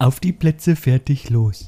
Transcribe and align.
Auf 0.00 0.20
die 0.20 0.32
Plätze, 0.32 0.76
fertig, 0.76 1.28
los. 1.28 1.66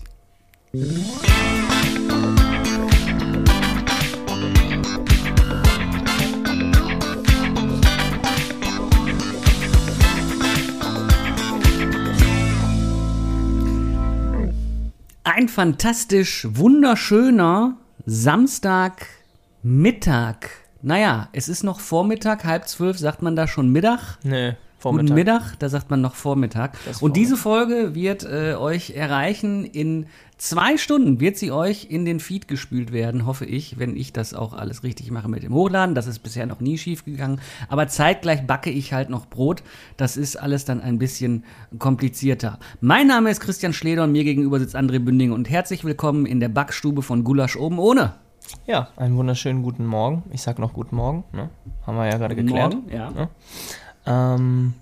Ein 15.25 15.49
fantastisch 15.49 16.47
wunderschöner 16.53 17.79
Samstagmittag. 18.07 20.37
Naja, 20.83 21.29
es 21.33 21.49
ist 21.49 21.65
noch 21.65 21.81
Vormittag, 21.81 22.45
halb 22.45 22.69
zwölf, 22.69 22.97
sagt 22.97 23.23
man 23.23 23.35
da 23.35 23.49
schon 23.49 23.73
Mittag? 23.73 24.19
Nee, 24.23 24.55
Guten 24.83 25.09
Vormittag. 25.09 25.15
Mittag, 25.15 25.59
da 25.59 25.69
sagt 25.69 25.91
man 25.91 26.01
noch 26.01 26.15
Vormittag. 26.15 26.75
Ist 26.91 27.03
Und 27.03 27.17
diese 27.17 27.37
Folge 27.37 27.95
wird 27.95 28.25
äh, 28.25 28.55
euch 28.55 28.93
erreichen. 28.93 29.67
In 29.67 30.07
zwei 30.39 30.79
Stunden 30.79 31.21
wird 31.21 31.37
sie 31.37 31.53
euch 31.53 31.89
in 31.91 32.07
den 32.07 32.19
Feed 32.19 32.49
gespült 32.49 32.91
werden, 32.91 33.27
hoffe 33.27 33.45
ich, 33.45 33.79
wenn 33.79 33.95
ich 33.95 34.15
das 34.15 34.33
auch 34.33 34.55
alles 34.55 34.83
richtig 34.83 35.11
mache 35.11 35.29
mit 35.29 35.43
dem 35.43 35.53
Hochladen. 35.53 35.95
Das 35.95 36.07
ist 36.07 36.21
bisher 36.21 36.47
noch 36.47 36.61
nie 36.61 36.79
schief 36.79 37.05
gegangen. 37.05 37.43
Aber 37.69 37.89
zeitgleich 37.89 38.47
backe 38.47 38.71
ich 38.71 38.95
halt 38.95 39.11
noch 39.11 39.27
Brot. 39.27 39.63
Das 39.99 40.17
ist 40.17 40.37
alles 40.37 40.65
dann 40.65 40.81
ein 40.81 40.99
bisschen 40.99 41.45
komplizierter. 41.79 42.59
Mein 42.81 43.07
Name 43.07 43.31
ist 43.31 43.41
Christian 43.41 43.75
Schleder 43.75 44.05
und 44.05 44.13
mir 44.13 44.25
gegenüber 44.25 44.59
sitzt 44.59 44.77
André 44.77 44.99
Bünding. 44.99 45.33
Und 45.33 45.51
herzlich 45.51 45.85
willkommen 45.85 46.25
in 46.25 46.41
der 46.41 46.49
Backstube 46.49 47.03
von 47.03 47.23
Gulasch 47.23 47.57
oben 47.57 47.79
ohne. 47.79 48.15
Ja, 48.67 48.89
einen 48.97 49.15
wunderschönen 49.17 49.63
guten 49.63 49.85
Morgen. 49.85 50.23
Ich 50.31 50.41
sag 50.41 50.59
noch 50.59 50.73
guten 50.73 50.97
Morgen, 50.97 51.25
ne? 51.33 51.51
Haben 51.87 51.99
wir 51.99 52.07
ja 52.07 52.17
gerade 52.17 52.35
geklärt. 52.35 52.75
Morgen, 52.75 52.91
ja. 52.91 53.13
Ja. 53.15 53.29
Ähm, 54.07 54.75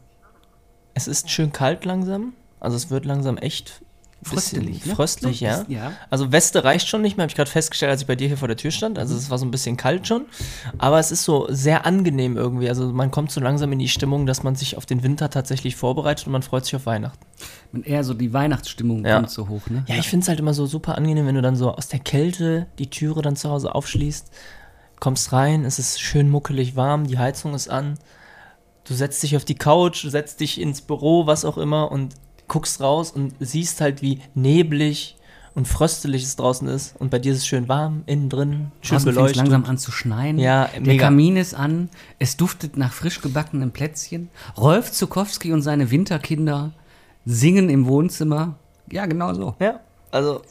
es 0.94 1.08
ist 1.08 1.30
schön 1.30 1.52
kalt 1.52 1.84
langsam. 1.84 2.32
Also 2.60 2.76
es 2.76 2.90
wird 2.90 3.04
langsam 3.04 3.36
echt 3.36 3.82
Fröstelig, 4.22 4.84
ne? 4.84 4.94
Fröstlich, 4.96 5.40
ja. 5.40 5.64
ja. 5.68 5.92
Also 6.10 6.32
Weste 6.32 6.64
reicht 6.64 6.88
schon 6.88 7.02
nicht 7.02 7.16
mehr, 7.16 7.22
habe 7.22 7.30
ich 7.30 7.36
gerade 7.36 7.50
festgestellt, 7.50 7.90
als 7.90 8.00
ich 8.00 8.06
bei 8.08 8.16
dir 8.16 8.26
hier 8.26 8.36
vor 8.36 8.48
der 8.48 8.56
Tür 8.56 8.72
stand. 8.72 8.98
Also 8.98 9.14
es 9.16 9.30
war 9.30 9.38
so 9.38 9.46
ein 9.46 9.52
bisschen 9.52 9.76
kalt 9.76 10.08
schon. 10.08 10.26
Aber 10.76 10.98
es 10.98 11.12
ist 11.12 11.22
so 11.22 11.46
sehr 11.50 11.86
angenehm 11.86 12.36
irgendwie. 12.36 12.68
Also 12.68 12.88
man 12.88 13.12
kommt 13.12 13.30
so 13.30 13.40
langsam 13.40 13.70
in 13.72 13.78
die 13.78 13.88
Stimmung, 13.88 14.26
dass 14.26 14.42
man 14.42 14.56
sich 14.56 14.76
auf 14.76 14.86
den 14.86 15.04
Winter 15.04 15.30
tatsächlich 15.30 15.76
vorbereitet 15.76 16.26
und 16.26 16.32
man 16.32 16.42
freut 16.42 16.64
sich 16.64 16.74
auf 16.74 16.86
Weihnachten. 16.86 17.24
Und 17.72 17.86
eher 17.86 18.02
so 18.02 18.12
die 18.12 18.32
Weihnachtsstimmung 18.32 19.04
Ja. 19.04 19.16
kommt 19.16 19.30
so 19.30 19.48
hoch, 19.48 19.68
ne? 19.70 19.84
Ja, 19.86 19.94
ich 19.94 20.08
finde 20.08 20.24
es 20.24 20.28
halt 20.28 20.40
immer 20.40 20.54
so 20.54 20.66
super 20.66 20.98
angenehm, 20.98 21.26
wenn 21.26 21.36
du 21.36 21.42
dann 21.42 21.54
so 21.54 21.72
aus 21.72 21.86
der 21.86 22.00
Kälte 22.00 22.66
die 22.80 22.90
Türe 22.90 23.22
dann 23.22 23.36
zu 23.36 23.48
Hause 23.50 23.72
aufschließt, 23.72 24.32
kommst 24.98 25.32
rein, 25.32 25.64
es 25.64 25.78
ist 25.78 26.00
schön 26.00 26.28
muckelig 26.28 26.74
warm, 26.74 27.06
die 27.06 27.18
Heizung 27.18 27.54
ist 27.54 27.68
an, 27.68 27.98
du 28.88 28.94
setzt 28.94 29.22
dich 29.22 29.36
auf 29.36 29.44
die 29.44 29.54
Couch, 29.54 30.04
setzt 30.06 30.40
dich 30.40 30.60
ins 30.60 30.80
Büro, 30.80 31.26
was 31.26 31.44
auch 31.44 31.58
immer 31.58 31.92
und 31.92 32.14
guckst 32.48 32.80
raus 32.80 33.10
und 33.10 33.34
siehst 33.40 33.80
halt, 33.80 34.00
wie 34.02 34.20
neblig 34.34 35.16
und 35.54 35.66
fröstelig 35.68 36.22
es 36.22 36.36
draußen 36.36 36.66
ist 36.68 36.94
und 36.98 37.10
bei 37.10 37.18
dir 37.18 37.32
ist 37.32 37.38
es 37.38 37.46
schön 37.46 37.68
warm, 37.68 38.02
innen 38.06 38.28
drin, 38.30 38.70
schön 38.80 39.02
beleuchtet. 39.02 39.36
langsam 39.36 39.64
an 39.64 39.76
zu 39.76 39.90
schneien. 39.90 40.38
Ja, 40.38 40.66
Der 40.66 40.80
mega. 40.80 41.04
Kamin 41.06 41.36
ist 41.36 41.54
an. 41.54 41.90
Es 42.18 42.36
duftet 42.36 42.76
nach 42.76 42.92
frisch 42.92 43.20
gebackenen 43.20 43.70
Plätzchen. 43.72 44.30
Rolf 44.56 44.92
Zukowski 44.92 45.52
und 45.52 45.62
seine 45.62 45.90
Winterkinder 45.90 46.72
singen 47.26 47.68
im 47.70 47.86
Wohnzimmer. 47.86 48.54
Ja, 48.90 49.06
genau 49.06 49.34
so. 49.34 49.54
Ja, 49.60 49.80
also 50.10 50.42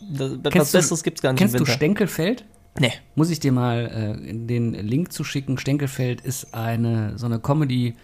das, 0.00 0.32
was 0.54 0.72
Besseres 0.72 1.02
gibt's 1.02 1.20
gar 1.22 1.32
nicht 1.32 1.38
Kennst 1.40 1.58
du. 1.58 1.66
Stenkelfeld? 1.66 2.44
Nee. 2.80 2.92
Muss 3.14 3.30
ich 3.30 3.40
dir 3.40 3.52
mal 3.52 4.16
äh, 4.26 4.32
den 4.34 4.72
Link 4.74 5.12
zuschicken. 5.12 5.58
Stenkelfeld 5.58 6.20
ist 6.20 6.54
eine 6.54 7.18
so 7.18 7.26
eine 7.26 7.38
Comedy 7.38 7.94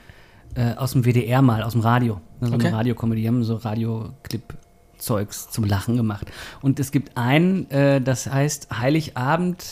äh, 0.55 0.75
aus 0.75 0.93
dem 0.93 1.05
WDR 1.05 1.43
mal, 1.43 1.63
aus 1.63 1.73
dem 1.73 1.81
Radio. 1.83 2.21
So 2.41 2.55
Okay. 2.55 2.67
eine 2.69 2.77
Radiocomedy. 2.77 3.23
Die 3.23 3.29
haben 3.29 3.43
so 3.45 3.57
Radioclip-Zeugs 3.57 5.51
zum 5.51 5.65
Lachen 5.65 5.97
gemacht. 5.97 6.27
Und 6.61 6.79
es 6.81 6.91
gibt 6.93 7.17
einen, 7.17 7.71
äh, 7.71 8.01
das 8.01 8.27
heißt 8.31 8.69
Heiligabend. 8.79 9.65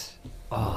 Oh, 0.50 0.74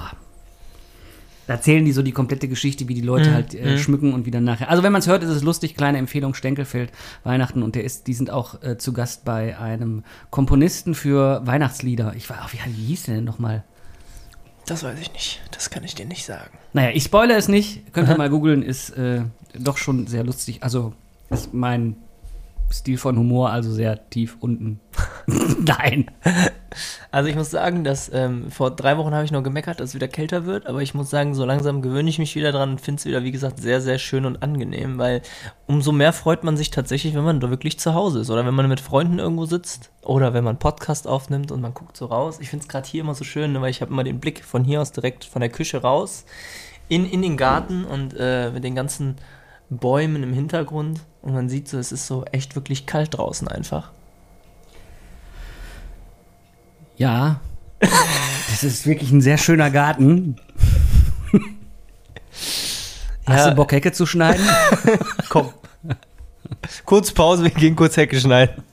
da 1.46 1.56
erzählen 1.56 1.84
die 1.84 1.92
so 1.92 2.02
die 2.04 2.14
komplette 2.14 2.48
Geschichte, 2.48 2.88
wie 2.88 2.94
die 2.94 3.02
Leute 3.02 3.30
Mhm, 3.30 3.34
halt 3.34 3.54
äh, 3.54 3.78
schmücken 3.78 4.14
und 4.14 4.26
wie 4.26 4.32
dann 4.32 4.46
nachher. 4.46 4.70
Also 4.70 4.82
wenn 4.84 4.94
man 4.94 5.00
es 5.00 5.08
hört, 5.08 5.24
ist 5.24 5.30
es 5.30 5.44
lustig. 5.44 5.76
Kleine 5.76 5.98
Empfehlung: 5.98 6.34
Stenkelfeld 6.36 6.92
Weihnachten 7.26 7.64
und 7.64 7.76
der 7.76 7.84
ist, 7.84 8.08
die 8.08 8.14
sind 8.14 8.30
auch 8.30 8.62
äh, 8.64 8.78
zu 8.78 8.94
Gast 8.94 9.26
bei 9.26 9.58
einem 9.58 10.04
Komponisten 10.30 10.96
für 10.96 11.46
Weihnachtslieder. 11.46 12.14
Ich 12.16 12.30
weiß 12.30 12.38
auch, 12.40 12.54
wie, 12.54 12.60
wie 12.66 12.86
hieß 12.86 13.04
der 13.04 13.16
denn 13.16 13.26
nochmal? 13.26 13.64
Das 14.66 14.84
weiß 14.84 15.00
ich 15.00 15.12
nicht. 15.14 15.42
Das 15.52 15.70
kann 15.70 15.84
ich 15.84 15.96
dir 15.96 16.06
nicht 16.06 16.26
sagen. 16.26 16.58
Naja, 16.74 16.92
ich 16.94 17.04
spoilere 17.04 17.38
es 17.38 17.48
nicht. 17.48 17.94
Könnt 17.94 18.10
ihr 18.10 18.18
mal 18.18 18.30
googeln, 18.30 18.64
ist 18.64 18.92
äh, 18.92 19.24
doch 19.54 19.78
schon 19.78 20.08
sehr 20.08 20.24
lustig. 20.24 20.64
Also 20.64 20.94
ist 21.30 21.54
mein 21.54 21.96
Stil 22.74 22.98
von 22.98 23.18
Humor 23.18 23.52
also 23.52 23.72
sehr 23.72 24.10
tief 24.10 24.38
unten. 24.40 24.80
Nein. 25.60 26.10
Also 27.12 27.30
ich 27.30 27.36
muss 27.36 27.52
sagen, 27.52 27.84
dass 27.84 28.12
ähm, 28.12 28.50
vor 28.50 28.72
drei 28.72 28.98
Wochen 28.98 29.14
habe 29.14 29.26
ich 29.26 29.32
noch 29.32 29.44
gemeckert, 29.44 29.80
dass 29.80 29.90
es 29.90 29.96
wieder 29.96 30.08
kälter 30.08 30.48
wird, 30.48 30.66
aber 30.66 30.82
ich 30.82 30.96
muss 30.96 31.12
sagen, 31.12 31.36
so 31.36 31.46
langsam 31.46 31.84
gewöhne 31.84 32.10
ich 32.10 32.18
mich 32.18 32.36
wieder 32.36 32.52
dran 32.52 32.72
und 32.72 32.82
finde 32.82 33.00
es 33.00 33.06
wieder, 33.06 33.24
wie 33.24 33.32
gesagt, 33.32 33.60
sehr, 33.60 33.80
sehr 33.80 34.00
schön 34.00 34.26
und 34.26 34.42
angenehm, 34.42 34.98
weil 34.98 35.22
umso 35.68 35.92
mehr 35.92 36.14
freut 36.14 36.44
man 36.44 36.58
sich 36.58 36.72
tatsächlich, 36.72 37.14
wenn 37.14 37.24
man 37.24 37.40
da 37.40 37.52
wirklich 37.52 37.80
zu 37.80 37.94
Hause 37.94 38.22
ist 38.22 38.32
oder 38.32 38.44
wenn 38.44 38.56
man 38.56 38.68
mit 38.68 38.80
Freunden 38.80 39.20
irgendwo 39.20 39.46
sitzt 39.46 39.92
oder 40.02 40.34
wenn 40.34 40.44
man 40.44 40.58
Podcast 40.58 41.08
aufnimmt 41.08 41.52
und 41.52 41.62
man 41.62 41.76
guckt 41.76 41.96
so 41.96 42.08
raus. 42.08 42.40
Ich 42.42 42.50
finde 42.50 42.64
es 42.64 42.70
gerade 42.70 42.88
hier 42.88 43.02
immer 43.02 43.14
so 43.14 43.24
schön, 43.24 43.54
ne, 43.54 43.62
weil 43.62 43.70
ich 43.70 43.82
habe 43.82 43.92
immer 43.92 44.04
den 44.04 44.20
Blick 44.20 44.44
von 44.44 44.64
hier 44.64 44.82
aus 44.82 44.92
direkt 44.92 45.26
von 45.26 45.42
der 45.42 45.50
Küche 45.50 45.82
raus 45.82 46.26
in, 46.90 47.08
in 47.08 47.22
den 47.22 47.38
Garten 47.38 47.86
und 47.86 48.16
äh, 48.18 48.50
mit 48.50 48.64
den 48.64 48.74
ganzen 48.74 49.18
Bäumen 49.70 50.24
im 50.24 50.34
Hintergrund 50.34 51.02
und 51.24 51.34
man 51.34 51.50
sieht 51.50 51.68
so, 51.68 51.78
es 51.80 51.92
ist 51.92 52.06
so 52.06 52.24
echt 52.26 52.56
wirklich 52.56 52.86
kalt 52.86 53.18
draußen 53.18 53.48
einfach. 53.48 53.92
Ja. 56.98 57.40
Das 57.80 58.64
ist 58.64 58.86
wirklich 58.86 59.12
ein 59.12 59.22
sehr 59.22 59.38
schöner 59.38 59.72
Garten. 59.72 60.36
Hast 63.26 63.46
Ja. 63.46 63.50
du 63.50 63.56
Bock, 63.56 63.72
Hecke 63.72 63.92
zu 63.92 64.06
schneiden? 64.06 64.46
Komm. 65.30 65.50
kurz 66.86 67.12
Pause, 67.12 67.44
wir 67.44 67.52
gehen 67.52 67.76
kurz 67.76 67.98
Hecke 67.98 68.20
schneiden. 68.20 68.64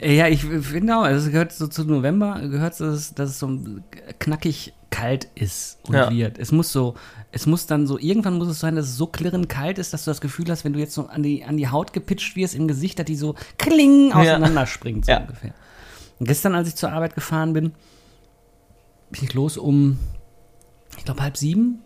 Ja, 0.00 0.26
ich 0.28 0.42
finde 0.44 0.96
auch, 0.96 1.02
also 1.02 1.26
es 1.26 1.32
gehört 1.32 1.52
so 1.52 1.68
zu 1.68 1.84
November, 1.84 2.40
gehört 2.40 2.78
es, 2.80 3.14
dass 3.14 3.30
es 3.30 3.38
so 3.38 3.48
knackig 4.18 4.72
kalt 4.96 5.28
ist 5.34 5.78
und 5.86 5.94
Ja. 5.94 6.10
wird. 6.10 6.38
Es 6.38 6.52
muss 6.52 6.72
so, 6.72 6.94
es 7.32 7.46
muss 7.46 7.66
dann 7.66 7.86
so, 7.86 7.98
irgendwann 7.98 8.38
muss 8.38 8.48
es 8.48 8.60
sein, 8.60 8.76
dass 8.76 8.86
es 8.86 8.96
so 8.96 9.06
klirrend 9.06 9.48
kalt 9.48 9.78
ist, 9.78 9.92
dass 9.92 10.04
du 10.04 10.10
das 10.10 10.20
Gefühl 10.20 10.46
hast, 10.50 10.64
wenn 10.64 10.72
du 10.72 10.78
jetzt 10.78 10.94
so 10.94 11.06
an 11.06 11.22
die, 11.22 11.44
an 11.44 11.56
die 11.56 11.68
Haut 11.68 11.92
gepitcht 11.92 12.34
wirst 12.36 12.54
im 12.54 12.66
Gesicht, 12.68 12.98
dass 12.98 13.04
die 13.06 13.16
so 13.16 13.34
kling 13.58 14.12
auseinanderspringt, 14.12 15.04
so 15.06 15.12
Ja. 15.12 15.20
ungefähr. 15.20 15.52
Und 16.18 16.26
gestern, 16.26 16.54
als 16.54 16.68
ich 16.68 16.76
zur 16.76 16.92
Arbeit 16.92 17.14
gefahren 17.14 17.52
bin, 17.52 17.72
bin 19.10 19.22
ich 19.24 19.34
los 19.34 19.58
um, 19.58 19.98
ich 20.96 21.04
glaube, 21.04 21.22
halb 21.22 21.36
sieben. 21.36 21.80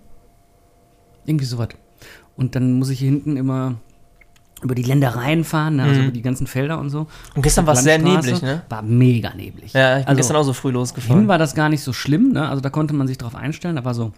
Irgendwie 1.26 1.44
sowas. 1.44 1.68
Und 2.36 2.54
dann 2.54 2.74
muss 2.74 2.88
ich 2.90 3.00
hier 3.00 3.10
hinten 3.10 3.36
immer 3.36 3.76
über 4.62 4.74
die 4.74 4.82
Ländereien 4.82 5.44
fahren, 5.44 5.76
ne? 5.76 5.84
also 5.84 5.94
Mhm. 6.00 6.06
über 6.08 6.12
die 6.12 6.22
ganzen 6.22 6.46
Felder 6.46 6.78
und 6.78 6.90
so. 6.90 7.06
Und 7.34 7.42
gestern 7.42 7.66
war 7.66 7.74
es 7.74 7.82
sehr 7.82 7.98
neblig, 7.98 8.42
ne? 8.42 8.62
War 8.68 8.82
mega 8.82 9.32
neblig. 9.34 9.72
Ja, 9.72 9.98
ich 9.98 10.04
bin 10.04 10.08
also, 10.08 10.16
gestern 10.18 10.36
auch 10.36 10.42
so 10.42 10.52
früh 10.52 10.68
hin 10.68 10.74
losgefahren. 10.74 11.28
war 11.28 11.38
das 11.38 11.54
gar 11.54 11.68
nicht 11.68 11.82
so 11.82 11.92
schlimm, 11.92 12.32
ne? 12.32 12.48
Also 12.48 12.60
da 12.60 12.68
konnte 12.70 12.92
man 12.94 13.06
sich 13.06 13.16
drauf 13.18 13.34
einstellen. 13.34 13.76
Da 13.76 13.84
war 13.84 13.94
so 13.94 14.12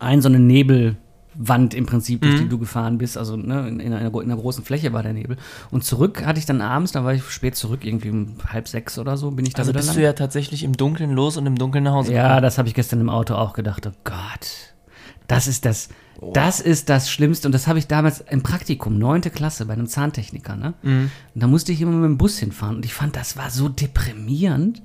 ein 0.00 0.20
so 0.22 0.28
eine 0.28 0.38
Nebelwand 0.38 1.74
im 1.74 1.86
Prinzip, 1.86 2.20
durch 2.22 2.34
Mhm. 2.34 2.38
die 2.38 2.48
du 2.48 2.58
gefahren 2.58 2.98
bist. 2.98 3.16
Also 3.18 3.36
ne, 3.36 3.66
in, 3.68 3.80
in, 3.80 3.92
einer, 3.92 4.12
in 4.14 4.20
einer 4.30 4.36
großen 4.36 4.64
Fläche 4.64 4.92
war 4.92 5.02
der 5.02 5.12
Nebel. 5.12 5.36
Und 5.70 5.84
zurück 5.84 6.24
hatte 6.24 6.38
ich 6.38 6.46
dann 6.46 6.60
abends, 6.60 6.92
da 6.92 7.04
war 7.04 7.14
ich 7.14 7.22
spät 7.24 7.56
zurück, 7.56 7.84
irgendwie 7.84 8.10
um 8.10 8.34
halb 8.46 8.68
sechs 8.68 8.98
oder 8.98 9.16
so, 9.16 9.30
bin 9.32 9.44
ich 9.46 9.54
da 9.54 9.62
Also 9.62 9.72
bist 9.72 9.88
lang. 9.88 9.96
du 9.96 10.02
ja 10.02 10.12
tatsächlich 10.12 10.62
im 10.62 10.76
Dunkeln 10.76 11.10
los 11.12 11.36
und 11.36 11.46
im 11.46 11.56
Dunkeln 11.56 11.84
nach 11.84 11.92
Hause 11.92 12.12
Ja, 12.12 12.40
das 12.40 12.58
habe 12.58 12.68
ich 12.68 12.74
gestern 12.74 13.00
im 13.00 13.10
Auto 13.10 13.34
auch 13.34 13.54
gedacht. 13.54 13.86
Oh 13.86 13.92
Gott, 14.04 14.74
das 15.26 15.46
ist 15.48 15.64
das, 15.64 15.88
das 16.32 16.60
ist 16.60 16.88
das 16.88 17.10
Schlimmste. 17.10 17.48
Und 17.48 17.52
das 17.52 17.66
habe 17.66 17.78
ich 17.78 17.86
damals 17.86 18.20
im 18.20 18.42
Praktikum, 18.42 18.98
neunte 18.98 19.30
Klasse, 19.30 19.66
bei 19.66 19.74
einem 19.74 19.86
Zahntechniker. 19.86 20.56
Ne? 20.56 20.74
Mhm. 20.82 21.10
Und 21.34 21.42
da 21.42 21.46
musste 21.46 21.72
ich 21.72 21.80
immer 21.80 21.92
mit 21.92 22.04
dem 22.04 22.18
Bus 22.18 22.38
hinfahren. 22.38 22.76
Und 22.76 22.84
ich 22.84 22.94
fand, 22.94 23.16
das 23.16 23.36
war 23.36 23.50
so 23.50 23.68
deprimierend, 23.68 24.82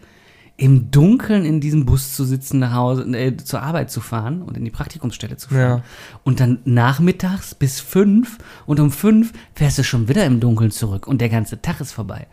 im 0.56 0.92
Dunkeln 0.92 1.46
in 1.46 1.60
diesem 1.60 1.86
Bus 1.86 2.14
zu 2.14 2.26
sitzen, 2.26 2.60
nach 2.60 2.74
Hause, 2.74 3.04
äh, 3.18 3.36
zur 3.38 3.64
Arbeit 3.64 3.90
zu 3.90 4.02
fahren 4.02 4.44
und 4.44 4.56
in 4.56 4.64
die 4.64 4.72
Praktikumsstelle 4.72 5.36
zu 5.38 5.50
fahren. 5.50 5.80
Ja. 5.80 5.84
Und 6.24 6.40
dann 6.40 6.60
nachmittags 6.64 7.56
bis 7.56 7.80
fünf 7.80 8.38
und 8.68 8.80
um 8.80 8.92
fünf 8.92 9.34
fährst 9.56 9.80
du 9.80 9.84
schon 9.84 10.08
wieder 10.08 10.26
im 10.26 10.40
Dunkeln 10.40 10.70
zurück 10.70 11.08
und 11.08 11.22
der 11.22 11.30
ganze 11.30 11.62
Tag 11.62 11.82
ist 11.82 11.92
vorbei. 11.92 12.28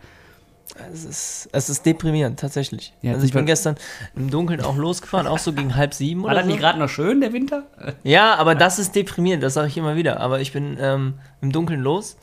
Es 0.93 1.03
ist, 1.03 1.49
es 1.51 1.69
ist 1.69 1.85
deprimierend, 1.85 2.39
tatsächlich. 2.39 2.93
Ja, 3.01 3.13
also 3.13 3.25
ich 3.25 3.33
bin 3.33 3.45
gestern 3.45 3.75
im 4.15 4.29
Dunkeln 4.29 4.61
auch 4.61 4.75
losgefahren, 4.75 5.27
auch 5.27 5.37
so 5.37 5.53
gegen 5.53 5.75
halb 5.75 5.93
sieben 5.93 6.23
War 6.23 6.31
oder 6.31 6.35
das 6.35 6.45
so. 6.45 6.51
nicht 6.51 6.59
gerade 6.59 6.79
noch 6.79 6.89
schön, 6.89 7.21
der 7.21 7.33
Winter? 7.33 7.63
Ja, 8.03 8.35
aber 8.35 8.55
das 8.55 8.79
ist 8.79 8.95
deprimierend, 8.95 9.43
das 9.43 9.53
sage 9.53 9.67
ich 9.67 9.77
immer 9.77 9.95
wieder. 9.95 10.19
Aber 10.19 10.39
ich 10.39 10.53
bin 10.53 10.77
ähm, 10.79 11.15
im 11.41 11.51
Dunkeln 11.51 11.81
los 11.81 12.17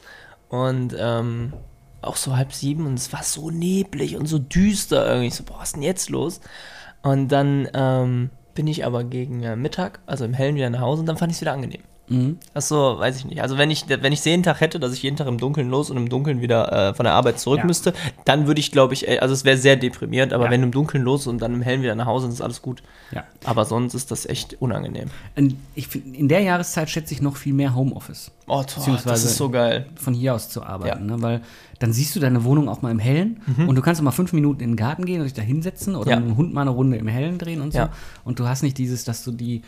und 0.48 0.96
ähm, 0.98 1.52
auch 2.00 2.16
so 2.16 2.36
halb 2.36 2.52
sieben 2.52 2.86
und 2.86 2.94
es 2.94 3.12
war 3.12 3.22
so 3.22 3.50
neblig 3.50 4.16
und 4.16 4.26
so 4.26 4.38
düster 4.38 5.06
irgendwie. 5.06 5.28
Ich 5.28 5.34
so, 5.34 5.44
boah, 5.44 5.58
was 5.58 5.68
ist 5.68 5.76
denn 5.76 5.82
jetzt 5.82 6.10
los? 6.10 6.40
Und 7.02 7.28
dann 7.28 7.68
ähm, 7.74 8.30
bin 8.54 8.66
ich 8.66 8.84
aber 8.84 9.04
gegen 9.04 9.42
äh, 9.42 9.56
Mittag, 9.56 10.00
also 10.06 10.24
im 10.24 10.34
Hellen 10.34 10.56
wieder 10.56 10.70
nach 10.70 10.80
Hause 10.80 11.00
und 11.00 11.06
dann 11.06 11.16
fand 11.16 11.30
ich 11.30 11.36
es 11.36 11.40
wieder 11.40 11.52
angenehm. 11.52 11.82
Das 12.54 12.64
ist 12.64 12.68
so, 12.68 12.96
weiß 12.98 13.16
ich 13.18 13.24
nicht. 13.26 13.42
Also 13.42 13.58
wenn 13.58 13.70
ich, 13.70 13.84
wenn 13.88 14.12
ich 14.12 14.24
jeden 14.24 14.42
Tag 14.42 14.60
hätte, 14.60 14.80
dass 14.80 14.92
ich 14.94 15.02
jeden 15.02 15.16
Tag 15.16 15.26
im 15.26 15.38
Dunkeln 15.38 15.68
los 15.68 15.90
und 15.90 15.96
im 15.98 16.08
Dunkeln 16.08 16.40
wieder 16.40 16.72
äh, 16.90 16.94
von 16.94 17.04
der 17.04 17.12
Arbeit 17.12 17.38
zurück 17.38 17.58
Ja. 17.58 17.66
müsste, 17.66 17.92
dann 18.24 18.46
würde 18.46 18.60
ich, 18.60 18.72
glaube 18.72 18.94
ich, 18.94 19.06
äh, 19.06 19.18
also 19.18 19.34
es 19.34 19.44
wäre 19.44 19.56
sehr 19.58 19.76
deprimierend, 19.76 20.32
aber 20.32 20.46
Ja. 20.46 20.50
wenn 20.50 20.62
im 20.62 20.70
Dunkeln 20.70 21.02
los 21.04 21.26
und 21.26 21.40
dann 21.42 21.52
im 21.54 21.60
Hellen 21.62 21.82
wieder 21.82 21.94
nach 21.94 22.06
Hause, 22.06 22.26
dann 22.26 22.32
ist 22.32 22.40
alles 22.40 22.62
gut. 22.62 22.82
Ja. 23.12 23.24
Aber 23.44 23.64
sonst 23.64 23.94
ist 23.94 24.10
das 24.10 24.26
echt 24.26 24.56
unangenehm. 24.60 25.08
Und 25.36 25.56
ich 25.74 25.88
in 26.14 26.28
der 26.28 26.40
Jahreszeit 26.40 26.88
schätze 26.88 27.12
ich 27.14 27.20
noch 27.22 27.36
viel 27.36 27.52
mehr 27.52 27.74
Homeoffice. 27.74 28.30
Oh, 28.46 28.62
das 28.64 28.74
Beziehungsweise- 28.76 29.26
ist 29.28 29.36
so 29.36 29.50
geil. 29.50 29.86
von 29.96 30.14
hier 30.14 30.34
aus 30.34 30.48
zu 30.48 30.62
arbeiten, 30.62 31.08
Ja. 31.08 31.16
ne? 31.16 31.22
weil 31.22 31.40
dann 31.80 31.92
siehst 31.92 32.16
du 32.16 32.20
deine 32.20 32.42
Wohnung 32.44 32.68
auch 32.68 32.82
mal 32.82 32.90
im 32.90 32.98
Hellen 32.98 33.40
und 33.68 33.76
du 33.76 33.82
kannst 33.82 34.00
auch 34.00 34.04
mal 34.04 34.10
fünf 34.10 34.32
Minuten 34.32 34.60
in 34.62 34.70
den 34.70 34.76
Garten 34.76 35.04
gehen 35.04 35.20
und 35.20 35.26
dich 35.26 35.34
da 35.34 35.42
hinsetzen 35.42 35.94
oder 35.94 36.16
Mhm. 36.16 36.22
Mit 36.22 36.30
dem 36.30 36.36
Hund 36.38 36.54
mal 36.54 36.62
eine 36.62 36.70
Runde 36.70 36.96
im 36.96 37.06
Hellen 37.06 37.38
drehen 37.38 37.60
und 37.60 37.72
so. 37.72 37.88
Und 38.24 38.40
du 38.40 38.48
hast 38.48 38.62
nicht 38.62 38.78
dieses, 38.78 39.04
dass 39.04 39.22
du 39.22 39.30
die 39.30 39.62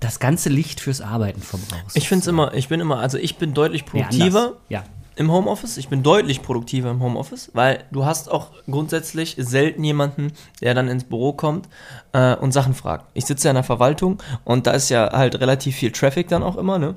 das- 0.00 0.20
ganze 0.20 0.48
Licht 0.48 0.80
fürs 0.80 1.00
Arbeiten 1.00 1.40
verbrauchst. 1.42 1.96
Ich 1.96 2.08
finde 2.08 2.22
es 2.22 2.26
immer, 2.28 2.54
ich 2.54 2.68
bin 2.68 2.80
immer, 2.80 2.98
also 2.98 3.18
ich 3.18 3.36
bin 3.36 3.54
deutlich 3.54 3.82
Nee, 3.84 3.90
produktiver 4.02 4.40
anders. 4.40 4.58
Ja. 4.68 4.84
im 5.16 5.30
Homeoffice. 5.30 5.76
Ich 5.76 5.88
bin 5.88 6.02
deutlich 6.02 6.42
produktiver 6.42 6.90
im 6.90 7.02
Homeoffice, 7.02 7.50
weil 7.54 7.84
du 7.90 8.04
hast 8.06 8.30
auch 8.30 8.50
grundsätzlich 8.70 9.34
selten 9.38 9.84
jemanden, 9.84 10.32
der 10.62 10.74
dann 10.74 10.88
ins 10.88 11.04
Büro 11.04 11.32
kommt 11.34 11.68
äh, 12.12 12.34
und 12.36 12.52
Sachen 12.52 12.74
fragt. 12.74 13.06
Ich 13.14 13.26
sitze 13.26 13.48
ja 13.48 13.50
in 13.50 13.56
der 13.56 13.64
Verwaltung 13.64 14.22
und 14.44 14.66
da 14.66 14.70
ist 14.72 14.88
ja 14.88 15.10
halt 15.12 15.38
relativ 15.40 15.76
viel 15.76 15.92
Traffic 15.92 16.28
dann 16.28 16.42
auch 16.42 16.56
immer, 16.56 16.78
ne? 16.78 16.94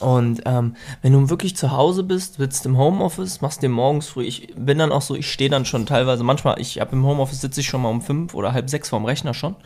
Und 0.00 0.42
ähm, 0.46 0.76
wenn 1.02 1.12
du 1.12 1.28
wirklich 1.30 1.56
zu 1.56 1.72
Hause 1.72 2.04
bist, 2.04 2.34
sitzt 2.34 2.66
im 2.66 2.78
Homeoffice, 2.78 3.40
machst 3.40 3.62
dir 3.62 3.68
morgens 3.68 4.08
früh, 4.08 4.24
ich 4.24 4.54
bin 4.56 4.78
dann 4.78 4.92
auch 4.92 5.02
so, 5.02 5.14
ich 5.14 5.30
stehe 5.30 5.50
dann 5.50 5.64
schon 5.64 5.86
teilweise, 5.86 6.24
manchmal, 6.24 6.60
ich 6.60 6.80
habe 6.80 6.92
im 6.92 7.04
Homeoffice 7.04 7.40
sitze 7.40 7.60
ich 7.60 7.66
schon 7.66 7.82
mal 7.82 7.90
um 7.90 8.02
fünf 8.02 8.34
oder 8.34 8.52
halb 8.52 8.70
sechs 8.70 8.88
vorm 8.90 9.04
Rechner 9.04 9.34
schon 9.34 9.56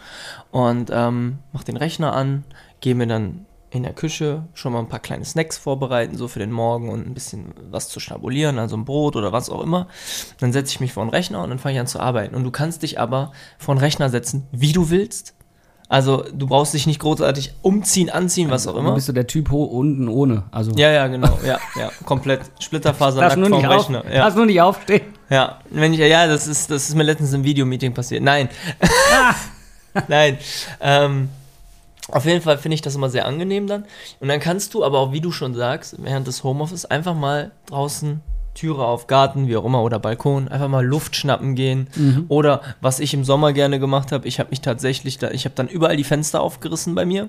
und 0.51 0.91
ähm, 0.93 1.39
mach 1.53 1.65
den 1.65 1.77
Rechner 1.77 2.15
an, 2.15 2.45
gehe 2.81 2.95
mir 2.95 3.07
dann 3.07 3.47
in 3.73 3.85
der 3.85 3.95
Küche 3.95 4.47
schon 4.53 4.73
mal 4.75 4.81
ein 4.81 4.89
paar 4.89 5.01
kleine 5.01 5.25
Snacks 5.25 5.57
vorbereiten, 5.57 6.17
so 6.17 6.29
für 6.29 6.39
den 6.39 6.53
Morgen 6.53 6.91
und 6.91 7.07
ein 7.07 7.15
bisschen 7.15 7.55
was 7.71 7.89
zu 7.89 8.01
schnabulieren, 8.01 8.59
also 8.59 8.77
ein 8.77 8.85
Brot 8.85 9.17
oder 9.17 9.33
was 9.33 9.49
auch 9.49 9.63
immer. 9.63 9.89
Dann 10.39 10.53
setze 10.53 10.73
ich 10.73 10.81
mich 10.81 10.93
vor 10.93 11.05
den 11.05 11.11
Rechner 11.11 11.43
und 11.43 11.49
dann 11.49 11.59
fange 11.59 11.75
ich 11.75 11.81
an 11.81 11.87
zu 11.87 11.99
arbeiten. 11.99 12.35
Und 12.35 12.45
du 12.45 12.51
kannst 12.51 12.83
dich 12.83 13.01
aber 13.01 13.33
vor 13.59 13.75
den 13.75 13.81
Rechner 13.81 14.11
setzen, 14.11 14.47
wie 14.53 14.73
du 14.73 14.91
willst. 14.91 15.35
Also 15.89 16.25
du 16.33 16.47
brauchst 16.47 16.73
dich 16.73 16.87
nicht 16.87 17.01
großartig 17.01 17.53
umziehen, 17.61 18.09
anziehen, 18.09 18.51
was 18.51 18.67
auch 18.67 18.73
Du 18.73 18.79
immer. 18.79 18.95
bist 18.95 19.09
du 19.09 19.13
der 19.13 19.27
Typ 19.27 19.51
ho 19.51 19.65
unten 19.65 20.09
ohne. 20.09 20.45
Also 20.51 20.73
Ja, 20.73 20.91
ja, 20.91 21.07
genau, 21.07 21.39
ja, 21.47 21.59
ja, 21.79 21.91
komplett 22.07 22.41
Splitterfaser 22.61 23.21
nackt 23.21 23.37
nur, 23.37 23.51
nicht 23.51 23.67
auf, 23.67 23.81
Rechner. 23.85 24.03
Ja, 24.11 24.23
darfst 24.23 24.37
nur 24.37 24.47
nicht 24.47 24.61
aufstehen. 24.61 25.03
ja, 25.29 25.59
wenn 25.71 25.93
ich, 25.93 26.01
ja, 26.01 26.27
das 26.27 26.47
ist, 26.47 26.71
das 26.71 26.89
ist 26.89 26.95
mir 26.95 27.03
letztens 27.03 27.33
im 27.35 27.45
Videomeeting 27.45 27.93
passiert. 27.93 28.23
Nein, 28.23 28.49
nein. 30.09 30.39
Ähm, 30.81 31.29
auf 32.09 32.25
jeden 32.25 32.43
Fall 32.43 32.59
finde 32.59 32.75
ich 32.75 32.83
das 32.83 32.95
immer 32.95 33.11
sehr 33.11 33.27
angenehm 33.27 33.67
dann. 33.67 33.85
Und 34.21 34.29
dann 34.29 34.41
kannst 34.41 34.75
du 34.75 34.85
aber 34.85 34.99
auch, 34.99 35.13
wie 35.13 35.21
du 35.21 35.31
schon 35.31 35.55
sagst, 35.55 35.97
während 35.99 36.27
des 36.27 36.43
Homeoffice 36.43 36.85
einfach 36.87 37.15
mal 37.15 37.53
draußen 37.67 38.21
Türe 38.55 38.85
auf, 38.85 39.07
Garten, 39.07 39.49
wie 39.49 39.57
auch 39.57 39.65
immer, 39.65 39.83
oder 39.83 39.99
Balkon, 39.99 40.49
einfach 40.49 40.69
mal 40.69 40.85
Luft 40.85 41.17
schnappen 41.17 41.55
gehen. 41.55 41.89
Oder 42.29 42.61
was 42.81 43.01
ich 43.01 43.15
im 43.15 43.25
Sommer 43.25 43.53
gerne 43.53 43.81
gemacht 43.81 44.13
habe, 44.13 44.29
ich 44.29 44.39
habe 44.39 44.51
mich 44.51 44.61
tatsächlich 44.61 45.19
da, 45.19 45.31
ich 45.31 45.45
habe 45.45 45.55
dann 45.55 45.69
überall 45.69 45.97
die 45.97 46.05
Fenster 46.05 46.41
aufgerissen 46.41 46.95
bei 46.95 47.05
mir 47.05 47.29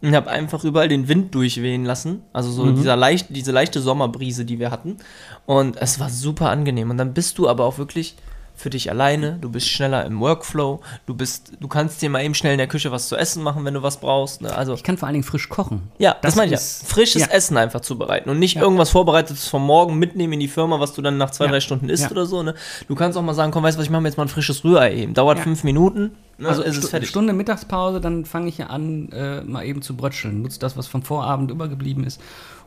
und 0.00 0.14
habe 0.14 0.30
einfach 0.30 0.64
überall 0.64 0.88
den 0.88 1.08
Wind 1.08 1.34
durchwehen 1.34 1.84
lassen. 1.84 2.22
Also 2.32 2.50
so 2.50 2.70
dieser 2.70 2.96
leicht, 2.96 3.26
diese 3.30 3.52
leichte 3.52 3.80
Sommerbrise, 3.80 4.44
die 4.44 4.58
wir 4.58 4.70
hatten. 4.70 4.98
Und 5.46 5.76
es 5.76 5.98
war 5.98 6.10
super 6.10 6.50
angenehm. 6.50 6.90
Und 6.90 6.98
dann 6.98 7.14
bist 7.14 7.38
du 7.38 7.48
aber 7.48 7.64
auch 7.64 7.78
wirklich 7.78 8.16
für 8.58 8.70
dich 8.70 8.90
alleine, 8.90 9.38
du 9.40 9.48
bist 9.50 9.68
schneller 9.68 10.04
im 10.04 10.18
Workflow, 10.20 10.80
du 11.06 11.14
bist, 11.14 11.52
du 11.60 11.68
kannst 11.68 12.02
dir 12.02 12.10
mal 12.10 12.22
eben 12.24 12.34
schnell 12.34 12.52
in 12.52 12.58
der 12.58 12.66
Küche 12.66 12.90
was 12.92 13.08
zu 13.08 13.16
essen 13.16 13.42
machen, 13.42 13.64
wenn 13.64 13.72
du 13.74 13.82
was 13.82 13.98
brauchst. 13.98 14.42
Ne? 14.42 14.54
Also 14.54 14.74
Ich 14.74 14.82
kann 14.82 14.98
vor 14.98 15.06
allen 15.06 15.14
Dingen 15.14 15.24
frisch 15.24 15.48
kochen. 15.48 15.82
ja, 15.98 16.12
das, 16.14 16.20
Das 16.22 16.36
meine 16.36 16.52
ich 16.52 16.60
ja. 16.60 16.86
Frisches 16.86 17.22
ja. 17.22 17.28
Essen 17.28 17.56
einfach 17.56 17.80
zubereiten 17.80 18.28
und 18.30 18.38
nicht 18.40 18.56
Ja. 18.56 18.62
irgendwas 18.62 18.90
Vorbereitetes 18.90 19.46
vom 19.48 19.64
Morgen 19.64 19.96
mitnehmen 19.98 20.32
in 20.34 20.40
die 20.40 20.48
Firma, 20.48 20.80
was 20.80 20.92
du 20.92 21.00
dann 21.02 21.16
nach 21.16 21.30
zwei, 21.30 21.46
drei 21.46 21.60
Stunden 21.60 21.88
isst 21.88 22.10
oder 22.10 22.26
so. 22.26 22.42
Ne? 22.42 22.54
Du 22.88 22.94
kannst 22.96 23.16
auch 23.16 23.22
mal 23.22 23.34
sagen, 23.34 23.52
komm, 23.52 23.62
weißt 23.62 23.76
du 23.76 23.78
was, 23.78 23.86
ich 23.86 23.90
mache 23.90 24.02
mir 24.02 24.08
jetzt 24.08 24.16
mal 24.18 24.24
ein 24.24 24.28
frisches 24.28 24.64
Rührei 24.64 24.92
eben. 24.94 25.14
Dauert 25.14 25.38
fünf 25.38 25.62
Minuten, 25.62 26.16
ne, 26.38 26.48
Also 26.48 26.62
ist 26.62 26.76
es 26.76 26.90
fertig. 26.90 27.08
Stunde 27.08 27.32
Mittagspause, 27.32 28.00
dann 28.00 28.24
fange 28.24 28.48
ich 28.48 28.58
ja 28.58 28.66
an, 28.66 29.10
äh, 29.12 29.42
mal 29.42 29.64
eben 29.64 29.82
zu 29.82 29.96
brötscheln. 29.96 30.42
Nutze 30.42 30.58
das, 30.58 30.76
was 30.76 30.88
vom 30.88 31.02
Vorabend 31.02 31.50
übergeblieben 31.52 32.02
ist. 32.04 32.20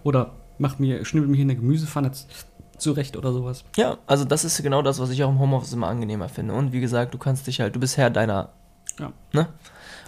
Oder 0.03 0.31
mach 0.57 0.79
mir, 0.79 1.03
schnibbel 1.05 1.27
mir 1.29 1.35
hier 1.35 1.45
eine 1.45 1.55
Gemüsepfanne 1.55 2.11
zurecht 2.81 3.15
oder 3.17 3.31
sowas. 3.31 3.63
Ja, 3.77 3.97
also 4.07 4.25
das 4.25 4.43
ist 4.43 4.61
genau 4.61 4.81
das, 4.81 4.99
was 4.99 5.09
ich 5.11 5.23
auch 5.23 5.29
im 5.29 5.39
Homeoffice 5.39 5.73
immer 5.73 5.87
angenehmer 5.87 6.29
finde. 6.29 6.53
Und 6.53 6.71
wie 6.73 6.81
gesagt, 6.81 7.13
du 7.13 7.17
kannst 7.17 7.47
dich 7.47 7.61
halt, 7.61 7.75
du 7.75 7.79
bist 7.79 7.97
Herr 7.97 8.09
deiner 8.09 8.49
Ja. 8.99 9.11
ne, 9.33 9.47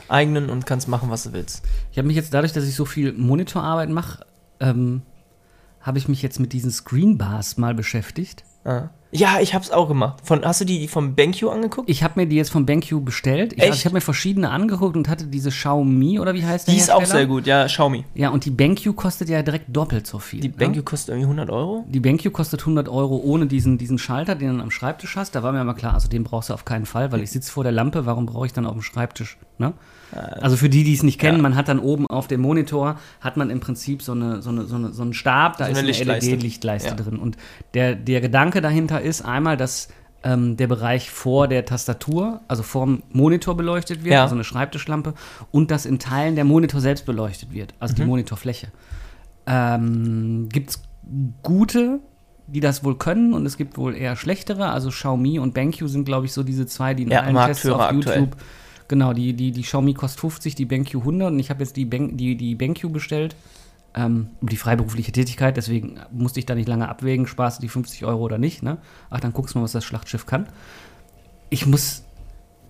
eigenen 0.09 0.49
und 0.49 0.65
kannst 0.65 0.87
machen, 0.87 1.09
was 1.09 1.23
du 1.23 1.33
willst. 1.33 1.63
Ich 1.91 1.97
habe 1.97 2.07
mich 2.07 2.15
jetzt 2.17 2.33
dadurch, 2.33 2.53
dass 2.53 2.65
ich 2.65 2.75
so 2.75 2.85
viel 2.85 3.13
Monitorarbeit 3.13 3.89
mache, 3.89 4.25
ähm, 4.59 5.01
habe 5.81 5.97
ich 5.97 6.07
mich 6.07 6.21
jetzt 6.21 6.39
mit 6.39 6.53
diesen 6.53 6.71
Screenbars 6.71 7.57
mal 7.57 7.73
beschäftigt. 7.73 8.43
Ah. 8.65 8.89
Ja, 9.15 9.39
ich 9.39 9.54
hab's 9.54 9.69
auch 9.69 9.88
gemacht. 9.88 10.21
Von, 10.24 10.44
hast 10.44 10.62
du 10.62 10.65
die, 10.65 10.80
die 10.80 10.88
vom 10.88 11.13
BenQ 11.13 11.44
angeguckt? 11.44 11.89
Ich 11.89 12.04
habe 12.04 12.19
mir 12.19 12.27
die 12.27 12.36
jetzt 12.36 12.50
von 12.51 12.65
BenQ 12.65 13.06
bestellt. 13.06 13.54
Ich, 13.54 13.60
Echt? 13.60 13.68
also 13.69 13.80
ich 13.80 13.86
habe 13.86 13.95
mir 13.95 14.01
verschiedene 14.01 14.50
angeguckt 14.50 14.98
und 14.98 15.07
hatte 15.07 15.27
diese 15.27 15.50
Xiaomi 15.50 16.19
oder 16.19 16.33
wie 16.33 16.44
heißt 16.44 16.68
der 16.68 16.74
Die 16.74 16.80
ist 16.80 16.92
auch 16.92 17.06
sehr 17.06 17.27
gut, 17.27 17.45
ja, 17.45 17.65
Xiaomi. 17.65 18.06
Ja, 18.15 18.30
und 18.30 18.45
die 18.45 18.50
BenQ 18.50 18.95
kostet 18.95 19.30
ja 19.30 19.44
direkt 19.44 19.65
doppelt 19.75 20.07
so 20.07 20.18
viel. 20.18 20.42
Die 20.42 20.50
ne? 20.50 20.56
BenQ 20.56 20.83
kostet 20.83 21.10
irgendwie 21.10 21.25
100 21.25 21.50
Euro. 21.51 21.86
Die 21.88 22.00
BenQ 22.00 22.33
kostet 22.33 22.62
100 22.62 22.89
Euro 22.89 23.18
ohne 23.18 23.45
diesen, 23.45 23.77
diesen 23.77 24.00
Schalter, 24.00 24.33
den 24.36 24.57
du 24.57 24.63
am 24.63 24.71
Schreibtisch 24.71 25.15
hast. 25.15 25.36
Da 25.36 25.44
war 25.44 25.51
mir 25.51 25.62
aber 25.62 25.75
klar, 25.75 25.94
also 25.94 26.10
den 26.10 26.24
brauchst 26.24 26.50
du 26.50 26.54
auf 26.56 26.65
keinen 26.65 26.88
Fall, 26.88 27.12
weil 27.12 27.21
ich 27.21 27.30
sitze 27.30 27.51
vor 27.51 27.63
der 27.63 27.71
Lampe, 27.71 28.07
warum 28.07 28.25
brauche 28.25 28.48
ich 28.48 28.54
dann 28.54 28.65
auf 28.65 28.74
dem 28.74 28.81
Schreibtisch? 28.81 29.38
Ne? 29.60 29.74
Also 30.42 30.57
für 30.57 30.69
die, 30.69 30.83
die 30.83 30.94
es 30.94 31.04
nicht 31.04 31.19
kennen, 31.19 31.38
Ja. 31.38 31.42
man 31.44 31.56
hat 31.56 31.68
dann 31.68 31.80
oben 31.80 32.07
auf 32.07 32.27
dem 32.27 32.42
Monitor, 32.42 33.00
hat 33.21 33.38
man 33.38 33.50
im 33.50 33.60
Prinzip 33.60 34.01
so, 34.01 34.12
eine, 34.12 34.42
so, 34.42 34.50
eine, 34.51 34.65
so, 34.65 34.75
eine, 34.75 34.94
so 34.94 35.01
einen 35.01 35.13
Stab, 35.13 35.57
da 35.57 35.65
So 35.65 35.71
ist 35.71 35.77
eine 35.77 35.88
eine 35.88 35.98
Lichtleiste. 35.98 36.30
LED-Lichtleiste 36.31 36.89
Ja. 36.89 36.95
drin. 36.95 37.18
Und 37.18 37.38
der, 37.74 37.95
der 37.95 38.21
Gedanke 38.21 38.62
dahinter 38.62 39.01
ist 39.01 39.24
einmal, 39.24 39.57
dass 39.57 39.88
ähm, 40.25 40.56
der 40.56 40.68
Bereich 40.68 41.12
vor 41.12 41.50
der 41.50 41.65
Tastatur, 41.65 42.39
also 42.48 42.63
vorm 42.63 43.04
Monitor 43.12 43.57
beleuchtet 43.57 44.04
wird, 44.06 44.13
Ja. 44.13 44.24
also 44.24 44.36
eine 44.36 44.45
Schreibtischlampe, 44.45 45.15
und 45.51 45.69
dass 45.69 45.86
in 45.86 46.00
Teilen 46.00 46.36
der 46.36 46.45
Monitor 46.45 46.80
selbst 46.80 47.06
beleuchtet 47.06 47.51
wird, 47.51 47.74
also 47.80 47.92
Mhm. 47.94 47.98
die 47.98 48.06
Monitorfläche. 48.06 48.68
Ähm, 49.45 50.48
Gibt 50.50 50.69
es 50.71 50.81
gute, 51.42 52.00
die 52.48 52.60
das 52.60 52.83
wohl 52.83 52.98
können 52.98 53.33
und 53.33 53.45
es 53.45 53.57
gibt 53.57 53.77
wohl 53.77 53.95
eher 53.95 54.15
schlechtere. 54.15 54.69
Also 54.69 54.89
Xiaomi 54.89 55.39
und 55.39 55.54
BenQ 55.54 55.88
sind, 55.88 56.06
glaube 56.06 56.25
ich, 56.25 56.33
so 56.33 56.44
diese 56.44 56.65
zwei, 56.65 56.94
die 56.94 57.04
in 57.04 57.12
Ja, 57.12 57.21
allen 57.21 57.36
Tests 57.36 57.65
auf 57.68 57.81
aktuell. 57.81 58.30
Genau, 58.93 59.11
die, 59.11 59.33
die, 59.33 59.49
die 59.49 59.63
Xiaomi 59.63 59.95
kostet 59.95 60.19
50, 60.19 60.53
die 60.53 60.65
BenQ 60.65 60.97
100 60.97 61.31
und 61.31 61.39
ich 61.39 61.49
habe 61.49 61.63
jetzt 61.63 61.75
die, 61.77 61.85
ben, 61.85 62.15
die, 62.15 62.35
die 62.37 62.53
BenQ 62.53 62.93
bestellt. 62.93 63.35
Ähm, 63.95 64.27
über 64.39 64.51
die 64.51 64.55
freiberufliche 64.55 65.11
Tätigkeit, 65.11 65.57
deswegen 65.57 65.99
musste 66.11 66.37
ich 66.39 66.45
da 66.45 66.53
nicht 66.53 66.69
lange 66.69 66.87
abwägen, 66.87 67.25
sparst 67.25 67.57
du 67.57 67.61
die 67.63 67.69
50 67.69 68.05
Euro 68.05 68.21
oder 68.21 68.38
nicht. 68.38 68.62
Ne? 68.62 68.77
Ach, 69.09 69.19
dann 69.19 69.33
guckst 69.33 69.55
du 69.55 69.57
mal, 69.57 69.63
was 69.63 69.71
das 69.71 69.83
Schlachtschiff 69.83 70.27
kann. 70.27 70.45
Ich 71.50 71.65
muss 71.65 72.03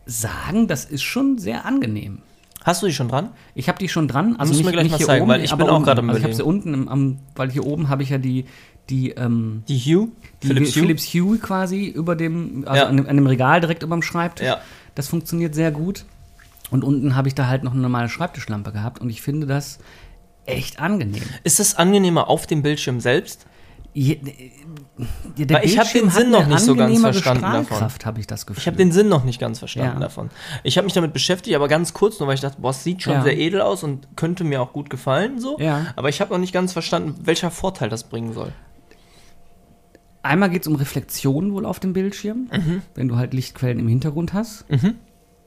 sagen, 0.06 0.70
das 0.70 0.86
ist 0.86 1.04
schon 1.04 1.40
sehr 1.40 1.66
angenehm. 1.66 2.20
Hast 2.64 2.82
du 2.82 2.88
die 2.88 2.94
schon 2.94 3.10
dran? 3.10 3.32
Ich 3.54 3.68
habe 3.68 3.80
die 3.80 3.90
schon 3.90 4.08
dran. 4.08 4.38
Also 4.38 4.54
nicht, 4.54 4.64
mir 4.64 4.72
gleich 4.72 4.84
nicht 4.84 4.98
mal 4.98 5.06
zeigen, 5.06 5.24
oben, 5.24 5.32
weil 5.32 5.44
ich 5.44 5.54
bin 5.54 5.68
auch 5.68 5.84
gerade 5.84 6.00
am 6.00 6.08
Also 6.10 6.20
ich 6.20 6.24
habe 6.24 6.34
sie 6.36 6.46
unten, 6.46 6.74
im, 6.74 6.88
am, 6.88 7.20
weil 7.36 7.52
hier 7.52 7.66
oben 7.66 7.90
habe 7.90 8.02
ich 8.02 8.12
ja 8.12 8.18
die, 8.18 8.46
die, 8.90 9.10
ähm, 9.10 9.64
Die 9.68 9.78
Hue? 9.78 10.08
die 10.42 10.48
Philips 10.48 10.74
Hue? 10.74 10.84
Philips 10.84 11.14
Hue 11.14 11.38
quasi 11.40 11.88
über 11.88 12.16
dem, 12.16 12.64
also 12.66 12.82
Ja. 12.84 12.88
an, 12.88 12.96
dem, 12.96 13.08
an 13.08 13.16
dem 13.18 13.28
Regal 13.28 13.60
direkt 13.60 13.84
über 13.84 13.94
dem 13.94 14.02
Schreibtisch. 14.02 14.48
Ja. 14.48 14.62
Das 14.96 15.10
funktioniert 15.10 15.56
sehr 15.56 15.72
gut. 15.72 16.06
Und 16.72 16.84
unten 16.84 17.16
habe 17.16 17.28
ich 17.28 17.36
da 17.36 17.48
halt 17.48 17.64
noch 17.64 17.74
eine 17.74 17.82
normale 17.82 18.10
Schreibtischlampe 18.10 18.72
gehabt 18.72 19.00
und 19.02 19.10
ich 19.10 19.22
finde 19.22 19.46
das 19.48 19.80
echt 20.46 20.80
angenehm. 20.80 21.24
Ist 21.44 21.60
es 21.60 21.76
angenehmer 21.76 22.30
auf 22.30 22.48
dem 22.48 22.62
Bildschirm 22.64 23.00
selbst? 23.00 23.46
Je, 23.96 24.20
ja, 25.38 25.46
der 25.46 25.58
Weil 25.58 25.66
ich 25.66 25.78
hab 25.78 25.84
Bildschirm 25.92 26.10
den 26.10 26.10
Sinn 26.10 26.32
noch 26.32 26.48
nicht 26.48 26.62
so 26.62 26.74
ganz 26.76 27.00
verstanden 27.00 27.44
davon. 27.44 27.90
Habe 28.06 28.20
ich 28.20 28.26
das 28.26 28.48
Gefühl. 28.48 28.60
Ich 28.62 28.66
habe 28.66 28.76
den 28.78 28.92
Sinn 28.92 29.08
noch 29.08 29.24
nicht 29.24 29.40
ganz 29.40 29.60
verstanden 29.60 29.94
Ja. 29.94 30.00
davon. 30.00 30.32
Ich 30.64 30.78
habe 30.78 30.86
mich 30.86 30.94
damit 30.94 31.14
beschäftigt, 31.14 31.56
aber 31.56 31.68
ganz 31.68 31.94
kurz, 31.94 32.20
nur 32.20 32.28
weil 32.28 32.34
ich 32.36 32.42
dachte, 32.42 32.60
boah, 32.60 32.72
es 32.72 32.84
sieht 32.84 33.04
schon 33.04 33.14
Ja. 33.14 33.22
sehr 33.24 33.38
edel 33.38 33.62
aus 33.62 33.84
und 33.84 34.08
könnte 34.16 34.44
mir 34.44 34.64
auch 34.64 34.74
gut 34.74 34.90
gefallen 34.90 35.40
so. 35.40 35.60
Ja. 35.60 35.86
Aber 35.96 36.10
ich 36.10 36.22
habe 36.22 36.32
noch 36.34 36.40
nicht 36.40 36.54
ganz 36.54 36.74
verstanden, 36.74 37.14
welcher 37.24 37.52
Vorteil 37.52 37.90
das 37.90 38.06
bringen 38.06 38.34
soll. 38.34 38.52
Einmal 40.24 40.50
geht 40.50 40.64
es 40.64 40.68
um 40.68 40.76
Reflexion 40.76 41.54
wohl 41.54 41.66
auf 41.66 41.80
dem 41.80 41.94
Bildschirm, 41.94 42.50
Mhm. 42.52 42.82
wenn 42.96 43.10
du 43.10 43.18
halt 43.18 43.34
Lichtquellen 43.34 43.78
im 43.80 43.88
Hintergrund 43.90 44.34
hast. 44.34 44.66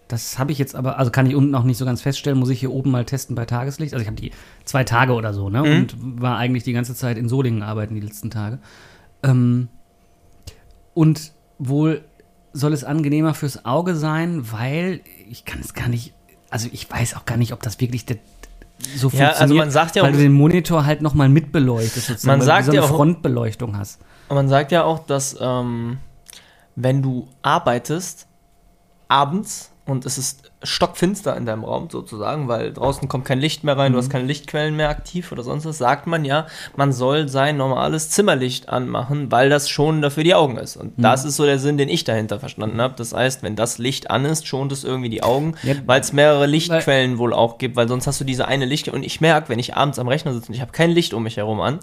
Das 0.09 0.39
habe 0.39 0.53
ich 0.53 0.59
jetzt 0.59 0.77
aber, 0.77 0.99
also 0.99 1.11
kann 1.11 1.27
ich 1.27 1.35
unten 1.35 1.51
noch 1.51 1.65
nicht 1.65 1.79
so 1.79 1.85
ganz 1.85 2.01
feststellen, 2.01 2.39
muss 2.39 2.49
ich 2.51 2.61
hier 2.61 2.71
oben 2.73 2.91
mal 2.93 3.05
testen 3.05 3.35
bei 3.35 3.45
Tageslicht. 3.45 3.93
Also 3.93 4.03
ich 4.03 4.07
habe 4.07 4.21
die 4.21 4.31
zwei 4.65 4.85
Tage 4.85 5.13
oder 5.15 5.35
so, 5.35 5.51
ne? 5.51 5.63
Mhm. 5.63 5.77
Und 5.81 6.23
war 6.23 6.37
eigentlich 6.37 6.63
die 6.63 6.73
ganze 6.73 6.95
Zeit 6.95 7.19
in 7.19 7.29
Solingen 7.29 7.63
arbeiten 7.63 7.95
die 7.95 8.01
letzten 8.01 8.31
Tage. 8.31 8.59
Ähm, 9.25 9.69
und 10.95 11.33
wohl 11.59 12.05
soll 12.53 12.73
es 12.73 12.85
angenehmer 12.85 13.35
fürs 13.35 13.65
Auge 13.65 13.95
sein, 13.97 14.51
weil 14.53 15.01
ich 15.29 15.45
kann 15.45 15.61
es 15.61 15.75
gar 15.75 15.89
nicht, 15.89 16.15
also 16.51 16.69
ich 16.73 16.91
weiß 16.91 17.17
auch 17.17 17.25
gar 17.27 17.37
nicht, 17.37 17.53
ob 17.53 17.61
das 17.63 17.81
wirklich 17.81 18.07
der, 18.07 18.17
so 18.97 19.09
Ja, 19.09 19.29
also 19.29 19.39
funktioniert, 19.39 19.59
man 19.59 19.71
sagt 19.71 19.97
ja 19.97 20.03
weil 20.03 20.11
auch- 20.11 20.15
du 20.17 20.23
den 20.23 20.33
Monitor 20.33 20.87
halt 20.87 21.03
nochmal 21.03 21.29
mitbeleuchtest 21.29 22.07
sozusagen, 22.07 22.29
Man 22.39 22.41
weil 22.41 22.47
sagt 22.47 22.69
du 22.69 22.71
so 22.73 22.77
ja 22.77 22.83
eine 22.83 22.91
auch- 22.93 22.97
Frontbeleuchtung 22.97 23.77
hast. 23.77 24.01
Man 24.29 24.49
sagt 24.49 24.73
ja 24.73 24.85
auch, 24.85 25.01
dass 25.01 25.37
ähm, 25.41 25.99
wenn 26.77 27.03
du 27.03 27.29
arbeitest, 27.43 28.27
abends 29.09 29.73
und 29.87 30.05
es 30.05 30.19
ist 30.19 30.51
stockfinster 30.65 31.37
in 31.37 31.47
deinem 31.47 31.63
Raum 31.63 31.89
sozusagen, 31.91 32.49
weil 32.49 32.73
draußen 32.73 33.09
kommt 33.09 33.25
kein 33.25 33.39
Licht 33.39 33.63
mehr 33.63 33.79
rein, 33.79 33.93
du 33.93 33.99
hast 33.99 34.11
keine 34.11 34.25
Lichtquellen 34.25 34.75
mehr 34.75 34.89
aktiv 34.89 35.31
oder 35.31 35.45
sonst 35.45 35.65
was, 35.65 35.79
sagt 35.79 36.09
man 36.09 36.25
ja, 36.25 36.47
man 36.75 36.93
soll 36.93 37.29
sein 37.29 37.57
normales 37.57 38.11
Zimmerlicht 38.11 38.69
anmachen, 38.69 39.31
weil 39.31 39.49
das 39.49 39.71
schonender 39.71 40.11
für 40.11 40.25
die 40.25 40.35
Augen 40.35 40.57
ist. 40.57 40.77
Und 40.77 40.95
das 40.97 41.25
ist 41.25 41.37
so 41.37 41.45
der 41.45 41.61
Sinn, 41.61 41.79
den 41.79 41.89
ich 41.89 42.03
dahinter 42.03 42.41
verstanden 42.41 42.81
habe. 42.81 42.95
Das 42.97 43.15
heißt, 43.15 43.45
wenn 43.45 43.55
das 43.55 43.79
Licht 43.79 44.11
an 44.11 44.25
ist, 44.25 44.47
schont 44.47 44.73
es 44.73 44.83
irgendwie 44.83 45.09
die 45.09 45.23
Augen, 45.23 45.55
Ja, 45.63 45.75
weil 45.87 46.01
es 46.01 46.13
mehrere 46.13 46.47
Lichtquellen 46.47 47.19
wohl 47.19 47.33
auch 47.33 47.59
gibt, 47.59 47.77
weil 47.77 47.87
sonst 47.87 48.09
hast 48.09 48.21
du 48.21 48.25
diese 48.25 48.49
eine 48.49 48.65
Licht 48.65 48.89
und 48.89 49.05
ich 49.05 49.21
merke, 49.21 49.49
wenn 49.51 49.61
ich 49.61 49.77
abends 49.77 50.01
am 50.01 50.09
Rechner 50.09 50.33
sitze 50.33 50.49
und 50.49 50.55
ich 50.55 50.61
habe 50.61 50.73
kein 50.73 50.91
Licht 50.91 51.15
um 51.15 51.23
mich 51.23 51.37
herum 51.37 51.61
an, 51.61 51.79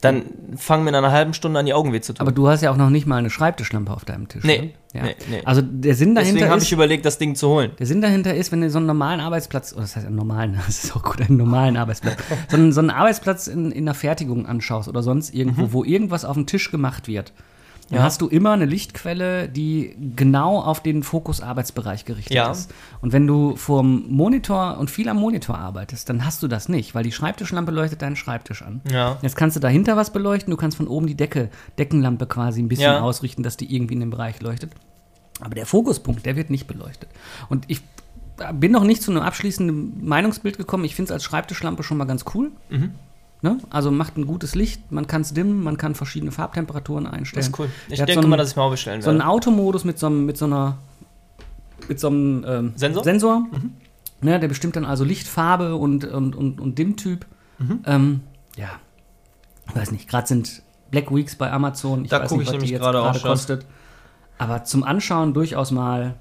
dann 0.00 0.24
fangen 0.56 0.82
mir 0.82 0.90
in 0.90 0.96
einer 0.96 1.12
halben 1.12 1.34
Stunde 1.34 1.60
an 1.60 1.66
die 1.66 1.74
Augen 1.74 1.92
weh 1.92 2.00
zu 2.00 2.14
tun. 2.14 2.20
Aber 2.20 2.32
du 2.32 2.48
hast 2.48 2.62
ja 2.62 2.72
auch 2.72 2.76
noch 2.76 2.90
nicht 2.90 3.06
mal 3.06 3.18
eine 3.18 3.30
Schreibtischlampe 3.30 3.92
auf 3.92 4.04
deinem 4.04 4.26
Tisch. 4.26 4.42
Nee, 4.42 4.58
ne? 4.58 4.70
Ja. 4.94 5.02
nee, 5.02 5.16
nee. 5.28 5.42
Also 5.44 5.60
der 5.60 5.94
Sinn 5.94 6.14
Deswegen 6.14 6.36
dahinter 6.36 6.50
habe 6.50 6.58
ist, 6.58 6.64
ich 6.64 6.72
überlegt, 6.72 7.04
das 7.04 7.18
Ding 7.18 7.34
zu 7.34 7.48
holen. 7.48 7.72
der 7.78 7.86
Sinn 7.86 8.00
dahinter 8.00 8.34
ist, 8.34 8.52
wenn 8.52 8.60
du 8.60 8.70
so 8.70 8.78
einen 8.78 8.86
normalen 8.86 9.18
Arbeitsplatz, 9.20 9.72
oder 9.72 9.82
das 9.82 9.96
heißt 9.96 10.06
einen 10.06 10.14
normalen, 10.14 10.54
das 10.66 10.84
ist 10.84 10.96
auch 10.96 11.02
gut, 11.02 11.20
einen 11.20 11.36
normalen 11.36 11.76
Arbeitsplatz, 11.76 12.16
so 12.48 12.56
einen, 12.56 12.72
so 12.72 12.80
einen 12.80 12.90
Arbeitsplatz 12.90 13.48
in, 13.48 13.72
in 13.72 13.84
der 13.86 13.94
Fertigung 13.94 14.46
anschaust 14.46 14.88
oder 14.88 15.02
sonst 15.02 15.34
irgendwo, 15.34 15.72
wo 15.72 15.84
irgendwas 15.84 16.24
auf 16.24 16.34
dem 16.34 16.46
Tisch 16.46 16.70
gemacht 16.70 17.08
wird, 17.08 17.32
dann 17.94 18.02
Ja. 18.02 18.06
hast 18.06 18.20
du 18.20 18.28
immer 18.28 18.52
eine 18.52 18.66
Lichtquelle, 18.66 19.48
die 19.48 19.96
genau 20.16 20.60
auf 20.60 20.82
den 20.82 21.02
Fokus-Arbeitsbereich 21.02 22.04
gerichtet 22.04 22.34
Ja. 22.34 22.50
ist. 22.50 22.72
Und 23.00 23.12
wenn 23.12 23.26
du 23.26 23.56
vorm 23.56 24.04
Monitor 24.08 24.78
und 24.78 24.90
viel 24.90 25.08
am 25.08 25.16
Monitor 25.18 25.56
arbeitest, 25.58 26.08
dann 26.08 26.24
hast 26.24 26.42
du 26.42 26.48
das 26.48 26.68
nicht, 26.68 26.94
weil 26.94 27.04
die 27.04 27.12
Schreibtischlampe 27.12 27.72
leuchtet 27.72 28.02
deinen 28.02 28.16
Schreibtisch 28.16 28.62
an. 28.62 28.80
Ja. 28.90 29.18
Jetzt 29.22 29.36
kannst 29.36 29.56
du 29.56 29.60
dahinter 29.60 29.96
was 29.96 30.12
beleuchten, 30.12 30.50
du 30.50 30.56
kannst 30.56 30.76
von 30.76 30.88
oben 30.88 31.06
die 31.06 31.14
Decke, 31.16 31.48
Deckenlampe 31.78 32.26
quasi 32.26 32.60
ein 32.62 32.68
bisschen 32.68 32.94
ausrichten, 32.96 33.42
dass 33.42 33.56
die 33.56 33.74
irgendwie 33.74 33.94
in 33.94 34.00
dem 34.00 34.10
Bereich 34.10 34.40
leuchtet. 34.42 34.72
Aber 35.40 35.54
der 35.54 35.66
Fokuspunkt, 35.66 36.26
der 36.26 36.36
wird 36.36 36.50
nicht 36.50 36.66
beleuchtet. 36.66 37.08
Und 37.48 37.64
ich 37.68 37.80
bin 38.54 38.72
noch 38.72 38.84
nicht 38.84 39.02
zu 39.02 39.10
einem 39.10 39.22
abschließenden 39.22 40.04
Meinungsbild 40.06 40.58
gekommen. 40.58 40.84
Ich 40.84 40.94
finde 40.94 41.08
es 41.08 41.12
als 41.12 41.24
Schreibtischlampe 41.24 41.82
schon 41.82 41.96
mal 41.98 42.04
ganz 42.04 42.24
cool. 42.34 42.50
Mhm. 42.70 42.92
Ne? 43.44 43.58
Also 43.68 43.90
macht 43.90 44.16
ein 44.16 44.24
gutes 44.26 44.54
Licht, 44.54 44.90
man 44.90 45.06
kann 45.06 45.20
es 45.20 45.34
dimmen, 45.34 45.62
man 45.62 45.76
kann 45.76 45.94
verschiedene 45.94 46.32
Farbtemperaturen 46.32 47.06
einstellen. 47.06 47.40
Das 47.42 47.48
ist 47.48 47.58
cool. 47.58 47.68
Ich 47.90 47.98
denke 47.98 48.14
so 48.14 48.20
mal, 48.22 48.24
einen- 48.24 48.38
dass 48.38 48.50
ich 48.52 48.56
mal 48.56 48.70
bestellen 48.70 49.02
So 49.02 49.10
einen 49.10 49.18
werde. 49.18 49.30
Automodus 49.30 49.84
mit 49.84 49.98
so, 49.98 50.06
einem, 50.06 50.24
mit 50.24 50.38
so 50.38 50.46
einer 50.46 50.78
mit 51.88 52.00
so 52.00 52.06
einem 52.06 52.42
ähm, 52.48 52.72
Sensor? 52.74 53.02
Mhm. 53.02 53.04
Sensor 53.04 53.46
ne, 54.22 54.40
der 54.40 54.48
bestimmt 54.48 54.76
dann 54.76 54.86
also 54.86 55.04
Lichtfarbe 55.04 55.76
und, 55.76 56.06
und, 56.06 56.34
und, 56.34 56.58
und 56.58 56.78
Dimmtyp. 56.78 57.26
Mhm. 57.58 57.80
Ähm, 57.84 58.20
ja, 58.56 58.70
ich 59.68 59.76
weiß 59.76 59.90
nicht, 59.92 60.08
gerade 60.08 60.26
sind 60.26 60.62
Black 60.90 61.14
Weeks 61.14 61.36
bei 61.36 61.52
Amazon. 61.52 62.04
Ich 62.06 62.10
Da 62.10 62.22
weiß 62.22 62.30
guck 62.30 62.38
nicht, 62.38 62.46
ich 62.48 62.48
was 62.48 62.52
die 62.52 62.56
nämlich 62.56 62.70
jetzt 62.70 62.80
gerade 62.80 62.98
auch 63.00 63.04
gerade 63.04 63.18
schon. 63.18 63.28
kostet. 63.30 63.66
Aber 64.38 64.64
zum 64.64 64.84
Anschauen 64.84 65.34
durchaus 65.34 65.70
mal. 65.70 66.14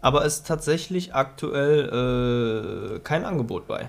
Aber 0.00 0.24
es 0.24 0.38
ist 0.38 0.48
tatsächlich 0.48 1.14
aktuell 1.14 2.96
äh, 2.96 2.98
kein 3.04 3.24
Angebot 3.24 3.68
bei. 3.68 3.88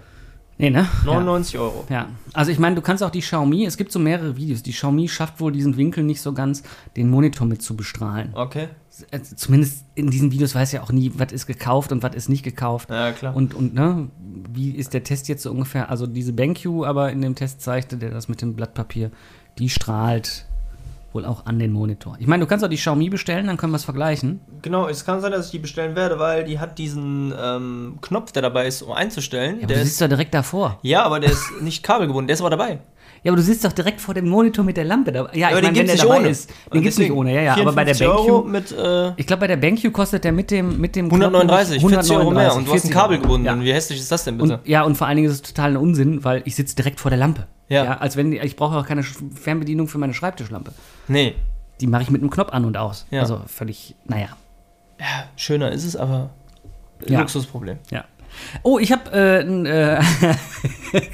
Nee, 0.59 0.71
ne? 0.71 0.87
99 1.05 1.59
Euro. 1.59 1.85
Ja. 1.89 1.95
ja. 1.95 2.09
Also 2.33 2.51
ich 2.51 2.57
meine, 2.57 2.75
du 2.75 2.81
kannst 2.81 3.03
auch 3.03 3.11
die 3.11 3.19
Xiaomi, 3.19 3.65
es 3.65 3.77
gibt 3.77 3.91
so 3.91 3.99
mehrere 3.99 4.35
Videos. 4.37 4.63
Die 4.63 4.71
Xiaomi 4.71 5.07
schafft 5.07 5.39
wohl 5.39 5.51
diesen 5.51 5.77
Winkel 5.77 6.03
nicht 6.03 6.21
so 6.21 6.33
ganz, 6.33 6.63
den 6.95 7.09
Monitor 7.09 7.45
mit 7.45 7.61
zu 7.61 7.75
bestrahlen. 7.75 8.31
Okay. 8.33 8.69
Also 9.11 9.35
zumindest 9.35 9.85
in 9.93 10.09
diesen 10.09 10.31
Videos 10.31 10.55
weiß 10.55 10.71
ja 10.71 10.81
auch 10.81 10.91
nie, 10.91 11.11
was 11.15 11.31
ist 11.31 11.45
gekauft 11.45 11.91
und 11.91 12.01
was 12.01 12.15
ist 12.15 12.29
nicht 12.29 12.43
gekauft. 12.43 12.89
Ja, 12.89 13.11
klar. 13.11 13.35
Und, 13.35 13.53
und 13.53 13.75
ne, 13.75 14.09
wie 14.51 14.71
ist 14.71 14.95
der 14.95 15.03
Test 15.03 15.27
jetzt 15.27 15.43
so 15.43 15.51
ungefähr? 15.51 15.91
Also 15.91 16.07
diese 16.07 16.33
BenQ 16.33 16.83
aber 16.85 17.11
in 17.11 17.21
dem 17.21 17.35
Test 17.35 17.61
zeigte, 17.61 17.97
der 17.97 18.09
das 18.09 18.27
mit 18.27 18.41
dem 18.41 18.55
Blatt 18.55 18.73
Papier, 18.73 19.11
die 19.59 19.69
strahlt 19.69 20.47
wohl 21.13 21.25
auch 21.25 21.45
an 21.45 21.59
den 21.59 21.71
Monitor. 21.71 22.17
Ich 22.19 22.27
meine, 22.27 22.41
du 22.43 22.47
kannst 22.47 22.63
auch 22.63 22.69
die 22.69 22.75
Xiaomi 22.75 23.09
bestellen, 23.09 23.47
dann 23.47 23.57
können 23.57 23.71
wir 23.71 23.77
es 23.77 23.85
vergleichen. 23.85 24.41
genau, 24.61 24.87
es 24.87 25.05
kann 25.05 25.21
sein, 25.21 25.31
dass 25.31 25.45
ich 25.45 25.51
die 25.51 25.59
bestellen 25.59 25.95
werde, 25.95 26.19
weil 26.19 26.43
die 26.43 26.59
hat 26.59 26.77
diesen 26.77 27.33
ähm, 27.39 27.97
Knopf, 28.01 28.31
der 28.31 28.41
dabei 28.41 28.67
ist, 28.67 28.81
um 28.81 28.91
einzustellen. 28.91 29.57
Ja, 29.57 29.63
aber 29.63 29.67
der 29.67 29.77
du 29.77 29.83
ist, 29.83 29.89
sitzt 29.89 30.01
doch 30.01 30.07
direkt 30.07 30.33
davor. 30.33 30.79
ja, 30.81 31.03
aber 31.03 31.19
der 31.19 31.31
ist 31.31 31.43
nicht 31.61 31.83
kabelgebunden, 31.83 32.27
der 32.27 32.35
ist 32.35 32.41
aber 32.41 32.49
dabei. 32.49 32.79
Ja, 33.23 33.31
aber 33.31 33.37
du 33.37 33.43
sitzt 33.43 33.65
doch 33.65 33.73
direkt 33.73 33.99
vor 33.99 34.13
dem 34.13 34.29
Monitor 34.29 34.63
mit 34.63 34.77
der 34.77 34.85
Lampe. 34.85 35.11
Da, 35.11 35.27
ja, 35.33 35.47
aber 35.47 35.57
ich 35.57 35.63
meine, 35.63 35.77
wenn 35.79 35.87
der 35.87 35.95
dabei 35.97 36.19
ohne. 36.19 36.29
ist, 36.29 36.49
den 36.49 36.81
gibt's 36.81 36.97
nicht 36.97 37.09
deswegen 37.09 37.15
ohne. 37.15 37.33
Ja, 37.33 37.41
ja, 37.41 37.57
aber 37.57 37.73
bei 37.73 37.83
der 37.83 37.95
54 37.95 38.31
Euro 38.31 38.41
BenQ, 38.43 38.51
mit 38.51 38.71
äh, 38.71 39.13
ich 39.17 39.27
glaube, 39.27 39.39
bei 39.41 39.47
der 39.47 39.57
BenQ 39.57 39.91
kostet 39.91 40.23
der 40.23 40.31
mit 40.31 40.51
dem 40.51 40.79
mit 40.79 40.95
dem 40.95 41.05
139, 41.05 41.79
Knopf 41.79 41.93
40 41.93 42.15
Euro 42.15 42.31
mehr. 42.31 42.55
Und 42.55 42.67
du 42.67 42.73
hast 42.73 42.81
40 42.81 42.89
ein. 42.89 42.93
Kabel 42.93 43.19
gebunden. 43.19 43.47
Ja. 43.47 43.59
Wie 43.59 43.73
hässlich 43.73 43.99
ist 43.99 44.11
das 44.11 44.23
denn 44.23 44.37
bitte? 44.37 44.57
Und, 44.57 44.67
ja, 44.67 44.83
und 44.83 44.95
vor 44.95 45.07
allen 45.07 45.17
Dingen 45.17 45.29
ist 45.29 45.35
es 45.35 45.41
total 45.41 45.71
ein 45.71 45.77
Unsinn, 45.77 46.23
weil 46.23 46.41
ich 46.45 46.55
sitze 46.55 46.75
direkt 46.75 46.99
vor 46.99 47.09
der 47.09 47.17
Lampe. 47.17 47.47
Ja. 47.69 47.97
als 47.97 48.15
wenn 48.15 48.31
ich 48.31 48.55
brauche 48.55 48.77
auch 48.77 48.85
keine 48.85 49.03
Fernbedienung 49.03 49.89
für 49.89 49.97
meine 49.97 50.13
Schreibtischlampe. 50.13 50.71
Nee. 51.07 51.35
Die 51.79 51.87
mache 51.87 52.01
ich 52.03 52.09
mit 52.09 52.21
einem 52.21 52.31
Knopf 52.31 52.49
an 52.51 52.65
und 52.65 52.75
aus. 52.75 53.05
Ja. 53.11 53.21
Also 53.21 53.41
völlig, 53.45 53.95
naja. 54.05 54.29
Ja, 54.99 55.25
schöner 55.35 55.71
ist 55.71 55.83
es, 55.83 55.95
aber 55.95 56.31
Ja. 57.05 57.19
Luxusproblem. 57.19 57.77
Ja. 57.91 58.05
Oh, 58.63 58.79
ich 58.79 58.91
habe 58.91 59.11
äh, 59.13 59.39
äh, 59.41 59.99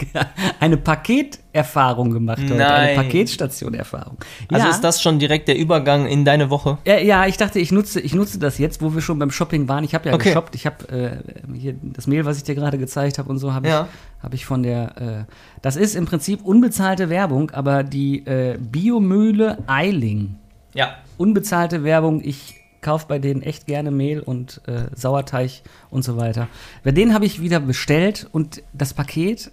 eine 0.60 0.78
Paketerfahrung 0.78 2.12
gemacht 2.12 2.40
heute. 2.42 2.54
Eine 2.54 2.64
Nein. 2.64 2.96
Paketstation-Erfahrung. 2.96 4.18
Also 4.52 4.66
ja. 4.66 4.72
ist 4.72 4.82
das 4.82 5.02
schon 5.02 5.20
direkt 5.20 5.48
der 5.48 5.58
Übergang 5.58 6.06
in 6.06 6.26
deine 6.26 6.50
Woche? 6.50 6.78
Ja, 6.86 6.98
ja, 7.00 7.26
ich 7.26 7.38
dachte, 7.38 7.60
ich 7.60 7.72
nutze, 7.72 8.00
ich 8.00 8.14
nutze 8.14 8.40
das 8.40 8.58
jetzt, 8.58 8.82
wo 8.82 8.94
wir 8.94 9.02
schon 9.02 9.20
beim 9.20 9.32
Shopping 9.32 9.68
waren. 9.68 9.84
Ich 9.84 9.94
habe 9.96 10.10
ja 10.10 10.16
Okay. 10.16 10.30
geshoppt. 10.30 10.56
Ich 10.56 10.66
habe 10.66 10.88
äh, 10.90 11.58
hier 11.58 11.76
das 11.82 12.08
Mail, 12.08 12.26
was 12.26 12.38
ich 12.38 12.44
dir 12.44 12.56
gerade 12.56 12.78
gezeigt 12.78 13.18
habe 13.18 13.30
und 13.30 13.38
so, 13.40 13.54
habe 13.54 13.68
Ja. 13.68 13.88
ich, 14.18 14.24
hab 14.24 14.34
ich 14.34 14.46
von 14.46 14.64
der. 14.64 15.28
Äh, 15.28 15.32
das 15.62 15.76
ist 15.76 15.96
im 15.96 16.06
Prinzip 16.06 16.44
unbezahlte 16.44 17.10
Werbung, 17.10 17.52
aber 17.52 17.84
die 17.84 18.26
äh, 18.26 18.58
Biomühle 18.60 19.58
Eiling. 19.68 20.36
Ja. 20.74 20.96
Unbezahlte 21.18 21.84
Werbung. 21.84 22.22
Ich 22.24 22.56
kaufe 22.84 23.06
bei 23.08 23.18
denen 23.18 23.42
echt 23.42 23.66
gerne 23.66 23.90
Mehl 23.90 24.20
und 24.20 24.62
äh, 24.68 24.84
Sauerteig 24.96 25.64
und 25.90 26.04
so 26.04 26.18
weiter. 26.18 26.48
Bei 26.84 26.92
denen 26.92 27.14
habe 27.16 27.26
ich 27.26 27.42
wieder 27.42 27.60
bestellt 27.60 28.28
und 28.32 28.62
das 28.74 28.94
Paket 28.94 29.52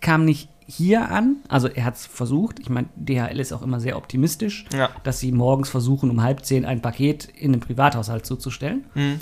kam 0.00 0.24
nicht 0.24 0.48
hier 0.66 1.10
an. 1.10 1.36
Also 1.48 1.68
er 1.68 1.84
hat 1.84 1.96
es 1.96 2.06
versucht. 2.06 2.58
Ich 2.60 2.70
meine, 2.70 2.88
DHL 2.96 3.38
ist 3.40 3.52
auch 3.52 3.62
immer 3.62 3.78
sehr 3.80 3.96
optimistisch, 3.98 4.64
Ja. 4.72 4.88
dass 5.04 5.20
sie 5.20 5.30
morgens 5.32 5.68
versuchen, 5.68 6.08
um 6.08 6.22
halb 6.22 6.44
zehn 6.46 6.64
ein 6.64 6.80
Paket 6.80 7.24
in 7.26 7.52
den 7.52 7.60
Privathaushalt 7.60 8.24
zuzustellen. 8.24 8.84
Mhm. 8.94 9.20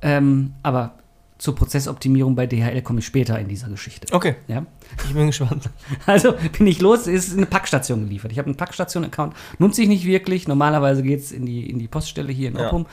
Ähm, 0.00 0.52
aber 0.62 0.94
zur 1.38 1.54
Prozessoptimierung 1.54 2.34
bei 2.34 2.46
DHL 2.46 2.82
komme 2.82 2.98
ich 2.98 3.06
später 3.06 3.38
in 3.38 3.46
dieser 3.48 3.68
Geschichte. 3.68 4.12
Okay, 4.12 4.34
Ja? 4.48 4.66
ich 5.06 5.14
bin 5.14 5.28
gespannt. 5.28 5.70
Also 6.06 6.34
bin 6.58 6.66
ich 6.66 6.80
los, 6.80 7.06
ist 7.06 7.32
eine 7.36 7.46
Packstation 7.46 8.04
geliefert. 8.04 8.32
Ich 8.32 8.38
habe 8.38 8.46
einen 8.46 8.56
Packstation-Account, 8.56 9.34
nutze 9.58 9.82
ich 9.82 9.88
nicht 9.88 10.04
wirklich. 10.04 10.48
Normalerweise 10.48 11.02
geht 11.02 11.20
es 11.20 11.30
in 11.32 11.46
die, 11.46 11.70
in 11.70 11.78
die 11.78 11.86
Poststelle 11.88 12.32
hier 12.32 12.48
in 12.48 12.56
Ja. 12.56 12.66
Oppum. 12.66 12.86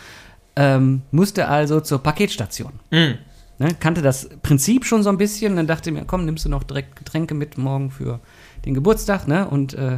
Ähm, 0.55 1.01
musste 1.11 1.47
also 1.47 1.81
zur 1.81 1.99
Paketstation. 2.03 2.73
Mhm. 2.91 3.17
Ne, 3.57 3.69
kannte 3.79 4.01
das 4.01 4.29
Prinzip 4.43 4.85
schon 4.85 5.01
so 5.01 5.09
ein 5.09 5.17
bisschen. 5.17 5.55
Dann 5.55 5.65
dachte 5.65 5.89
ich 5.89 5.95
mir, 5.95 6.05
komm, 6.05 6.25
nimmst 6.25 6.45
du 6.45 6.49
noch 6.49 6.63
direkt 6.63 6.95
Getränke 6.97 7.33
mit 7.33 7.57
morgen 7.57 7.89
für 7.89 8.19
den 8.65 8.73
Geburtstag. 8.73 9.27
Ne? 9.27 9.47
Und 9.47 9.73
äh, 9.73 9.95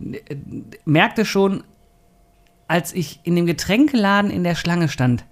äh, 0.00 0.36
merkte 0.84 1.24
schon, 1.24 1.64
als 2.68 2.92
ich 2.94 3.20
in 3.24 3.34
dem 3.36 3.46
Getränkeladen 3.46 4.30
in 4.30 4.44
der 4.44 4.54
Schlange 4.54 4.88
stand, 4.88 5.24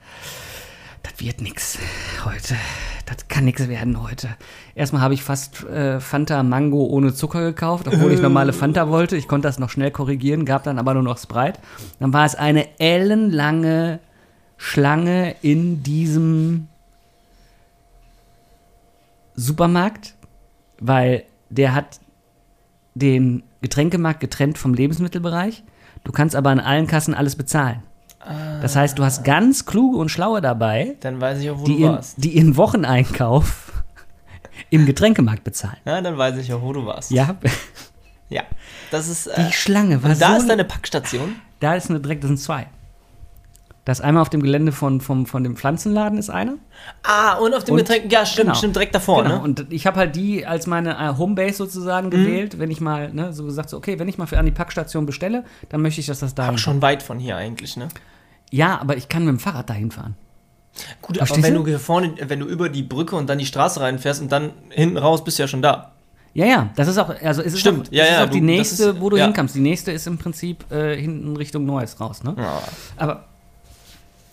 das 1.09 1.21
wird 1.21 1.41
nix 1.41 1.79
heute. 2.25 2.57
Das 3.07 3.29
kann 3.29 3.45
nix 3.45 3.67
werden 3.69 4.03
heute. 4.03 4.29
Erstmal 4.75 5.01
habe 5.01 5.15
ich 5.15 5.23
fast 5.23 5.65
äh, 5.65 6.01
Fanta 6.01 6.43
Mango 6.43 6.85
ohne 6.87 7.15
Zucker 7.15 7.41
gekauft, 7.41 7.89
obwohl 7.89 8.13
ich 8.13 8.21
normale 8.21 8.53
Fanta 8.53 8.89
wollte. 8.89 9.17
Ich 9.17 9.29
konnte 9.29 9.49
das 9.49 9.59
noch 9.59 9.71
schnell 9.71 9.91
korrigieren, 9.91 10.45
gab 10.45 10.65
dann 10.65 10.79
aber 10.79 10.95
nur 10.95 11.03
noch 11.03 11.19
Sprite. 11.19 11.61
Dann 12.01 12.13
war 12.13 12.27
es 12.27 12.35
eine 12.35 12.79
ellenlange 12.79 14.01
Schlange 14.57 15.37
in 15.41 15.83
diesem 15.83 16.69
Supermarkt, 19.35 20.15
weil 20.81 21.25
der 21.49 21.75
hat 21.75 22.01
den 22.95 23.45
Getränkemarkt 23.63 24.21
getrennt 24.21 24.59
vom 24.59 24.75
Lebensmittelbereich. 24.75 25.63
Du 26.05 26.13
kannst 26.13 26.37
aber 26.37 26.51
an 26.51 26.61
allen 26.61 26.87
Kassen 26.87 27.15
alles 27.15 27.37
bezahlen. 27.37 27.83
Das 28.61 28.77
heißt, 28.77 28.99
du 28.99 29.05
hast 29.05 29.25
ganz 29.25 29.65
kluge 29.65 29.97
und 29.97 30.09
schlaue 30.11 30.41
dabei, 30.41 30.97
Dann 31.01 31.21
weiß 31.21 31.39
ich 31.41 31.51
auch, 31.51 31.59
wo 31.61 31.65
die, 31.65 31.75
du 31.75 31.79
ihren, 31.81 31.93
warst. 31.95 32.15
die 32.23 32.31
ihren 32.37 32.57
Wocheneinkauf 32.57 33.73
im 34.71 34.85
Getränkemarkt 34.87 35.45
bezahlen. 35.45 35.77
Ja, 35.85 36.01
dann 36.01 36.19
weiß 36.19 36.37
ich 36.39 36.53
auch, 36.53 36.61
wo 36.61 36.73
du 36.73 36.85
warst. 36.85 37.11
Ja, 37.11 37.37
Ja. 38.29 38.43
Das 38.91 39.09
ist. 39.09 39.27
die 39.27 39.41
Äh, 39.41 39.53
Schlange 39.53 39.97
und 39.99 40.21
da 40.21 40.33
so. 40.35 40.37
ist 40.39 40.49
deine 40.51 40.65
Packstation. 40.65 41.37
da 41.61 41.75
ist 41.75 41.89
eine 41.89 42.01
direkt, 42.01 42.25
das 42.25 42.29
sind 42.29 42.39
zwei. 42.39 42.67
Das 43.89 44.03
einmal 44.03 44.21
auf 44.21 44.29
dem 44.29 44.43
Gelände 44.43 44.71
von, 44.71 45.01
vom, 45.01 45.25
von 45.25 45.43
dem 45.43 45.57
Pflanzenladen 45.57 46.19
ist 46.19 46.29
einer. 46.29 46.57
Ah, 47.05 47.37
und 47.39 47.55
auf 47.55 47.65
dem 47.65 47.75
Getränk. 47.77 48.13
Ja, 48.13 48.27
stimmt, 48.27 48.49
genau. 48.49 48.55
stimmt, 48.59 48.77
direkt 48.77 48.95
davor, 48.95 49.23
genau. 49.23 49.37
ne? 49.37 49.39
Mhm. 49.39 49.45
Und 49.45 49.67
ich 49.73 49.87
habe 49.87 49.97
halt 49.99 50.15
die 50.15 50.45
als 50.45 50.67
meine 50.67 50.91
äh, 50.99 51.17
Homebase 51.17 51.55
sozusagen 51.57 52.11
gewählt, 52.11 52.59
wenn 52.59 52.71
ich 52.71 52.83
mal, 52.83 53.11
ne, 53.15 53.33
so 53.33 53.45
gesagt, 53.45 53.71
so, 53.71 53.79
okay, 53.79 53.99
wenn 53.99 54.07
ich 54.07 54.19
mal 54.19 54.27
für 54.27 54.39
an 54.39 54.45
die 54.45 54.53
Packstation 54.53 55.07
bestelle, 55.07 55.43
dann 55.71 55.81
möchte 55.81 56.03
ich, 56.03 56.07
dass 56.07 56.19
das 56.21 56.35
da 56.35 56.49
Aber 56.49 56.59
schon 56.59 56.83
weit 56.83 57.03
von 57.03 57.19
hier 57.19 57.37
eigentlich, 57.39 57.79
ne? 57.79 57.89
Ja, 58.51 58.79
aber 58.79 58.99
ich 58.99 59.09
kann 59.09 59.25
mit 59.25 59.33
dem 59.33 59.39
Fahrrad 59.39 59.71
dahin 59.71 59.91
fahren. 59.91 60.17
Gut, 61.01 61.17
aber 61.17 61.27
Verstehst 61.27 61.47
wenn 61.47 61.55
du? 61.55 61.61
du 61.63 61.69
hier 61.69 61.81
vorne, 61.81 62.13
wenn 62.27 62.41
du 62.41 62.47
über 62.47 62.69
die 62.69 62.83
Brücke 62.83 63.17
und 63.17 63.27
dann 63.31 63.39
die 63.39 63.47
Straße 63.47 63.81
reinfährst 63.81 64.21
und 64.21 64.31
dann 64.31 64.51
hinten 64.69 64.99
raus 64.99 65.25
bist 65.25 65.39
du 65.39 65.45
ja 65.45 65.49
schon 65.49 65.63
da. 65.63 65.93
Ja, 66.35 66.45
ja, 66.45 66.69
das 66.77 66.89
ist 66.89 66.99
auch, 66.99 67.09
also 67.23 67.41
es 67.41 67.55
ist 67.55 67.61
Stimmt, 67.61 67.89
auch, 67.89 67.93
ja, 67.93 68.05
ist 68.05 68.11
ja, 68.11 68.25
auch 68.25 68.29
die 68.29 68.41
du- 68.41 68.47
das 68.47 68.55
nächste, 68.57 68.85
ist- 68.91 69.01
wo 69.01 69.09
du 69.09 69.17
ja. 69.17 69.25
hinkommst. 69.25 69.55
Die 69.55 69.61
nächste 69.61 69.93
ist 69.93 70.07
im 70.07 70.19
Prinzip 70.19 70.71
äh, 70.71 70.95
hinten 71.01 71.35
Richtung 71.39 71.65
Neues 71.65 71.99
raus, 72.01 72.23
ne? 72.23 72.35
Ja. 72.37 72.63
Aber 72.99 73.28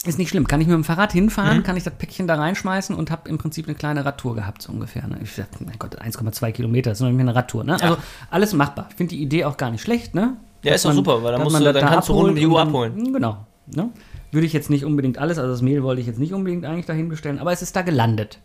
Ist 0.06 0.18
nicht 0.20 0.30
schlimm. 0.30 0.48
Kann 0.48 0.62
ich 0.62 0.68
mit 0.68 0.74
dem 0.76 0.84
Fahrrad 0.84 1.14
Mhm. 1.14 1.20
hinfahren, 1.20 1.64
kann 1.64 1.78
ich 1.78 1.84
das 1.84 1.94
Päckchen 1.94 2.28
da 2.28 2.36
reinschmeißen 2.36 2.96
und 2.96 3.10
habe 3.12 3.28
im 3.30 3.38
Prinzip 3.38 3.66
eine 3.68 3.76
kleine 3.76 4.06
Radtour 4.06 4.36
gehabt, 4.36 4.62
so 4.62 4.72
ungefähr. 4.72 5.08
Ne? 5.08 5.18
Ich 5.24 5.36
dachte, 5.36 5.64
mein 5.64 5.78
Gott, 5.80 6.00
1,2 6.02 6.52
Kilometer, 6.52 6.92
das 6.92 7.00
ist 7.00 7.02
noch 7.02 7.10
nicht 7.10 7.18
mehr 7.18 7.26
eine 7.26 7.36
Radtour. 7.36 7.64
Ne? 7.64 7.74
Also 7.82 7.98
alles 8.30 8.54
machbar. 8.54 8.88
Ich 8.90 8.96
finde 8.96 9.16
die 9.16 9.22
Idee 9.22 9.46
auch 9.46 9.58
gar 9.58 9.72
nicht 9.72 9.82
schlecht. 9.82 10.14
Ne? 10.14 10.38
Ja, 10.64 10.72
Dass 10.72 10.82
ist 10.82 10.86
doch 10.86 10.94
super, 10.94 11.24
weil 11.24 11.32
dann 11.34 11.42
musst 11.44 11.54
man 11.54 11.64
du- 11.64 11.74
dann 11.74 11.84
da 11.84 11.90
kannst 11.92 12.10
du 12.10 12.14
rund 12.14 12.30
um 12.30 12.36
die 12.36 12.46
Uhr 12.48 12.62
abholen. 12.62 13.14
Genau. 13.14 13.46
Ne? 13.68 13.90
Würde 14.32 14.46
ich 14.46 14.54
jetzt 14.54 14.70
nicht 14.70 14.86
unbedingt 14.86 15.18
alles, 15.18 15.38
also 15.40 15.50
das 15.52 15.62
Mehl 15.62 15.82
wollte 15.82 16.02
ich 16.02 16.08
jetzt 16.08 16.20
nicht 16.20 16.34
unbedingt 16.34 16.66
eigentlich 16.66 16.86
dahin 16.86 17.10
bestellen, 17.10 17.40
aber 17.40 17.52
es 17.52 17.62
ist 17.62 17.76
da 17.76 17.82
gelandet. 17.82 18.40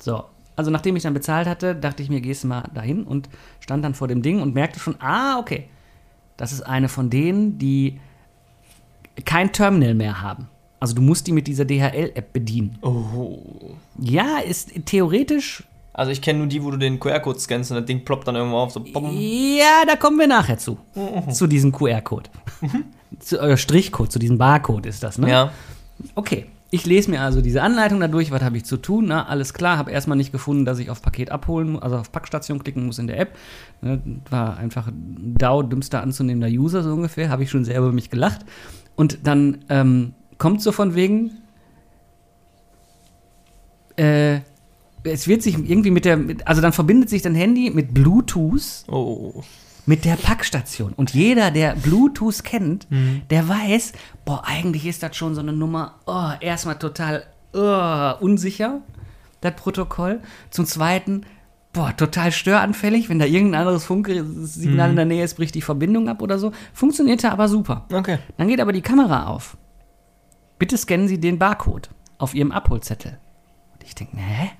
So. 0.00 0.24
Also 0.56 0.70
nachdem 0.70 0.96
ich 0.96 1.02
dann 1.02 1.14
bezahlt 1.14 1.46
hatte, 1.48 1.74
dachte 1.74 2.02
ich 2.02 2.08
mir, 2.10 2.20
gehst 2.20 2.44
du 2.44 2.48
mal 2.48 2.64
dahin 2.74 3.04
und 3.04 3.28
stand 3.60 3.84
dann 3.84 3.94
vor 3.94 4.08
dem 4.08 4.20
Ding 4.22 4.42
und 4.42 4.54
merkte 4.54 4.78
schon, 4.80 4.96
ah, 5.00 5.38
okay, 5.38 5.68
das 6.36 6.52
ist 6.52 6.62
eine 6.62 6.88
von 6.88 7.08
denen, 7.08 7.58
die 7.58 8.00
kein 9.24 9.52
Terminal 9.52 9.94
mehr 9.94 10.20
haben. 10.22 10.48
Also 10.82 10.96
du 10.96 11.00
musst 11.00 11.28
die 11.28 11.32
mit 11.32 11.46
dieser 11.46 11.64
DHL-App 11.64 12.32
bedienen. 12.32 12.76
Oh. 12.82 13.38
Ja, 14.00 14.38
ist 14.38 14.72
theoretisch. 14.84 15.62
Also 15.92 16.10
ich 16.10 16.20
kenne 16.20 16.40
nur 16.40 16.48
die, 16.48 16.60
wo 16.64 16.72
du 16.72 16.76
den 16.76 16.98
QR-Code 16.98 17.38
scannst 17.38 17.70
und 17.70 17.76
das 17.76 17.86
Ding 17.86 18.04
ploppt 18.04 18.26
dann 18.26 18.34
irgendwo 18.34 18.56
auf. 18.56 18.72
So, 18.72 18.80
bom. 18.80 19.08
Ja, 19.16 19.84
da 19.86 19.94
kommen 19.94 20.18
wir 20.18 20.26
nachher 20.26 20.58
zu. 20.58 20.78
zu 21.30 21.46
diesem 21.46 21.70
QR-Code. 21.70 22.30
zu, 23.20 23.38
äh, 23.38 23.56
Strichcode, 23.56 24.10
zu 24.10 24.18
diesem 24.18 24.38
Barcode 24.38 24.86
ist 24.86 25.04
das, 25.04 25.18
ne? 25.18 25.30
Ja. 25.30 25.52
Okay. 26.16 26.46
Ich 26.72 26.84
lese 26.84 27.12
mir 27.12 27.20
also 27.20 27.42
diese 27.42 27.62
Anleitung 27.62 28.00
dadurch, 28.00 28.32
was 28.32 28.42
habe 28.42 28.56
ich 28.56 28.64
zu 28.64 28.76
tun, 28.76 29.04
na, 29.06 29.26
alles 29.26 29.54
klar, 29.54 29.78
habe 29.78 29.92
erstmal 29.92 30.16
nicht 30.16 30.32
gefunden, 30.32 30.64
dass 30.64 30.80
ich 30.80 30.90
auf 30.90 31.00
Paket 31.00 31.30
abholen, 31.30 31.72
muss, 31.72 31.82
also 31.82 31.98
auf 31.98 32.10
Packstation 32.10 32.58
klicken 32.64 32.86
muss 32.86 32.98
in 32.98 33.06
der 33.06 33.20
App. 33.20 33.36
Ne, 33.82 34.00
war 34.30 34.56
einfach 34.56 34.88
ein 34.88 35.36
DAO, 35.38 35.62
dümmster 35.62 36.02
anzunehmender 36.02 36.48
User, 36.48 36.82
so 36.82 36.92
ungefähr, 36.92 37.28
habe 37.28 37.44
ich 37.44 37.50
schon 37.50 37.64
sehr 37.64 37.78
über 37.78 37.92
mich 37.92 38.10
gelacht. 38.10 38.40
Und 38.96 39.20
dann 39.28 39.64
ähm, 39.68 40.14
kommt 40.42 40.60
so 40.60 40.72
von 40.72 40.94
wegen, 40.96 41.30
äh, 43.96 44.40
es 45.04 45.26
wird 45.28 45.42
sich 45.42 45.54
irgendwie 45.58 45.90
mit 45.90 46.04
der, 46.04 46.16
mit, 46.16 46.46
also 46.46 46.60
dann 46.60 46.72
verbindet 46.72 47.10
sich 47.10 47.22
dein 47.22 47.34
Handy 47.34 47.70
mit 47.70 47.92
Bluetooth 47.94 48.84
Oh. 48.88 49.42
mit 49.86 50.04
der 50.04 50.16
Packstation. 50.16 50.92
Und 50.94 51.12
jeder, 51.12 51.50
der 51.50 51.74
Bluetooth 51.76 52.44
kennt, 52.44 52.88
Mhm. 52.90 53.22
der 53.30 53.48
weiß, 53.48 53.92
boah, 54.24 54.42
eigentlich 54.46 54.86
ist 54.86 55.02
das 55.02 55.16
schon 55.16 55.34
so 55.34 55.40
eine 55.40 55.52
Nummer, 55.52 55.94
oh, 56.06 56.30
erstmal 56.40 56.78
total 56.78 57.24
oh, 57.52 58.12
unsicher, 58.24 58.80
das 59.42 59.54
Protokoll. 59.56 60.20
Zum 60.50 60.66
Zweiten, 60.66 61.22
boah, 61.72 61.96
total 61.96 62.30
störanfällig, 62.32 63.08
wenn 63.08 63.18
da 63.18 63.24
irgendein 63.26 63.60
anderes 63.62 63.84
Funksignal 63.84 64.86
Mhm. 64.88 64.90
in 64.90 64.96
der 64.96 65.04
Nähe 65.04 65.24
ist, 65.24 65.34
bricht 65.34 65.54
die 65.54 65.62
Verbindung 65.62 66.08
ab 66.08 66.22
oder 66.22 66.38
so. 66.38 66.52
Funktionierte 66.72 67.30
aber 67.32 67.48
super. 67.48 67.86
Okay. 67.92 68.18
Dann 68.38 68.48
geht 68.48 68.60
aber 68.60 68.72
die 68.72 68.82
Kamera 68.82 69.26
auf. 69.26 69.56
Bitte 70.62 70.78
scannen 70.78 71.08
Sie 71.08 71.18
den 71.18 71.40
Barcode 71.40 71.90
auf 72.18 72.36
Ihrem 72.36 72.52
Abholzettel. 72.52 73.18
Und 73.74 73.82
ich 73.82 73.96
denke, 73.96 74.16
hä? 74.16 74.50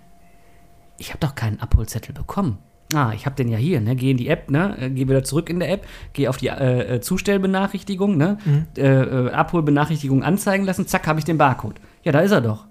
Ich 0.99 1.11
habe 1.11 1.21
doch 1.21 1.37
keinen 1.37 1.61
Abholzettel 1.61 2.13
bekommen. 2.13 2.59
Ah, 2.93 3.13
ich 3.15 3.25
habe 3.25 3.37
den 3.37 3.47
ja 3.47 3.57
hier, 3.57 3.81
ne? 3.81 3.95
Gehe 3.95 4.11
in 4.11 4.17
die 4.17 4.27
App, 4.27 4.51
ne? 4.51 4.77
Äh, 4.81 4.91
Gehe 4.91 5.09
wieder 5.09 5.23
zurück 5.23 5.49
in 5.49 5.61
der 5.61 5.71
App, 5.71 5.87
gehe 6.13 6.29
auf 6.29 6.39
die 6.39 6.49
äh, 6.49 6.97
äh, 6.97 7.01
Zustellbenachrichtigung, 7.01 8.17
ne? 8.17 8.37
Äh, 8.77 8.83
äh, 8.83 9.31
Abholbenachrichtigung 9.31 10.25
anzeigen 10.25 10.65
lassen, 10.65 10.89
zack, 10.89 11.07
habe 11.07 11.21
ich 11.21 11.25
den 11.25 11.39
Barcode. 11.39 11.77
Ja, 12.03 12.11
da 12.11 12.19
ist 12.19 12.33
er 12.33 12.41
doch. 12.41 12.67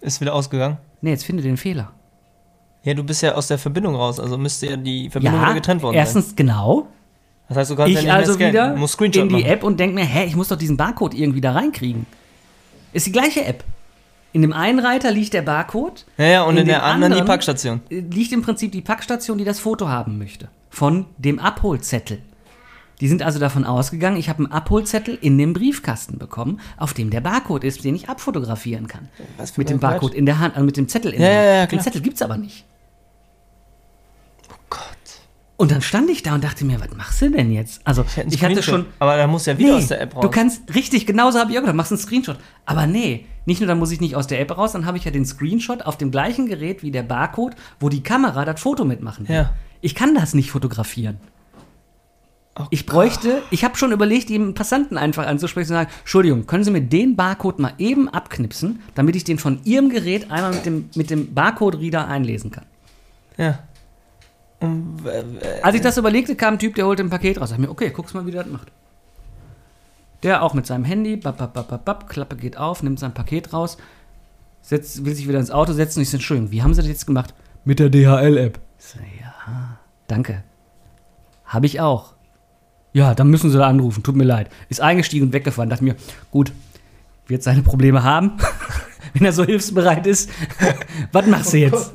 Ist 0.00 0.20
wieder 0.20 0.32
ausgegangen? 0.32 0.76
Ne, 1.00 1.10
jetzt 1.10 1.24
finde 1.24 1.42
den 1.42 1.56
Fehler. 1.56 1.90
Ja, 2.84 2.94
du 2.94 3.02
bist 3.02 3.20
ja 3.20 3.34
aus 3.34 3.48
der 3.48 3.58
Verbindung 3.58 3.96
raus, 3.96 4.20
also 4.20 4.38
müsste 4.38 4.68
ja 4.68 4.76
die 4.76 5.10
Verbindung 5.10 5.40
Ja, 5.40 5.46
wieder 5.46 5.54
getrennt 5.54 5.82
worden 5.82 5.96
erstens 5.96 6.36
genau. 6.36 6.82
sein. 6.82 6.92
Das 7.48 7.56
heißt, 7.56 7.70
du 7.72 7.74
kannst 7.74 7.94
ja 7.94 7.98
Ich 7.98 8.04
nicht 8.04 8.14
also 8.14 8.38
mehr 8.38 8.50
scannen. 8.52 8.76
wieder 9.12 9.22
in 9.22 9.28
die 9.28 9.34
machen. 9.34 9.44
App 9.46 9.64
und 9.64 9.80
denke 9.80 9.96
mir, 9.96 10.04
hä, 10.04 10.24
ich 10.24 10.36
muss 10.36 10.46
doch 10.46 10.56
diesen 10.56 10.76
Barcode 10.76 11.14
irgendwie 11.14 11.40
da 11.40 11.50
reinkriegen. 11.50 12.06
Ist 12.92 13.06
die 13.06 13.12
gleiche 13.12 13.44
App. 13.44 13.64
In 14.32 14.42
dem 14.42 14.52
einen 14.52 14.78
Reiter 14.78 15.10
liegt 15.10 15.32
der 15.32 15.42
Barcode. 15.42 16.04
Ja, 16.18 16.26
ja, 16.26 16.42
und 16.42 16.54
in, 16.56 16.62
in 16.62 16.66
der 16.68 16.78
dem 16.80 16.84
anderen 16.84 17.00
die 17.00 17.04
anderen- 17.20 17.26
Packstation. 17.26 17.80
äh, 17.90 18.00
liegt 18.00 18.32
im 18.32 18.42
Prinzip 18.42 18.72
die 18.72 18.82
Packstation, 18.82 19.38
die 19.38 19.44
das 19.44 19.58
Foto 19.58 19.88
haben 19.88 20.18
möchte. 20.18 20.48
Von 20.70 21.06
dem 21.16 21.38
Abholzettel. 21.38 22.18
Die 23.00 23.08
sind 23.08 23.22
also 23.22 23.38
davon 23.38 23.64
ausgegangen, 23.64 24.16
ich 24.16 24.28
habe 24.28 24.40
einen 24.44 24.52
Abholzettel 24.52 25.16
in 25.20 25.38
dem 25.38 25.52
Briefkasten 25.52 26.18
bekommen, 26.18 26.60
auf 26.76 26.94
dem 26.94 27.10
der 27.10 27.20
Barcode 27.20 27.62
ist, 27.64 27.84
den 27.84 27.94
ich 27.94 28.08
abfotografieren 28.08 28.88
kann. 28.88 29.08
Was 29.36 29.52
für 29.52 29.60
Mit 29.60 29.70
dem 29.70 29.76
ein 29.76 29.80
Quatsch. 29.80 29.90
Barcode 29.92 30.14
in 30.14 30.26
der 30.26 30.40
Hand, 30.40 30.54
also 30.56 30.66
mit 30.66 30.76
dem 30.76 30.88
Zettel 30.88 31.14
in 31.14 31.22
Ja, 31.22 31.28
der 31.28 31.36
Hand. 31.38 31.46
ja, 31.46 31.54
ja, 31.60 31.66
Den. 31.66 31.80
Zettel 31.80 32.00
gibt's 32.02 32.20
aber 32.22 32.36
nicht. 32.36 32.64
Und 35.58 35.72
dann 35.72 35.82
stand 35.82 36.08
ich 36.08 36.22
da 36.22 36.36
und 36.36 36.44
dachte 36.44 36.64
mir, 36.64 36.80
was 36.80 36.94
machst 36.96 37.20
du 37.20 37.30
denn 37.30 37.50
jetzt? 37.50 37.80
Also, 37.84 38.04
Ich, 38.04 38.18
einen 38.18 38.30
ich 38.30 38.44
hatte 38.44 38.62
schon. 38.62 38.86
Aber 39.00 39.16
da 39.16 39.26
muss 39.26 39.44
ja 39.44 39.58
wieder 39.58 39.74
aus 39.74 39.88
der 39.88 40.00
App 40.00 40.14
raus. 40.14 40.22
Du 40.22 40.30
kannst, 40.30 40.72
richtig, 40.72 41.04
genauso 41.04 41.40
habe 41.40 41.50
ich 41.50 41.58
auch 41.58 41.62
gedacht, 41.62 41.74
machst 41.74 41.90
einen 41.90 42.00
Screenshot. 42.00 42.38
Aber 42.64 42.86
nee, 42.86 43.26
nicht 43.44 43.60
nur, 43.60 43.66
dann 43.66 43.80
muss 43.80 43.90
ich 43.90 44.00
nicht 44.00 44.14
aus 44.14 44.28
der 44.28 44.40
App 44.40 44.56
raus, 44.56 44.70
dann 44.70 44.86
habe 44.86 44.98
ich 44.98 45.04
ja 45.04 45.10
den 45.10 45.26
Screenshot 45.26 45.82
auf 45.82 45.98
dem 45.98 46.12
gleichen 46.12 46.46
Gerät 46.46 46.84
wie 46.84 46.92
der 46.92 47.02
Barcode, 47.02 47.56
wo 47.80 47.88
die 47.88 48.04
Kamera 48.04 48.44
das 48.44 48.60
Foto 48.60 48.84
mitmachen 48.84 49.28
will. 49.28 49.34
Ja. 49.34 49.52
Ich 49.80 49.96
kann 49.96 50.14
das 50.14 50.32
nicht 50.32 50.52
fotografieren. 50.52 51.18
Oh 52.56 52.66
Ich 52.70 52.86
bräuchte, 52.86 53.42
ich 53.50 53.64
habe 53.64 53.76
schon 53.76 53.90
überlegt, 53.90 54.28
die 54.28 54.38
Passanten 54.38 54.96
einfach 54.96 55.26
anzusprechen 55.26 55.72
und 55.72 55.76
sagen, 55.76 55.90
Entschuldigung, 56.00 56.46
können 56.46 56.62
Sie 56.62 56.70
mir 56.70 56.82
den 56.82 57.16
Barcode 57.16 57.58
mal 57.58 57.72
eben 57.78 58.08
abknipsen, 58.08 58.80
damit 58.94 59.16
ich 59.16 59.24
den 59.24 59.38
von 59.38 59.58
Ihrem 59.64 59.90
Gerät 59.90 60.30
einmal 60.30 60.52
mit 60.52 60.66
dem, 60.66 60.90
mit 60.94 61.10
dem 61.10 61.34
Barcode-Reader 61.34 62.06
einlesen 62.06 62.52
kann. 62.52 62.66
Ja. 63.36 63.60
Und, 64.60 65.06
äh, 65.06 65.60
Als 65.62 65.76
ich 65.76 65.80
das 65.80 65.96
überlegte, 65.98 66.34
kam 66.34 66.54
ein 66.54 66.58
Typ, 66.58 66.74
der 66.74 66.86
holte 66.86 67.02
ein 67.02 67.10
Paket 67.10 67.40
raus. 67.40 67.50
Sag 67.50 67.58
mir, 67.58 67.70
okay, 67.70 67.90
guck's 67.90 68.14
mal, 68.14 68.26
wie 68.26 68.32
der 68.32 68.42
das 68.42 68.52
macht. 68.52 68.72
Der 70.22 70.42
auch 70.42 70.54
mit 70.54 70.66
seinem 70.66 70.84
Handy, 70.84 71.16
bap, 71.16 71.38
bap, 71.38 71.54
bap, 71.54 71.68
bap, 71.68 71.84
bap, 71.84 72.08
Klappe 72.08 72.36
geht 72.36 72.56
auf, 72.56 72.82
nimmt 72.82 72.98
sein 72.98 73.14
Paket 73.14 73.52
raus, 73.52 73.78
setzt, 74.62 75.04
will 75.04 75.14
sich 75.14 75.28
wieder 75.28 75.38
ins 75.38 75.52
Auto 75.52 75.72
setzen 75.72 76.00
und 76.00 76.02
ich 76.02 76.10
sage, 76.10 76.18
Entschuldigung, 76.18 76.50
wie 76.50 76.62
haben 76.62 76.74
Sie 76.74 76.80
das 76.80 76.88
jetzt 76.88 77.06
gemacht? 77.06 77.34
Mit 77.64 77.78
der 77.78 77.88
DHL-App. 77.88 78.58
Ich 78.78 78.84
so, 78.84 78.98
ja, 79.20 79.78
danke. 80.08 80.42
Habe 81.44 81.66
ich 81.66 81.80
auch. 81.80 82.14
Ja, 82.92 83.14
dann 83.14 83.28
müssen 83.28 83.50
Sie 83.50 83.58
da 83.58 83.68
anrufen, 83.68 84.02
tut 84.02 84.16
mir 84.16 84.24
leid. 84.24 84.50
Ist 84.68 84.80
eingestiegen 84.80 85.28
und 85.28 85.32
weggefahren. 85.32 85.70
Dachte 85.70 85.84
mir, 85.84 85.94
gut, 86.32 86.52
wird 87.28 87.44
seine 87.44 87.62
Probleme 87.62 88.02
haben, 88.02 88.32
wenn 89.14 89.26
er 89.26 89.32
so 89.32 89.44
hilfsbereit 89.44 90.06
ist. 90.06 90.30
Was 91.12 91.26
machst 91.26 91.52
du 91.52 91.58
jetzt? 91.58 91.92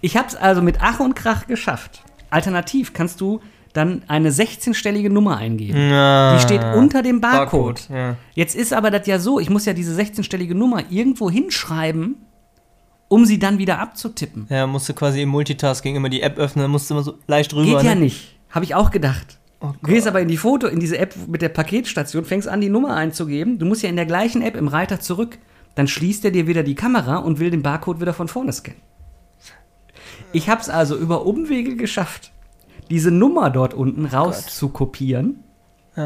Ich 0.00 0.16
habe 0.16 0.28
es 0.28 0.36
also 0.36 0.62
mit 0.62 0.78
Ach 0.80 1.00
und 1.00 1.14
Krach 1.14 1.46
geschafft. 1.46 2.02
Alternativ 2.30 2.92
kannst 2.92 3.20
du 3.20 3.40
dann 3.72 4.02
eine 4.06 4.30
16-stellige 4.30 5.10
Nummer 5.10 5.38
eingeben. 5.38 5.88
na, 5.88 6.36
Die 6.36 6.42
steht 6.42 6.62
unter 6.62 7.02
dem 7.02 7.20
Barcode. 7.20 7.88
Ja. 7.88 8.16
Jetzt 8.34 8.54
ist 8.54 8.72
aber 8.72 8.90
das 8.90 9.06
ja 9.06 9.18
so, 9.18 9.40
ich 9.40 9.48
muss 9.48 9.64
ja 9.64 9.72
diese 9.72 9.98
16-stellige 9.98 10.54
Nummer 10.54 10.82
irgendwo 10.90 11.30
hinschreiben, 11.30 12.16
um 13.08 13.24
sie 13.24 13.38
dann 13.38 13.58
wieder 13.58 13.78
abzutippen. 13.78 14.46
ja, 14.50 14.66
musst 14.66 14.88
du 14.88 14.94
quasi 14.94 15.22
im 15.22 15.30
Multitasking 15.30 15.96
immer 15.96 16.08
die 16.08 16.22
App 16.22 16.38
öffnen, 16.38 16.70
musst 16.70 16.90
du 16.90 16.94
immer 16.94 17.02
so 17.02 17.14
leicht 17.26 17.54
rüber. 17.54 17.78
Geht 17.78 17.86
ja 17.86 17.94
ne? 17.94 18.02
nicht. 18.02 18.36
Habe 18.50 18.64
ich 18.64 18.74
auch 18.74 18.90
gedacht. 18.90 19.38
Oh 19.60 19.72
Du 19.80 19.90
gehst 19.90 20.06
aber 20.06 20.20
in 20.20 20.28
die 20.28 20.36
Foto, 20.36 20.66
in 20.66 20.80
diese 20.80 20.98
App 20.98 21.14
mit 21.28 21.40
der 21.40 21.48
Paketstation, 21.48 22.24
fängst 22.24 22.48
an, 22.48 22.60
die 22.60 22.68
Nummer 22.68 22.94
einzugeben. 22.96 23.58
Du 23.58 23.64
musst 23.66 23.82
ja 23.82 23.88
in 23.88 23.96
der 23.96 24.06
gleichen 24.06 24.42
App 24.42 24.56
im 24.56 24.68
Reiter 24.68 25.00
zurück. 25.00 25.38
Dann 25.74 25.88
schließt 25.88 26.24
er 26.24 26.30
dir 26.30 26.46
wieder 26.46 26.62
die 26.62 26.74
Kamera 26.74 27.16
und 27.16 27.38
will 27.38 27.50
den 27.50 27.62
Barcode 27.62 28.00
wieder 28.00 28.12
von 28.14 28.28
vorne 28.28 28.52
scannen. 28.52 28.80
Ich 30.32 30.48
habe 30.48 30.60
es 30.60 30.68
also 30.68 30.96
über 30.96 31.26
Umwege 31.26 31.76
geschafft, 31.76 32.30
diese 32.90 33.10
Nummer 33.10 33.50
dort 33.50 33.74
unten 33.74 34.06
raus 34.06 34.46
zu 34.46 34.68
kopieren 34.68 35.40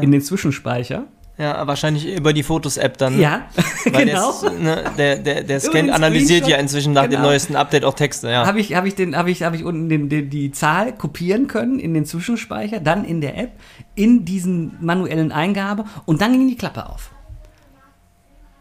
in 0.01 0.11
den 0.11 0.21
Zwischenspeicher. 0.21 1.05
Ja, 1.37 1.67
wahrscheinlich 1.67 2.07
über 2.17 2.33
die 2.33 2.41
Fotos-App 2.41 2.97
dann. 2.97 3.19
Ja, 3.19 3.47
Weil 3.91 4.05
genau. 4.07 4.33
Der, 4.41 4.51
ne, 4.53 4.83
der, 4.97 5.15
der, 5.17 5.43
der 5.43 5.59
Scan 5.59 5.91
analysiert 5.91 6.47
ja 6.47 6.57
inzwischen 6.57 6.93
nach 6.93 7.03
dem 7.03 7.11
Genau. 7.11 7.23
neuesten 7.25 7.55
Update 7.55 7.85
auch 7.85 7.93
Texte, 7.93 8.27
ja. 8.31 8.45
Habe 8.47 8.59
ich, 8.59 8.73
hab 8.73 8.85
ich, 8.85 8.95
den- 8.95 9.15
hab 9.15 9.27
ich, 9.27 9.43
hab 9.43 9.53
ich 9.53 9.63
unten 9.63 9.87
den, 9.87 10.09
den, 10.09 10.31
die 10.31 10.51
Zahl 10.51 10.93
kopieren 10.97 11.45
können 11.47 11.77
in 11.77 11.93
den 11.93 12.05
Zwischenspeicher, 12.05 12.79
dann 12.79 13.05
in 13.05 13.21
der 13.21 13.37
App, 13.37 13.51
in 13.93 14.25
diesen 14.25 14.77
manuellen 14.81 15.31
Eingabe 15.31 15.85
und 16.05 16.21
dann 16.21 16.31
ging 16.33 16.47
die 16.47 16.57
Klappe 16.57 16.89
auf. 16.89 17.11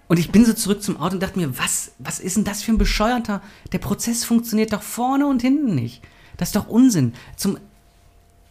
Und 0.09 0.19
ich 0.19 0.31
bin 0.31 0.45
so 0.45 0.53
zurück 0.53 0.83
zum 0.83 0.99
Auto 1.01 1.15
und 1.15 1.23
dachte 1.23 1.39
mir, 1.39 1.59
was, 1.59 1.93
was 1.99 2.21
ist 2.21 2.37
denn 2.37 2.45
das 2.45 2.63
für 2.63 2.73
ein 2.73 2.79
Bescheuerter? 2.79 3.43
Der 3.73 3.79
Prozess 3.79 4.25
funktioniert 4.25 4.73
doch 4.73 4.83
vorne 4.83 5.27
und 5.27 5.43
hinten 5.43 5.75
nicht. 5.75 6.03
Das 6.37 6.51
ist 6.51 6.57
doch 6.57 6.69
Unsinn. 6.69 7.15
Zum, 7.37 7.59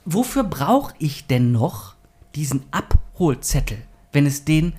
wofür 0.05 0.43
brauche 0.43 0.93
ich 0.99 1.27
denn 1.27 1.51
noch 1.51 1.95
diesen 2.35 2.63
Abholzettel, 2.71 3.77
wenn 4.11 4.25
es 4.25 4.43
den 4.43 4.73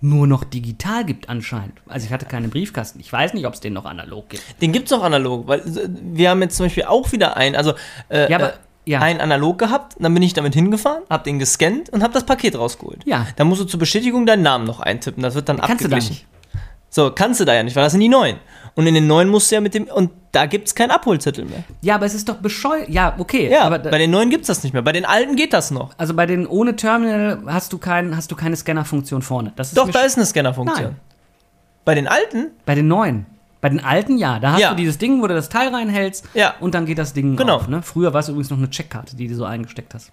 nur 0.00 0.26
noch 0.26 0.44
digital 0.44 1.04
gibt 1.04 1.28
anscheinend? 1.28 1.80
Also 1.86 2.06
ich 2.06 2.12
hatte 2.12 2.26
keinen 2.26 2.50
Briefkasten. 2.50 3.00
Ich 3.00 3.12
weiß 3.12 3.34
nicht, 3.34 3.46
ob 3.46 3.54
es 3.54 3.60
den 3.60 3.72
noch 3.72 3.84
analog 3.86 4.28
gibt. 4.28 4.42
Den 4.60 4.72
gibt's 4.72 4.92
auch 4.92 5.02
analog, 5.02 5.46
weil 5.48 5.60
äh, 5.60 5.88
wir 6.02 6.30
haben 6.30 6.42
jetzt 6.42 6.56
zum 6.56 6.66
Beispiel 6.66 6.84
auch 6.84 7.10
wieder 7.12 7.36
einen, 7.36 7.56
also 7.56 7.72
äh, 8.10 8.30
Ja, 8.30 8.36
aber- 8.38 8.52
äh, 8.54 8.58
ja. 8.88 9.00
einen 9.00 9.20
analog 9.20 9.58
gehabt, 9.58 9.96
dann 9.98 10.14
bin 10.14 10.22
ich 10.22 10.32
damit 10.32 10.54
hingefahren, 10.54 11.02
hab 11.10 11.24
den 11.24 11.38
gescannt 11.38 11.90
und 11.90 12.02
hab 12.02 12.12
das 12.12 12.24
Paket 12.24 12.58
rausgeholt. 12.58 13.00
Ja. 13.04 13.26
Dann 13.36 13.46
musst 13.46 13.60
du 13.60 13.64
zur 13.64 13.78
Bestätigung 13.78 14.26
deinen 14.26 14.42
Namen 14.42 14.64
noch 14.64 14.80
eintippen, 14.80 15.22
das 15.22 15.34
wird 15.34 15.48
dann 15.48 15.58
Kannst 15.58 15.84
du 15.84 15.88
da 15.88 15.96
abgeglichen. 15.96 16.14
nicht. 16.14 16.26
So, 16.90 17.10
kannst 17.10 17.38
du 17.38 17.44
da 17.44 17.54
ja 17.54 17.62
nicht, 17.62 17.76
weil 17.76 17.84
das 17.84 17.92
sind 17.92 18.00
die 18.00 18.08
neuen. 18.08 18.36
Und 18.74 18.86
in 18.86 18.94
den 18.94 19.06
neuen 19.06 19.28
musst 19.28 19.50
du 19.50 19.56
ja 19.56 19.60
mit 19.60 19.74
dem, 19.74 19.84
und 19.84 20.10
da 20.32 20.46
gibt's 20.46 20.74
keinen 20.74 20.90
Abholzettel 20.90 21.44
mehr. 21.44 21.64
Ja, 21.82 21.96
aber 21.96 22.06
es 22.06 22.14
ist 22.14 22.28
doch 22.28 22.36
bescheuert. 22.36 22.88
Ja, 22.88 23.14
okay. 23.18 23.50
Ja, 23.50 23.62
aber 23.64 23.78
bei 23.78 23.98
den 23.98 24.10
neuen 24.10 24.30
gibt's 24.30 24.46
das 24.46 24.62
nicht 24.62 24.72
mehr. 24.72 24.82
Bei 24.82 24.92
den 24.92 25.04
alten 25.04 25.36
geht 25.36 25.52
das 25.52 25.70
noch. 25.70 25.90
also 25.98 26.14
bei 26.14 26.24
den 26.24 26.46
ohne 26.46 26.76
Terminal 26.76 27.42
hast 27.46 27.72
du, 27.72 27.78
kein, 27.78 28.16
hast 28.16 28.30
du 28.30 28.36
keine 28.36 28.56
Scannerfunktion 28.56 29.20
vorne. 29.20 29.52
Das 29.56 29.68
ist 29.68 29.76
Doch, 29.76 29.90
da 29.90 30.00
ist 30.00 30.16
eine 30.16 30.24
Scannerfunktion. 30.24 30.82
Nein. 30.82 30.96
Bei 31.84 31.94
den 31.94 32.08
alten? 32.08 32.52
Bei 32.64 32.74
den 32.74 32.88
neuen. 32.88 33.26
Bei 33.60 33.68
den 33.68 33.80
alten, 33.80 34.18
ja. 34.18 34.38
Da 34.38 34.52
hast 34.52 34.60
Ja. 34.60 34.70
du 34.70 34.76
dieses 34.76 34.98
Ding, 34.98 35.20
wo 35.22 35.26
du 35.26 35.34
das 35.34 35.48
Teil 35.48 35.74
reinhältst 35.74 36.24
Ja. 36.34 36.54
und 36.60 36.74
dann 36.74 36.86
geht 36.86 36.98
das 36.98 37.12
Ding 37.12 37.36
Genau. 37.36 37.56
auf. 37.56 37.68
Ne? 37.68 37.82
Früher 37.82 38.12
war 38.12 38.20
es 38.20 38.28
übrigens 38.28 38.50
noch 38.50 38.58
eine 38.58 38.70
Checkkarte, 38.70 39.16
die 39.16 39.26
du 39.28 39.34
so 39.34 39.44
eingesteckt 39.44 39.94
hast. 39.94 40.12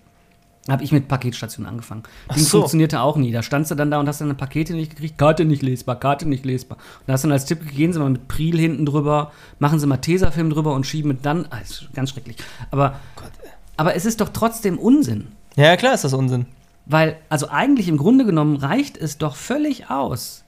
Habe 0.67 0.83
ich 0.83 0.91
mit 0.91 1.07
Paketstationen 1.07 1.69
angefangen. 1.69 2.01
Ding 2.35 2.43
so. 2.43 2.57
funktionierte 2.57 2.99
auch 3.01 3.17
nie. 3.17 3.31
Da 3.31 3.43
standst 3.43 3.69
du 3.69 3.75
dann 3.75 3.91
da 3.91 3.99
und 3.99 4.07
hast 4.07 4.19
deine 4.21 4.33
Pakete 4.33 4.73
nicht 4.73 4.89
gekriegt. 4.95 5.15
Karte 5.15 5.45
nicht 5.45 5.61
lesbar, 5.61 5.95
Karte 5.99 6.27
nicht 6.27 6.43
lesbar. 6.43 6.79
Und 6.79 7.03
da 7.07 7.13
hast 7.13 7.23
du 7.23 7.27
dann 7.27 7.33
als 7.33 7.45
Tipp 7.45 7.59
gegeben, 7.59 7.77
gehen 7.77 7.93
Sie 7.93 7.99
mal 7.99 8.09
mit 8.09 8.27
Pril 8.27 8.57
hinten 8.57 8.83
drüber, 8.87 9.31
machen 9.59 9.77
Sie 9.77 9.85
mal 9.85 9.97
Tesafilm 9.97 10.49
drüber 10.49 10.73
und 10.73 10.87
schieben 10.87 11.09
mit 11.09 11.23
dann. 11.23 11.45
Ah, 11.51 11.59
ist 11.59 11.87
ganz 11.93 12.09
schrecklich. 12.09 12.37
Aber, 12.71 12.95
aber 13.77 13.93
es 13.95 14.05
ist 14.05 14.21
doch 14.21 14.29
trotzdem 14.29 14.79
Unsinn. 14.79 15.27
Ja, 15.55 15.75
klar 15.77 15.93
ist 15.93 16.03
das 16.03 16.13
Unsinn. 16.13 16.47
Weil, 16.87 17.17
also 17.29 17.47
eigentlich 17.49 17.87
im 17.87 17.97
Grunde 17.97 18.25
genommen 18.25 18.55
reicht 18.55 18.97
es 18.97 19.19
doch 19.19 19.35
völlig 19.35 19.91
aus, 19.91 20.44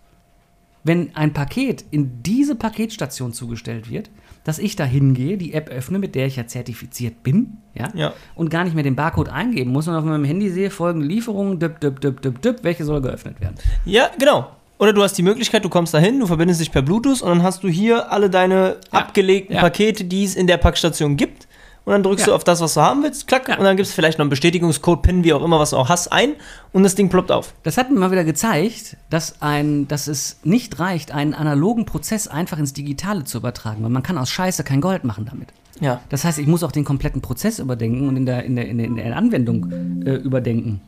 wenn 0.88 1.16
ein 1.16 1.34
Paket 1.34 1.86
in 1.92 2.24
diese 2.24 2.56
Paketstation 2.56 3.34
zugestellt 3.34 3.90
wird, 3.90 4.10
dass 4.44 4.60
ich 4.60 4.76
da 4.78 4.86
hingehe, 4.86 5.38
die 5.38 5.54
App 5.54 5.70
öffne, 5.70 6.00
mit 6.00 6.16
der 6.16 6.28
ich 6.28 6.38
ja 6.38 6.48
zertifiziert 6.48 7.22
bin, 7.22 7.58
ja, 7.76 7.90
Ja. 7.94 8.14
und 8.36 8.50
gar 8.50 8.64
nicht 8.64 8.74
mehr 8.76 8.84
den 8.84 8.96
Barcode 8.96 9.30
eingeben 9.30 9.72
muss 9.72 9.88
und 9.90 9.96
auf 9.96 10.06
meinem 10.06 10.24
Handy 10.24 10.50
sehe, 10.50 10.70
folgende 10.70 11.06
Lieferungen, 11.06 11.60
düpp, 11.60 11.80
düpp, 11.82 12.00
düpp, 12.00 12.22
düpp, 12.22 12.42
düpp, 12.42 12.64
welche 12.64 12.86
soll 12.86 13.02
geöffnet 13.02 13.42
werden. 13.42 13.56
Ja, 13.86 14.10
genau. 14.18 14.48
Oder 14.80 14.94
du 14.94 15.02
hast 15.02 15.18
die 15.18 15.24
Möglichkeit, 15.24 15.66
du 15.66 15.70
kommst 15.70 15.94
dahin, 15.94 16.20
du 16.20 16.28
verbindest 16.28 16.62
dich 16.62 16.72
per 16.72 16.84
Bluetooth 16.84 17.22
und 17.24 17.30
dann 17.30 17.44
hast 17.44 17.64
du 17.64 17.68
hier 17.68 18.12
alle 18.12 18.30
deine 18.30 18.78
Ja. 18.94 19.00
abgelegten 19.00 19.56
Ja. 19.56 19.62
Pakete, 19.62 20.06
die 20.06 20.24
es 20.24 20.36
in 20.36 20.48
der 20.48 20.58
Packstation 20.58 21.18
gibt. 21.18 21.47
Und 21.88 21.94
dann 21.94 22.04
drückst 22.04 22.26
Ja. 22.26 22.32
du 22.32 22.36
auf 22.36 22.44
das, 22.44 22.60
was 22.60 22.74
du 22.74 22.82
haben 22.82 23.02
willst, 23.04 23.28
klack, 23.28 23.48
Ja. 23.48 23.58
und 23.58 23.64
dann 23.64 23.78
gibst 23.78 23.94
du 23.94 23.96
vielleicht 23.96 24.18
noch 24.18 24.24
einen 24.24 24.30
Bestätigungscode, 24.30 25.02
PIN, 25.04 25.24
wie 25.24 25.32
auch 25.32 25.42
immer, 25.42 25.58
was 25.58 25.70
du 25.70 25.78
auch 25.78 25.88
hast, 25.88 26.10
ein 26.12 26.32
und 26.74 26.84
das 26.84 26.96
Ding 26.96 27.08
ploppt 27.08 27.32
auf. 27.32 27.54
Das 27.64 27.78
hat 27.78 27.90
mir 27.90 27.98
mal 27.98 28.12
wieder 28.12 28.26
gezeigt, 28.26 28.98
dass, 29.10 29.42
ein, 29.42 29.88
dass 29.88 30.08
es 30.08 30.42
nicht 30.44 30.80
reicht, 30.80 31.14
einen 31.14 31.34
analogen 31.34 31.86
Prozess 31.86 32.28
einfach 32.28 32.58
ins 32.60 32.74
Digitale 32.74 33.24
zu 33.24 33.38
übertragen, 33.38 33.84
weil 33.84 33.90
man 33.90 34.04
kann 34.04 34.18
aus 34.18 34.30
Scheiße 34.30 34.66
kein 34.66 34.82
Gold 34.82 35.06
machen 35.06 35.24
damit. 35.30 35.48
Ja. 35.80 36.02
Das 36.10 36.26
heißt, 36.26 36.40
ich 36.40 36.48
muss 36.48 36.62
auch 36.64 36.74
den 36.74 36.84
kompletten 36.84 37.22
Prozess 37.22 37.58
überdenken 37.60 38.10
und 38.10 38.18
in 38.18 38.26
der, 38.26 38.44
in 38.44 38.58
der, 38.58 38.68
in 38.68 38.80
der, 38.80 38.88
in 38.88 38.96
der 38.98 39.16
Anwendung 39.16 40.02
äh, 40.06 40.16
überdenken. 40.16 40.82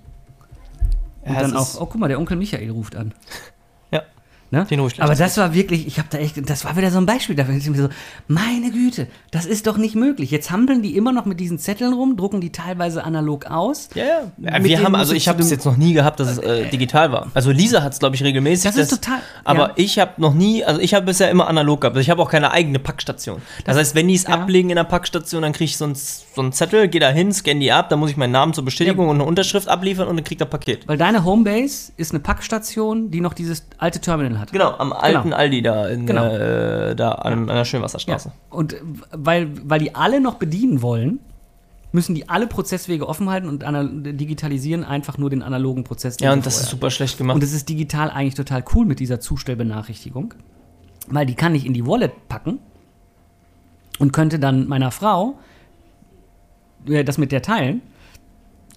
Und 1.21 1.33
Ja, 1.33 1.39
dann 1.43 1.55
auch, 1.55 1.75
oh 1.79 1.85
guck 1.85 1.95
mal, 2.01 2.09
der 2.09 2.19
Onkel 2.19 2.35
Michael 2.35 2.71
ruft 2.71 2.97
an. 2.97 3.13
Ja. 4.51 4.59
Ne? 4.59 4.65
Den 4.65 4.79
ich 4.85 4.95
gleich 4.95 5.05
Aber 5.05 5.15
das 5.15 5.38
war 5.38 5.53
wirklich, 5.53 5.85
ich 5.85 5.99
habe 5.99 6.07
da 6.09 6.17
echt, 6.17 6.49
das 6.49 6.65
war 6.65 6.75
wieder 6.75 6.91
so 6.91 6.97
ein 6.97 7.05
Beispiel 7.05 7.35
dafür. 7.35 7.55
Ich 7.55 7.69
mir 7.69 7.77
so, 7.77 7.89
meine 8.27 8.71
Güte, 8.71 9.07
das 9.31 9.45
ist 9.45 9.67
doch 9.67 9.77
nicht 9.77 9.95
möglich. 9.95 10.31
Jetzt 10.31 10.51
hampeln 10.51 10.81
die 10.81 10.97
immer 10.97 11.12
noch 11.12 11.25
mit 11.25 11.39
diesen 11.39 11.59
Zetteln 11.59 11.93
rum, 11.93 12.17
drucken 12.17 12.41
die 12.41 12.51
teilweise 12.51 13.03
analog 13.03 13.45
aus. 13.45 13.89
Ja, 13.93 14.03
ja. 14.03 14.31
ja 14.38 14.63
wir 14.63 14.83
haben, 14.83 14.95
also 14.95 15.13
ich 15.13 15.27
habe 15.27 15.41
es 15.41 15.51
jetzt 15.51 15.65
noch 15.65 15.77
nie 15.77 15.93
gehabt, 15.93 16.19
dass 16.19 16.29
es 16.29 16.38
äh, 16.39 16.69
digital 16.69 17.12
war. 17.12 17.27
Also 17.33 17.51
Lisa 17.51 17.83
hat 17.83 17.93
es, 17.93 17.99
glaube 17.99 18.15
ich, 18.15 18.23
regelmäßig. 18.23 18.71
Das 18.71 18.77
ist 18.77 18.89
total- 18.89 19.19
Aber 19.43 19.69
ja. 19.69 19.73
ich 19.75 19.99
habe 19.99 20.13
noch 20.17 20.33
nie, 20.33 20.63
also 20.63 20.81
ich 20.81 20.93
habe 20.93 21.05
bisher 21.05 21.29
immer 21.29 21.47
analog 21.47 21.81
gehabt. 21.81 21.95
Also 21.95 22.01
ich 22.03 22.09
habe 22.09 22.21
auch 22.21 22.29
keine 22.29 22.51
eigene 22.51 22.79
Packstation. 22.79 23.41
Das, 23.65 23.77
heißt, 23.77 23.95
wenn 23.95 24.07
die 24.07 24.15
es 24.15 24.23
ja. 24.23 24.29
ablegen 24.29 24.69
in 24.69 24.75
der 24.75 24.83
Packstation, 24.83 25.43
dann 25.43 25.53
kriege 25.53 25.65
ich 25.65 25.77
so 25.77 25.85
einen, 25.85 25.95
so 25.95 26.41
einen 26.41 26.53
Zettel, 26.53 26.88
gehe 26.88 27.01
da 27.01 27.09
hin, 27.09 27.31
scanne 27.31 27.59
die 27.59 27.71
ab, 27.71 27.89
dann 27.89 27.99
muss 27.99 28.09
ich 28.09 28.17
meinen 28.17 28.31
Namen 28.31 28.53
zur 28.53 28.65
Bestätigung 28.65 29.09
und 29.09 29.17
eine 29.17 29.25
Unterschrift 29.25 29.67
abliefern 29.67 30.07
und 30.07 30.15
dann 30.15 30.23
kriegt 30.23 30.41
er 30.41 30.47
Paket. 30.47 30.88
Weil 30.88 30.97
deine 30.97 31.23
Homebase 31.23 31.91
ist 31.97 32.12
eine 32.12 32.19
Packstation, 32.19 33.12
die 33.12 33.21
noch 33.21 33.33
dieses 33.33 33.63
alte 33.77 33.99
Terminal 33.99 34.38
hat. 34.39 34.52
Genau, 34.52 34.71
am 34.78 34.93
alten 34.93 35.23
Genau. 35.23 35.36
Aldi 35.36 35.62
da, 35.62 35.88
in, 35.88 36.06
Genau. 36.06 36.25
äh, 36.25 36.95
da 36.95 37.12
an, 37.13 37.34
an 37.41 37.47
der 37.47 37.56
Ja. 37.58 37.65
Schönwasserstraße. 37.65 38.32
Und 38.49 38.73
äh, 38.73 38.82
weil, 39.12 39.49
weil 39.69 39.80
die 39.80 39.93
alle 39.95 40.19
noch 40.21 40.36
bedienen 40.36 40.82
wollen, 40.82 41.19
müssen 41.91 42.13
die 42.13 42.30
alle 42.30 42.45
Prozesswege 42.47 43.08
offen 43.08 43.30
halten 43.30 43.47
und 43.49 43.63
digitalisieren 44.19 44.84
einfach 44.84 45.17
nur 45.17 45.30
den 45.32 45.41
analogen 45.41 45.84
Prozess. 45.84 46.17
den 46.17 46.25
Ja, 46.25 46.34
und 46.34 46.45
das 46.45 46.62
ist 46.62 46.69
super 46.69 46.91
schlecht 46.91 47.17
gemacht. 47.17 47.36
Und 47.36 47.43
es 47.43 47.52
ist 47.52 47.67
digital 47.67 48.12
eigentlich 48.12 48.36
total 48.36 48.63
cool 48.75 48.86
mit 48.86 48.99
dieser 48.99 49.19
Zustellbenachrichtigung, 49.19 50.36
weil 51.08 51.25
die 51.25 51.34
kann 51.36 51.56
ich 51.56 51.65
in 51.65 51.73
die 51.73 51.86
Wallet 51.88 52.12
packen 52.30 52.60
und 53.97 54.13
könnte 54.13 54.38
dann 54.38 54.67
meiner 54.67 54.91
Frau 54.91 55.39
äh, 56.88 57.04
das 57.04 57.17
mit 57.17 57.32
der 57.32 57.41
teilen 57.41 57.82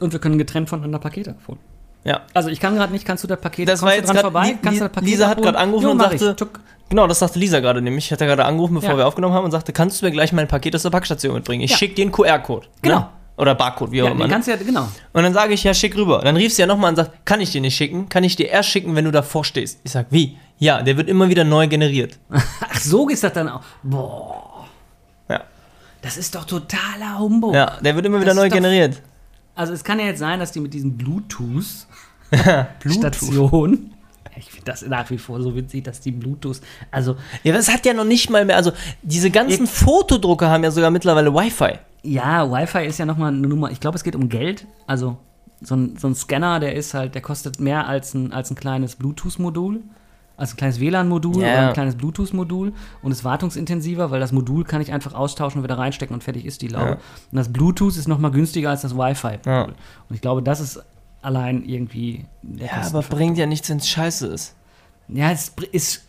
und 0.01 0.15
wir 0.15 0.19
können 0.19 0.39
getrennt 0.39 0.71
voneinander 0.71 0.99
Pakete 0.99 1.33
abholen. 1.33 1.61
Ja. 2.05 2.21
Also 2.35 2.49
ich 2.49 2.61
kann 2.61 2.75
gerade 2.75 2.93
nicht, 2.93 3.05
kannst 3.05 3.23
du 3.25 3.29
das 3.29 3.41
Paket 3.41 3.69
Das 3.69 3.83
war 3.83 3.91
du 3.91 3.97
jetzt 3.97 4.09
dran 4.09 4.17
vorbei? 4.19 4.47
Li- 4.49 4.59
kannst 4.63 4.67
du 4.67 4.71
Li- 4.73 4.79
das 4.81 4.93
Paket 4.93 5.09
Lisa 5.09 5.29
hat 5.29 5.41
gerade 5.43 5.59
angerufen 5.59 5.85
Jo, 5.87 5.91
und 5.93 6.01
sagte-. 6.01 6.49
Genau, 6.89 7.07
das 7.07 7.21
sagte 7.21 7.39
Lisa 7.39 7.61
gerade 7.61 7.81
nämlich. 7.81 8.07
Ich 8.07 8.13
hatte 8.13 8.27
gerade 8.27 8.45
angerufen, 8.45 8.75
bevor 8.75 8.91
Ja. 8.91 8.97
wir 8.99 9.07
aufgenommen 9.07 9.35
haben 9.35 9.45
und 9.45 9.51
sagte, 9.51 9.73
kannst 9.73 10.03
du 10.03 10.07
mir 10.07 10.13
gleich 10.13 10.33
mein 10.33 10.49
Paket 10.49 10.75
aus 10.75 10.83
der 10.83 10.91
Packstation 10.91 11.35
mitbringen? 11.35 11.63
Ich 11.63 11.71
Ja. 11.71 11.77
schicke 11.79 11.95
dir 11.95 12.03
einen 12.03 12.13
QR-Code. 12.13 12.67
Genau. 12.83 12.99
Ne? 13.01 13.09
Oder 13.39 13.55
Barcode, 13.55 13.93
wie 13.93 14.03
auch 14.03 14.07
Ja, 14.07 14.13
immer. 14.13 14.25
ne? 14.27 14.31
kannst 14.31 14.47
du 14.47 14.53
ja, 14.53 14.59
genau. 14.59 14.87
Und 15.15 15.23
dann 15.23 15.33
sage 15.33 15.55
ich, 15.55 15.65
ja, 15.65 15.73
schick 15.73 15.97
rüber. 15.97 16.21
Dann 16.23 16.37
rief 16.37 16.53
sie 16.53 16.61
ja 16.61 16.67
nochmal 16.67 16.91
und 16.91 16.97
sagt, 16.97 17.25
kann 17.25 17.41
ich 17.41 17.51
dir 17.51 17.63
nicht 17.63 17.75
schicken? 17.75 18.09
Kann 18.11 18.25
ich 18.25 18.37
dir 18.37 18.49
erst 18.49 18.69
schicken, 18.69 18.95
wenn 18.95 19.07
du 19.07 19.11
davor 19.11 19.43
stehst? 19.45 19.81
Ich 19.85 19.93
sag, 19.93 20.07
wie? 20.11 20.37
Ja, 20.59 20.83
der 20.83 20.99
wird 20.99 21.09
immer 21.09 21.29
wieder 21.31 21.43
neu 21.43 21.67
generiert. 21.67 22.19
Ach, 22.31 22.79
so 22.79 23.09
ist 23.09 23.25
das 23.25 23.33
dann 23.33 23.49
auch. 23.49 23.63
Boah, 23.83 24.67
Ja, 25.31 25.41
das 26.03 26.19
ist 26.19 26.35
doch 26.35 26.45
totaler 26.45 27.19
Humbug. 27.19 27.55
ja 27.55 27.79
der 27.81 27.97
wird 27.97 28.05
immer 28.07 28.19
wieder 28.21 28.27
Das 28.35 28.37
neu 28.37 28.45
ist 28.45 28.51
doch- 28.53 28.57
generiert. 28.57 29.01
Also 29.63 29.73
es 29.75 29.83
kann 29.85 29.99
ja 29.99 30.05
jetzt 30.07 30.19
sein, 30.19 30.39
dass 30.41 30.53
die 30.53 30.61
mit 30.61 30.75
diesen 30.75 30.97
Bluetooth-Stationen, 30.99 33.95
ich 34.37 34.51
finde 34.51 34.65
das 34.67 34.87
nach 34.87 35.09
wie 35.11 35.19
vor 35.19 35.41
so 35.43 35.55
witzig, 35.55 35.85
dass 35.85 36.01
die 36.01 36.13
Bluetooth, 36.13 36.61
also 36.91 37.17
Ja, 37.43 37.53
das 37.53 37.71
hat 37.73 37.85
ja 37.87 37.93
noch 37.95 38.05
nicht 38.05 38.31
mal 38.31 38.45
mehr, 38.45 38.57
also 38.57 38.73
diese 39.03 39.31
ganzen 39.31 39.65
Ich- 39.65 39.71
Fotodrucker 39.71 40.51
haben 40.51 40.65
ja 40.65 40.71
sogar 40.71 40.91
mittlerweile 40.91 41.33
Wi-Fi. 41.35 41.79
ja, 42.03 42.51
Wi-Fi 42.51 42.87
ist 42.87 42.99
ja 42.99 43.07
nochmal 43.07 43.33
eine 43.33 43.47
Nummer, 43.47 43.71
ich 43.71 43.81
glaube, 43.81 43.97
es 43.97 44.05
geht 44.05 44.17
um 44.17 44.29
Geld, 44.29 44.67
also 44.87 45.17
so 45.61 45.77
ein, 45.77 45.97
so 45.97 46.09
ein 46.09 46.15
Scanner, 46.17 46.59
der 46.59 46.75
ist 46.75 46.93
halt, 46.95 47.15
der 47.15 47.23
kostet 47.23 47.61
mehr 47.61 47.87
als 47.87 48.15
ein, 48.15 48.33
als 48.33 48.51
ein 48.51 48.57
kleines 48.57 48.97
Bluetooth-Modul. 48.97 49.81
Also 50.43 50.55
ein 50.55 50.57
kleines 50.57 50.81
WLAN-Modul 50.81 51.41
Ja. 51.41 51.53
oder 51.53 51.69
ein 51.69 51.73
kleines 51.73 51.95
Bluetooth-Modul 51.95 52.73
und 53.01 53.13
ist 53.13 53.23
wartungsintensiver, 53.23 54.11
weil 54.11 54.19
das 54.19 54.33
Modul 54.33 54.65
kann 54.65 54.81
ich 54.81 54.93
einfach 54.93 55.15
austauschen 55.15 55.61
und 55.61 55.65
wieder 55.65 55.79
reinstecken 55.79 56.13
und 56.15 56.25
fertig 56.25 56.45
ist 56.47 56.63
die 56.63 56.67
Laube. 56.67 56.91
Ja. 56.91 56.93
Und 57.31 57.37
das 57.39 57.53
Bluetooth 57.53 57.97
ist 57.97 58.09
nochmal 58.09 58.33
günstiger 58.33 58.71
als 58.71 58.83
das 58.83 58.97
Wi-Fi. 58.97 59.39
Ja. 59.47 59.67
Und 59.67 59.77
ich 60.11 60.21
glaube, 60.21 60.43
das 60.43 60.59
ist 60.59 60.83
allein 61.23 61.63
irgendwie 61.65 62.25
der 62.43 62.67
Ja, 62.67 62.83
aber 62.89 63.03
bringt 63.03 63.39
ja 63.39 63.47
nichts, 63.47 63.71
wenn 63.71 63.77
es 63.77 63.89
scheiße 63.89 64.27
ist. 64.27 64.57
Ja, 65.07 65.31
es 65.31 65.53
ist. 65.71 66.03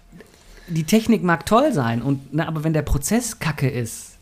Die 0.68 0.84
Technik 0.84 1.22
mag 1.24 1.46
toll 1.46 1.72
sein, 1.72 2.02
und, 2.02 2.34
ne, 2.34 2.48
aber 2.48 2.64
wenn 2.64 2.74
der 2.74 2.82
Prozess 2.82 3.38
kacke 3.38 3.70
ist, 3.70 4.13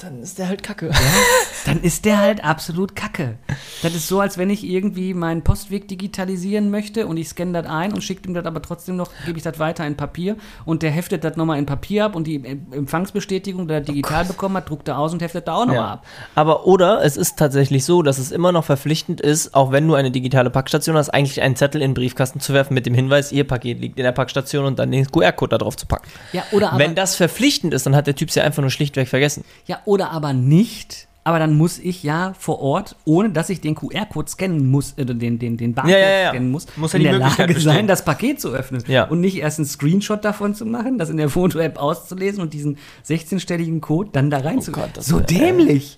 Dann 0.00 0.20
ist 0.22 0.38
der 0.38 0.48
halt 0.48 0.62
kacke. 0.62 0.90
dann 1.66 1.80
ist 1.82 2.04
der 2.04 2.18
halt 2.18 2.44
absolut 2.44 2.94
kacke. 2.96 3.36
Das 3.82 3.94
ist 3.94 4.08
so, 4.08 4.20
als 4.20 4.36
wenn 4.38 4.50
ich 4.50 4.64
irgendwie 4.64 5.14
meinen 5.14 5.42
Postweg 5.42 5.88
digitalisieren 5.88 6.70
möchte 6.70 7.06
und 7.06 7.16
ich 7.16 7.28
scanne 7.28 7.52
das 7.62 7.66
ein 7.70 7.92
und 7.92 8.02
schicke 8.02 8.28
ihm 8.28 8.34
das 8.34 8.44
aber 8.44 8.60
trotzdem 8.60 8.96
noch, 8.96 9.10
gebe 9.24 9.38
ich 9.38 9.44
das 9.44 9.58
weiter 9.58 9.86
in 9.86 9.96
Papier 9.96 10.36
und 10.64 10.82
der 10.82 10.90
heftet 10.90 11.24
das 11.24 11.36
nochmal 11.36 11.58
in 11.58 11.66
Papier 11.66 12.04
ab 12.06 12.16
und 12.16 12.26
die 12.26 12.36
Em- 12.36 12.66
Empfangsbestätigung, 12.72 13.68
die 13.68 13.74
er 13.74 13.80
digital 13.80 14.24
bekommen 14.24 14.56
hat, 14.56 14.68
druckt 14.68 14.88
er 14.88 14.98
aus 14.98 15.12
und 15.12 15.22
heftet 15.22 15.48
da 15.48 15.54
auch 15.54 15.60
nochmal 15.66 15.76
Ja. 15.76 15.92
ab. 15.94 16.06
Aber 16.34 16.66
oder 16.66 17.04
es 17.04 17.16
ist 17.16 17.38
tatsächlich 17.38 17.84
so, 17.84 18.02
dass 18.02 18.18
es 18.18 18.30
immer 18.32 18.52
noch 18.52 18.64
verpflichtend 18.64 19.20
ist, 19.20 19.54
auch 19.54 19.72
wenn 19.72 19.86
du 19.86 19.94
eine 19.94 20.10
digitale 20.10 20.50
Packstation 20.50 20.96
hast, 20.96 21.10
eigentlich 21.10 21.40
einen 21.42 21.56
Zettel 21.56 21.82
in 21.82 21.90
den 21.90 21.94
Briefkasten 21.94 22.40
zu 22.40 22.52
werfen 22.52 22.74
mit 22.74 22.86
dem 22.86 22.94
Hinweis, 22.94 23.32
ihr 23.32 23.46
Paket 23.46 23.80
liegt 23.80 23.98
in 23.98 24.04
der 24.04 24.12
Packstation 24.12 24.64
und 24.64 24.78
dann 24.78 24.90
den 24.90 25.06
QR-Code 25.10 25.50
da 25.50 25.58
drauf 25.58 25.76
zu 25.76 25.86
packen. 25.86 26.08
Ja, 26.32 26.42
oder 26.52 26.70
aber, 26.70 26.78
wenn 26.78 26.94
das 26.94 27.16
verpflichtend 27.16 27.74
ist, 27.74 27.86
dann 27.86 27.94
hat 27.96 28.06
der 28.06 28.14
Typ 28.14 28.28
es 28.28 28.34
ja 28.34 28.44
einfach 28.44 28.60
nur 28.62 28.70
schlichtweg 28.70 29.08
vergessen. 29.08 29.44
ja, 29.66 29.78
oder 29.86 30.10
aber 30.10 30.32
nicht. 30.32 31.08
Aber 31.26 31.38
dann 31.38 31.56
muss 31.56 31.78
ich 31.78 32.02
ja 32.02 32.34
vor 32.38 32.60
Ort, 32.60 32.96
ohne 33.06 33.30
dass 33.30 33.48
ich 33.48 33.62
den 33.62 33.74
QR-Code 33.74 34.28
scannen 34.30 34.70
muss, 34.70 34.92
äh, 34.98 35.06
den, 35.06 35.38
den, 35.38 35.56
den 35.56 35.72
Barcode 35.72 35.92
Ja, 35.92 35.98
ja, 35.98 36.20
ja. 36.20 36.28
scannen 36.32 36.50
muss, 36.50 36.66
Muss 36.76 36.92
in 36.92 37.02
der 37.02 37.14
Lage 37.18 37.46
bestehen. 37.46 37.62
sein, 37.62 37.86
das 37.86 38.04
Paket 38.04 38.42
zu 38.42 38.50
öffnen. 38.50 38.84
Und 39.08 39.20
nicht 39.20 39.38
erst 39.38 39.58
einen 39.58 39.64
Screenshot 39.66 40.22
davon 40.22 40.54
zu 40.54 40.66
machen, 40.66 40.98
das 40.98 41.08
in 41.08 41.16
der 41.16 41.28
Foto-App 41.30 41.78
auszulesen 41.80 42.42
und 42.42 42.52
diesen 42.52 42.76
16-stelligen 43.08 43.80
Code 43.80 44.10
dann 44.12 44.28
da 44.28 44.40
rein 44.40 44.60
zu 44.60 44.70
Gott, 44.70 44.90
das 44.92 45.06
So 45.06 45.16
wär- 45.20 45.22
dämlich. 45.24 45.96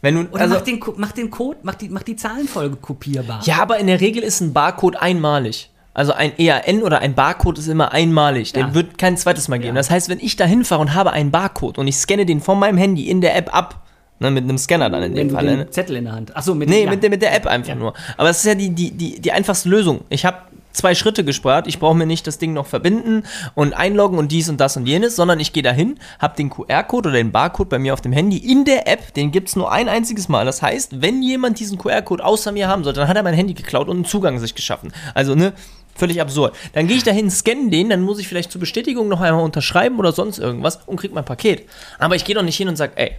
Wenn 0.00 0.14
du, 0.14 0.20
Oder 0.32 0.42
also, 0.42 0.54
mach, 0.54 0.60
den, 0.62 0.80
mach 0.96 1.12
den 1.12 1.30
Code, 1.30 1.58
mach 1.64 1.74
die, 1.74 1.88
mach 1.90 2.02
die 2.04 2.16
Zahlenfolge 2.16 2.76
kopierbar. 2.76 3.40
ja, 3.44 3.56
aber 3.60 3.78
in 3.78 3.86
der 3.88 4.00
Regel 4.00 4.22
ist 4.22 4.40
ein 4.40 4.54
Barcode 4.54 4.96
einmalig. 4.96 5.68
Also 5.98 6.12
ein 6.12 6.30
EAN 6.38 6.84
oder 6.84 7.00
ein 7.00 7.14
Barcode 7.14 7.58
ist 7.58 7.66
immer 7.66 7.90
einmalig. 7.92 8.52
Den 8.52 8.68
Ja. 8.68 8.74
wird 8.74 8.98
kein 8.98 9.16
zweites 9.16 9.48
Mal 9.48 9.58
geben. 9.58 9.74
Ja. 9.74 9.80
Das 9.80 9.90
heißt, 9.90 10.08
wenn 10.08 10.20
ich 10.20 10.36
da 10.36 10.44
hinfahre 10.44 10.80
und 10.80 10.94
habe 10.94 11.12
einen 11.12 11.32
Barcode 11.32 11.76
und 11.78 11.88
ich 11.88 11.96
scanne 11.96 12.24
den 12.24 12.40
von 12.40 12.56
meinem 12.56 12.78
Handy 12.78 13.08
in 13.10 13.20
der 13.20 13.34
App 13.34 13.52
ab, 13.52 13.84
ne, 14.20 14.30
mit 14.30 14.44
einem 14.44 14.58
Scanner 14.58 14.90
dann 14.90 15.02
in 15.02 15.16
dem 15.16 15.30
Fall, 15.30 15.44
den 15.44 15.58
ne? 15.58 15.70
Zettel 15.70 15.96
in 15.96 16.04
der 16.04 16.12
Hand. 16.14 16.36
Achso, 16.36 16.54
mit 16.54 16.68
Nee, 16.68 16.84
ja. 16.84 16.90
mit, 16.90 17.02
der, 17.02 17.10
mit 17.10 17.20
der 17.20 17.34
App 17.34 17.48
einfach 17.48 17.74
nur. 17.74 17.94
Aber 18.16 18.30
es 18.30 18.38
ist 18.38 18.44
ja 18.44 18.54
die, 18.54 18.70
die, 18.70 18.92
die, 18.92 19.20
die 19.20 19.32
einfachste 19.32 19.68
Lösung. 19.68 20.02
Ich 20.08 20.24
habe 20.24 20.36
zwei 20.72 20.94
Schritte 20.94 21.24
gespart. 21.24 21.66
Ich 21.66 21.80
brauche 21.80 21.96
mir 21.96 22.06
nicht 22.06 22.28
das 22.28 22.38
Ding 22.38 22.52
noch 22.52 22.66
verbinden 22.66 23.24
und 23.56 23.74
einloggen 23.74 24.16
und 24.18 24.30
dies 24.30 24.48
und 24.48 24.60
das 24.60 24.76
und 24.76 24.86
jenes, 24.86 25.16
sondern 25.16 25.40
ich 25.40 25.52
gehe 25.52 25.64
dahin, 25.64 25.98
habe 26.20 26.36
den 26.36 26.50
QR-Code 26.50 27.08
oder 27.08 27.16
den 27.18 27.32
Barcode 27.32 27.68
bei 27.70 27.80
mir 27.80 27.92
auf 27.92 28.00
dem 28.00 28.12
Handy 28.12 28.36
in 28.36 28.64
der 28.64 28.86
App. 28.86 29.12
Den 29.14 29.32
gibt 29.32 29.48
es 29.48 29.56
nur 29.56 29.72
ein 29.72 29.88
einziges 29.88 30.28
Mal. 30.28 30.44
Das 30.44 30.62
heißt, 30.62 31.02
wenn 31.02 31.22
jemand 31.24 31.58
diesen 31.58 31.78
QR-Code 31.78 32.24
außer 32.24 32.52
mir 32.52 32.68
haben 32.68 32.84
sollte, 32.84 33.00
dann 33.00 33.08
hat 33.08 33.16
er 33.16 33.24
mein 33.24 33.34
Handy 33.34 33.54
geklaut 33.54 33.88
und 33.88 33.96
einen 33.96 34.04
Zugang 34.04 34.38
sich 34.38 34.54
geschaffen. 34.54 34.92
Also, 35.14 35.34
ne? 35.34 35.52
Völlig 35.98 36.20
absurd. 36.20 36.54
Dann 36.72 36.86
gehe 36.86 36.96
ich 36.96 37.02
dahin, 37.02 37.30
scanne 37.30 37.68
den, 37.70 37.90
dann 37.90 38.00
muss 38.02 38.18
ich 38.18 38.28
vielleicht 38.28 38.50
zur 38.52 38.60
Bestätigung 38.60 39.08
noch 39.08 39.20
einmal 39.20 39.42
unterschreiben 39.44 39.98
oder 39.98 40.12
sonst 40.12 40.38
irgendwas 40.38 40.78
und 40.86 40.96
krieg 40.98 41.12
mein 41.12 41.24
Paket. 41.24 41.68
Aber 41.98 42.14
ich 42.16 42.24
gehe 42.24 42.34
doch 42.34 42.42
nicht 42.42 42.56
hin 42.56 42.68
und 42.68 42.76
sage, 42.76 42.92
ey, 42.96 43.12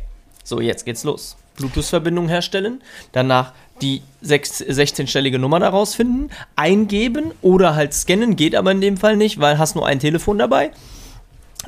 So, 0.44 0.62
jetzt 0.62 0.86
geht's 0.86 1.04
los. 1.04 1.36
Bluetooth-Verbindung 1.58 2.30
herstellen, 2.30 2.82
danach 3.12 3.52
die 3.82 4.02
sechs- 4.22 4.64
16-stellige 4.64 5.38
Nummer 5.40 5.60
da 5.60 5.70
rausfinden, 5.70 6.32
eingeben 6.56 7.32
oder 7.42 7.76
halt 7.76 7.94
scannen, 7.94 8.36
geht 8.38 8.56
aber 8.56 8.72
in 8.72 8.80
dem 8.82 8.96
Fall 8.98 9.16
nicht, 9.18 9.40
weil 9.42 9.58
hast 9.58 9.76
nur 9.76 9.86
ein 9.86 10.00
Telefon 10.00 10.38
dabei. 10.40 10.72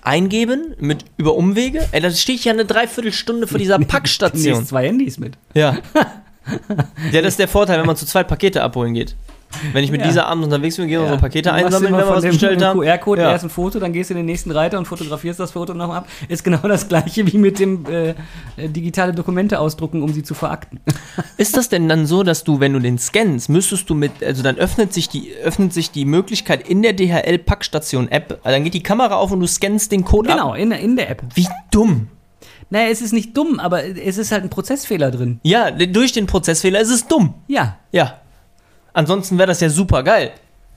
Eingeben 0.01 0.73
mit 0.79 1.03
über 1.17 1.35
Umwege. 1.35 1.87
Ey, 1.91 1.99
da 1.99 2.09
stehe 2.11 2.37
ich 2.37 2.45
ja 2.45 2.53
eine 2.53 2.65
Dreiviertelstunde 2.65 3.45
vor 3.47 3.59
dieser 3.59 3.77
Packstation. 3.79 4.53
Nächst 4.53 4.69
zwei 4.69 4.87
Handys 4.87 5.19
mit. 5.19 5.33
Ja. 5.53 5.77
ja, 7.11 7.21
das 7.21 7.33
ist 7.33 7.39
der 7.39 7.49
Vorteil, 7.49 7.77
wenn 7.79 7.85
man 7.85 7.97
zu 7.97 8.05
zweit 8.05 8.27
Pakete 8.29 8.63
abholen 8.63 8.93
geht. 8.93 9.15
Wenn 9.73 9.83
ich 9.83 9.91
mit 9.91 10.01
Ja. 10.01 10.07
dieser 10.07 10.27
abends 10.27 10.45
unterwegs 10.45 10.77
bin, 10.77 10.85
gehen 10.87 10.93
wir 10.99 10.99
Ja. 10.99 11.13
unsere 11.13 11.19
Pakete 11.19 11.49
Du 11.49 11.53
einsammeln, 11.53 11.93
wenn 11.93 11.99
wir 11.99 12.09
was 12.09 12.23
bestellt 12.23 12.63
haben. 12.63 12.79
QR-Code 12.79 13.21
Ja. 13.21 13.31
erst 13.31 13.43
ein 13.43 13.49
Foto, 13.49 13.79
dann 13.79 13.93
gehst 13.93 14.09
du 14.09 14.13
in 14.13 14.17
den 14.19 14.25
nächsten 14.25 14.51
Reiter 14.51 14.77
und 14.77 14.85
fotografierst 14.85 15.39
das 15.39 15.51
Foto 15.51 15.73
noch 15.73 15.93
ab. 15.93 16.07
Ist 16.27 16.43
genau 16.43 16.67
das 16.67 16.87
gleiche 16.87 17.31
wie 17.31 17.37
mit 17.37 17.59
dem 17.59 17.85
äh, 17.85 18.09
äh, 18.09 18.15
digitale 18.67 19.13
Dokumente 19.13 19.59
ausdrucken, 19.59 20.01
um 20.03 20.13
sie 20.13 20.23
zu 20.23 20.33
verakten. 20.33 20.79
Ist 21.37 21.57
das 21.57 21.69
denn 21.69 21.87
dann 21.89 22.05
so, 22.05 22.23
dass 22.23 22.43
du, 22.43 22.59
wenn 22.59 22.73
du 22.73 22.79
den 22.79 22.97
scannst, 22.97 23.49
müsstest 23.49 23.89
du 23.89 23.95
mit, 23.95 24.23
also 24.23 24.43
dann 24.43 24.57
öffnet 24.57 24.93
sich 24.93 25.09
die, 25.09 25.31
öffnet 25.43 25.73
sich 25.73 25.91
die 25.91 26.05
Möglichkeit 26.05 26.67
in 26.67 26.81
der 26.81 26.93
DHL-Packstation-App, 26.93 28.39
also 28.43 28.55
dann 28.55 28.63
geht 28.63 28.73
die 28.73 28.83
Kamera 28.83 29.15
auf 29.15 29.31
und 29.31 29.39
du 29.39 29.47
scannst 29.47 29.91
den 29.91 30.03
Code 30.05 30.29
Genau, 30.29 30.51
ab? 30.51 30.57
in, 30.57 30.69
der- 30.69 30.79
in 30.79 30.95
der 30.95 31.09
App. 31.09 31.23
Wie 31.35 31.47
dumm. 31.71 32.07
Naja, 32.69 32.87
es 32.89 33.01
ist 33.01 33.11
nicht 33.11 33.35
dumm, 33.35 33.59
aber 33.59 33.83
es 33.83 34.17
ist 34.17 34.31
halt 34.31 34.43
ein 34.43 34.49
Prozessfehler 34.49 35.11
drin. 35.11 35.39
Ja, 35.43 35.71
durch 35.71 36.13
den 36.13 36.25
Prozessfehler 36.25 36.79
ist 36.79 36.89
es 36.89 37.05
dumm. 37.05 37.33
Ja. 37.47 37.77
Ja. 37.91 38.20
Ansonsten 38.93 39.37
wäre 39.37 39.47
das 39.47 39.61
ja 39.61 39.69
super 39.69 40.03
geil. 40.03 40.31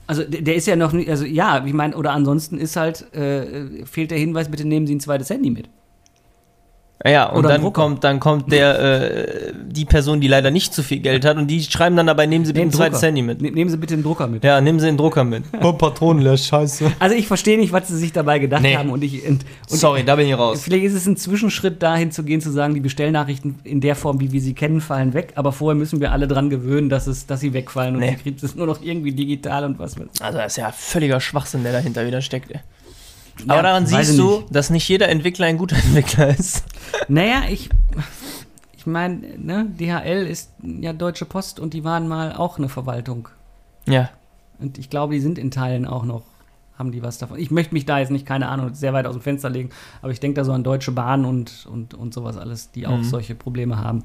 Also 0.07 0.23
der, 0.23 0.55
ist 0.55 0.67
ja 0.67 0.75
noch 0.75 0.91
nicht, 0.91 1.09
also 1.09 1.25
ja, 1.25 1.65
ich 1.65 1.73
meine, 1.73 1.95
oder 1.95 2.11
ansonsten 2.11 2.59
ist 2.59 2.75
halt, 2.75 3.11
äh, 3.15 3.85
fehlt 3.85 4.11
der 4.11 4.19
Hinweis, 4.19 4.49
bitte 4.49 4.65
nehmen 4.65 4.85
Sie 4.85 4.95
ein 4.95 4.99
zweites 4.99 5.29
Handy 5.29 5.49
mit. 5.49 5.67
Ja, 7.05 7.25
und 7.29 7.43
dann 7.43 7.61
Drucker. 7.61 7.81
kommt, 7.81 8.03
dann 8.05 8.19
kommt 8.21 8.51
der, 8.51 8.79
äh, 8.79 9.53
die 9.67 9.83
Person, 9.83 10.21
die 10.21 10.27
leider 10.29 10.49
nicht 10.49 10.73
zu 10.73 10.81
viel 10.81 10.99
Geld 10.99 11.25
hat 11.25 11.35
und 11.37 11.47
die 11.47 11.61
schreiben 11.61 11.95
dann 11.97 12.07
dabei, 12.07 12.25
nehmen 12.25 12.45
Sie 12.45 12.53
bitte 12.53 12.69
zweites 12.69 12.99
Drucker. 12.99 13.07
Handy 13.07 13.21
mit. 13.21 13.41
Ne- 13.41 13.51
Nehmen 13.51 13.69
Sie 13.69 13.77
bitte 13.77 13.95
den 13.95 14.01
Drucker 14.03 14.27
mit. 14.27 14.43
Ja, 14.45 14.61
nehmen 14.61 14.79
Sie 14.79 14.85
den 14.85 14.95
Drucker 14.97 15.23
mit. 15.25 15.43
Oh, 15.61 15.73
Patronenleer, 15.73 16.37
scheiße. 16.37 16.93
Also 16.99 17.15
ich 17.15 17.27
verstehe 17.27 17.57
nicht, 17.59 17.73
was 17.73 17.89
sie 17.89 17.97
sich 17.97 18.13
dabei 18.13 18.39
gedacht 18.39 18.61
Nee. 18.61 18.77
haben 18.77 18.89
und 18.91 19.03
ich 19.03 19.27
und, 19.27 19.43
und 19.69 19.77
Sorry, 19.77 20.03
da 20.05 20.15
bin 20.15 20.27
ich 20.27 20.37
raus. 20.37 20.61
Vielleicht 20.63 20.85
ist 20.85 20.93
es 20.93 21.05
ein 21.05 21.17
Zwischenschritt 21.17 21.83
dahin 21.83 22.11
zu 22.11 22.23
gehen, 22.23 22.39
zu 22.39 22.49
sagen, 22.51 22.73
die 22.73 22.79
Bestellnachrichten 22.79 23.59
in 23.65 23.81
der 23.81 23.95
Form, 23.95 24.19
wie 24.21 24.31
wir 24.31 24.39
sie 24.41 24.53
kennen, 24.53 24.79
fallen 24.79 25.13
weg. 25.13 25.33
Aber 25.35 25.51
vorher 25.51 25.75
müssen 25.75 25.99
wir 25.99 26.11
alle 26.13 26.27
dran 26.27 26.49
gewöhnen, 26.49 26.89
dass, 26.89 27.07
es, 27.07 27.27
dass 27.27 27.41
sie 27.41 27.53
wegfallen 27.53 27.95
und 27.95 28.01
Nee. 28.01 28.11
die 28.11 28.23
kriegt 28.23 28.41
es 28.41 28.55
nur 28.55 28.67
noch 28.67 28.81
irgendwie 28.81 29.11
digital 29.11 29.65
und 29.65 29.79
was 29.79 29.97
ich. 29.97 30.03
Also 30.21 30.37
das 30.37 30.53
ist 30.53 30.57
ja 30.57 30.71
völliger 30.71 31.19
Schwachsinn, 31.19 31.63
der 31.63 31.73
dahinter 31.73 32.07
wieder 32.07 32.21
steckt. 32.21 32.51
Ey. 32.51 32.61
Ja, 33.39 33.53
Aber 33.53 33.63
daran 33.63 33.85
siehst 33.85 34.17
du, 34.17 34.37
nicht. 34.41 34.55
dass 34.55 34.69
nicht 34.69 34.87
jeder 34.87 35.09
Entwickler 35.09 35.47
ein 35.47 35.57
guter 35.57 35.75
Entwickler 35.83 36.29
ist. 36.37 36.63
Naja, 37.07 37.43
ich. 37.49 37.69
Ich 38.77 38.85
meine, 38.85 39.17
ne, 39.37 39.65
DHL 39.79 40.27
ist 40.27 40.51
ja 40.63 40.93
Deutsche 40.93 41.25
Post 41.25 41.59
und 41.59 41.73
die 41.73 41.83
waren 41.83 42.07
mal 42.07 42.33
auch 42.33 42.57
eine 42.59 42.69
Verwaltung. 42.69 43.29
Ja. 43.87 44.09
Und 44.59 44.77
ich 44.77 44.89
glaube, 44.91 45.15
die 45.15 45.19
sind 45.19 45.37
in 45.39 45.49
Teilen 45.51 45.85
auch 45.87 46.05
noch, 46.05 46.21
haben 46.77 46.91
die 46.91 47.01
was 47.01 47.17
davon. 47.17 47.39
Ich 47.39 47.49
möchte 47.49 47.73
mich 47.73 47.85
da 47.85 47.97
jetzt 47.99 48.11
nicht, 48.11 48.25
keine 48.27 48.47
Ahnung, 48.47 48.73
sehr 48.75 48.93
weit 48.93 49.07
aus 49.07 49.15
dem 49.15 49.21
Fenster 49.21 49.49
legen, 49.49 49.71
aber 50.03 50.11
ich 50.11 50.19
denke 50.19 50.35
da 50.35 50.45
so 50.45 50.51
an 50.53 50.63
Deutsche 50.63 50.91
Bahn 50.91 51.25
und, 51.25 51.65
und, 51.69 51.93
und 51.95 52.13
sowas 52.13 52.37
alles, 52.37 52.71
die 52.71 52.85
auch 52.85 52.97
Mhm. 52.97 53.03
solche 53.03 53.33
Probleme 53.35 53.77
haben, 53.79 54.03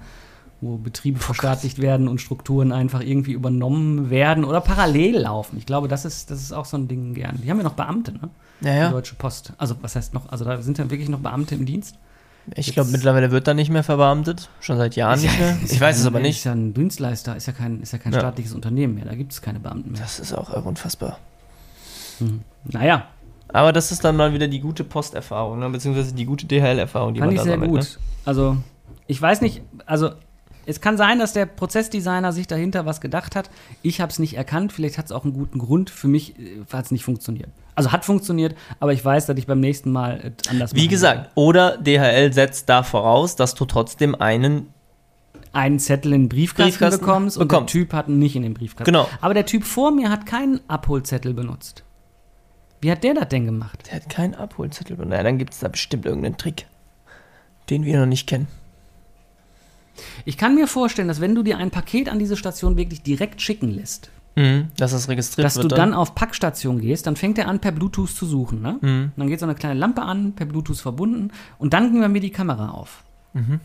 wo 0.60 0.76
Betriebe 0.76 1.18
verstaatlicht 1.18 1.80
werden 1.80 2.06
und 2.08 2.20
Strukturen 2.20 2.72
einfach 2.72 3.00
irgendwie 3.00 3.32
übernommen 3.32 4.10
werden 4.10 4.44
oder 4.44 4.60
parallel 4.60 5.18
laufen. 5.20 5.56
Ich 5.58 5.66
glaube, 5.66 5.88
das 5.88 6.04
ist, 6.04 6.30
das 6.30 6.40
ist 6.40 6.52
auch 6.52 6.64
so 6.66 6.76
ein 6.76 6.86
Ding 6.88 7.14
gern. 7.14 7.40
Die 7.42 7.50
haben 7.50 7.58
ja 7.58 7.64
noch 7.64 7.74
Beamte, 7.74 8.12
ne? 8.12 8.28
Ja, 8.60 8.70
Die 8.72 8.78
ja. 8.78 8.90
Deutsche 8.90 9.14
Post. 9.14 9.52
Also, 9.58 9.74
was 9.80 9.96
heißt 9.96 10.12
noch? 10.14 10.28
Also, 10.30 10.44
da 10.44 10.60
sind 10.60 10.76
ja 10.78 10.90
wirklich 10.90 11.08
noch 11.08 11.20
Beamte 11.20 11.54
im 11.54 11.64
Dienst. 11.66 11.96
Ich 12.54 12.72
glaube, 12.72 12.90
mittlerweile 12.90 13.30
wird 13.30 13.46
da 13.46 13.54
nicht 13.54 13.70
mehr 13.70 13.82
verbeamtet. 13.84 14.48
Schon 14.60 14.76
seit 14.78 14.96
Jahren 14.96 15.20
nicht 15.20 15.38
mehr. 15.38 15.56
Ist 15.62 15.72
Ich 15.72 15.80
weiß 15.80 15.98
es 15.98 16.06
aber 16.06 16.20
Ist 16.20 16.26
nicht. 16.26 16.44
ja 16.44 16.52
ein 16.52 16.74
Dienstleister, 16.74 17.36
ist 17.36 17.46
ja 17.46 17.52
kein, 17.52 17.80
ist 17.80 17.92
ja 17.92 17.98
kein 17.98 18.12
Ja. 18.12 18.18
staatliches 18.20 18.52
Unternehmen 18.54 18.94
mehr. 18.96 19.04
Da 19.04 19.14
gibt 19.14 19.32
es 19.32 19.40
keine 19.42 19.60
Beamten 19.60 19.92
mehr. 19.92 20.00
Das 20.00 20.18
ist 20.18 20.32
auch 20.32 20.50
unfassbar. 20.66 21.18
Naja, 22.64 23.06
Aber 23.48 23.72
das 23.72 23.90
ist 23.92 24.04
dann 24.04 24.16
mal 24.16 24.32
wieder 24.32 24.46
die 24.48 24.60
gute 24.60 24.84
Posterfahrung, 24.84 25.58
ne? 25.58 25.68
beziehungsweise 25.70 26.14
die 26.14 26.24
gute 26.24 26.46
DHL-Erfahrung, 26.46 27.14
die 27.14 27.20
Fand 27.20 27.30
man 27.30 27.34
ich 27.34 27.40
da 27.40 27.44
sehr 27.44 27.52
sammelt. 27.54 27.70
gut. 27.70 27.80
Ne? 27.80 27.86
Also, 28.24 28.56
ich 29.06 29.20
weiß 29.20 29.40
nicht, 29.40 29.62
also 29.86 30.10
es 30.66 30.80
kann 30.80 30.96
sein, 30.96 31.18
dass 31.18 31.32
der 31.32 31.46
Prozessdesigner 31.46 32.32
sich 32.32 32.46
dahinter 32.46 32.86
was 32.86 33.00
gedacht 33.00 33.36
hat. 33.36 33.50
Ich 33.82 34.00
habe 34.00 34.10
es 34.10 34.18
nicht 34.18 34.34
erkannt. 34.34 34.72
Vielleicht 34.72 34.98
hat 34.98 35.06
es 35.06 35.12
auch 35.12 35.24
einen 35.24 35.32
guten 35.32 35.58
Grund. 35.58 35.90
Für 35.90 36.08
mich 36.08 36.38
äh, 36.38 36.64
hat 36.72 36.86
es 36.86 36.90
nicht 36.90 37.04
funktioniert. 37.04 37.48
Also 37.74 37.92
hat 37.92 38.04
funktioniert, 38.04 38.56
aber 38.78 38.92
ich 38.92 39.02
weiß, 39.02 39.26
dass 39.26 39.38
ich 39.38 39.46
beim 39.46 39.60
nächsten 39.60 39.90
Mal 39.90 40.20
äh, 40.20 40.50
anders 40.50 40.74
Wie 40.74 40.88
gesagt, 40.88 41.30
oder 41.34 41.78
DHL 41.78 42.32
setzt 42.32 42.68
da 42.68 42.82
voraus, 42.82 43.36
dass 43.36 43.54
du 43.54 43.64
trotzdem 43.64 44.14
einen. 44.14 44.68
einen 45.52 45.78
Zettel 45.78 46.12
in 46.12 46.22
den 46.24 46.28
Briefkasten, 46.28 46.70
Briefkasten 46.70 47.00
bekommst 47.00 47.38
und 47.38 47.48
bekommst. 47.48 47.74
der 47.74 47.80
Typ 47.80 47.92
hat 47.94 48.08
ihn 48.08 48.18
nicht 48.18 48.36
in 48.36 48.42
den 48.42 48.54
Briefkasten. 48.54 48.84
Genau. 48.84 49.08
Aber 49.20 49.34
der 49.34 49.46
Typ 49.46 49.64
vor 49.64 49.92
mir 49.92 50.10
hat 50.10 50.26
keinen 50.26 50.60
Abholzettel 50.68 51.32
benutzt. 51.32 51.84
Wie 52.82 52.90
hat 52.90 53.04
der 53.04 53.14
das 53.14 53.28
denn 53.28 53.46
gemacht? 53.46 53.86
Der 53.86 53.96
hat 53.96 54.08
keinen 54.08 54.34
Abholzettel. 54.34 54.96
Na, 55.04 55.22
dann 55.22 55.38
gibt 55.38 55.52
es 55.52 55.60
da 55.60 55.68
bestimmt 55.68 56.06
irgendeinen 56.06 56.36
Trick, 56.36 56.66
den 57.68 57.84
wir 57.84 57.98
noch 57.98 58.06
nicht 58.06 58.26
kennen. 58.26 58.48
Ich 60.24 60.36
kann 60.36 60.54
mir 60.54 60.66
vorstellen, 60.66 61.08
dass 61.08 61.20
wenn 61.20 61.34
du 61.34 61.42
dir 61.42 61.58
ein 61.58 61.70
Paket 61.70 62.08
an 62.08 62.18
diese 62.18 62.36
Station 62.36 62.76
wirklich 62.76 63.02
direkt 63.02 63.40
schicken 63.40 63.70
lässt, 63.70 64.10
Mhm, 64.36 64.68
dass 64.76 64.92
das 64.92 65.08
registriert 65.08 65.44
dass 65.44 65.54
du 65.54 65.62
wird. 65.62 65.72
dann 65.76 65.92
auf 65.92 66.14
Packstation 66.14 66.80
gehst, 66.80 67.06
dann 67.06 67.16
fängt 67.16 67.36
er 67.36 67.48
an, 67.48 67.58
per 67.58 67.72
Bluetooth 67.72 68.10
zu 68.10 68.26
suchen. 68.26 68.62
Ne? 68.62 68.78
Mhm. 68.80 69.12
Dann 69.16 69.26
geht 69.28 69.40
so 69.40 69.46
eine 69.46 69.56
kleine 69.56 69.78
Lampe 69.78 70.02
an, 70.02 70.34
per 70.34 70.46
Bluetooth 70.46 70.78
verbunden, 70.78 71.32
und 71.58 71.72
dann 71.74 71.90
ging 71.90 72.00
bei 72.00 72.08
mir 72.08 72.20
die 72.20 72.30
Kamera 72.30 72.70
auf. 72.70 73.02
Mhm. 73.32 73.60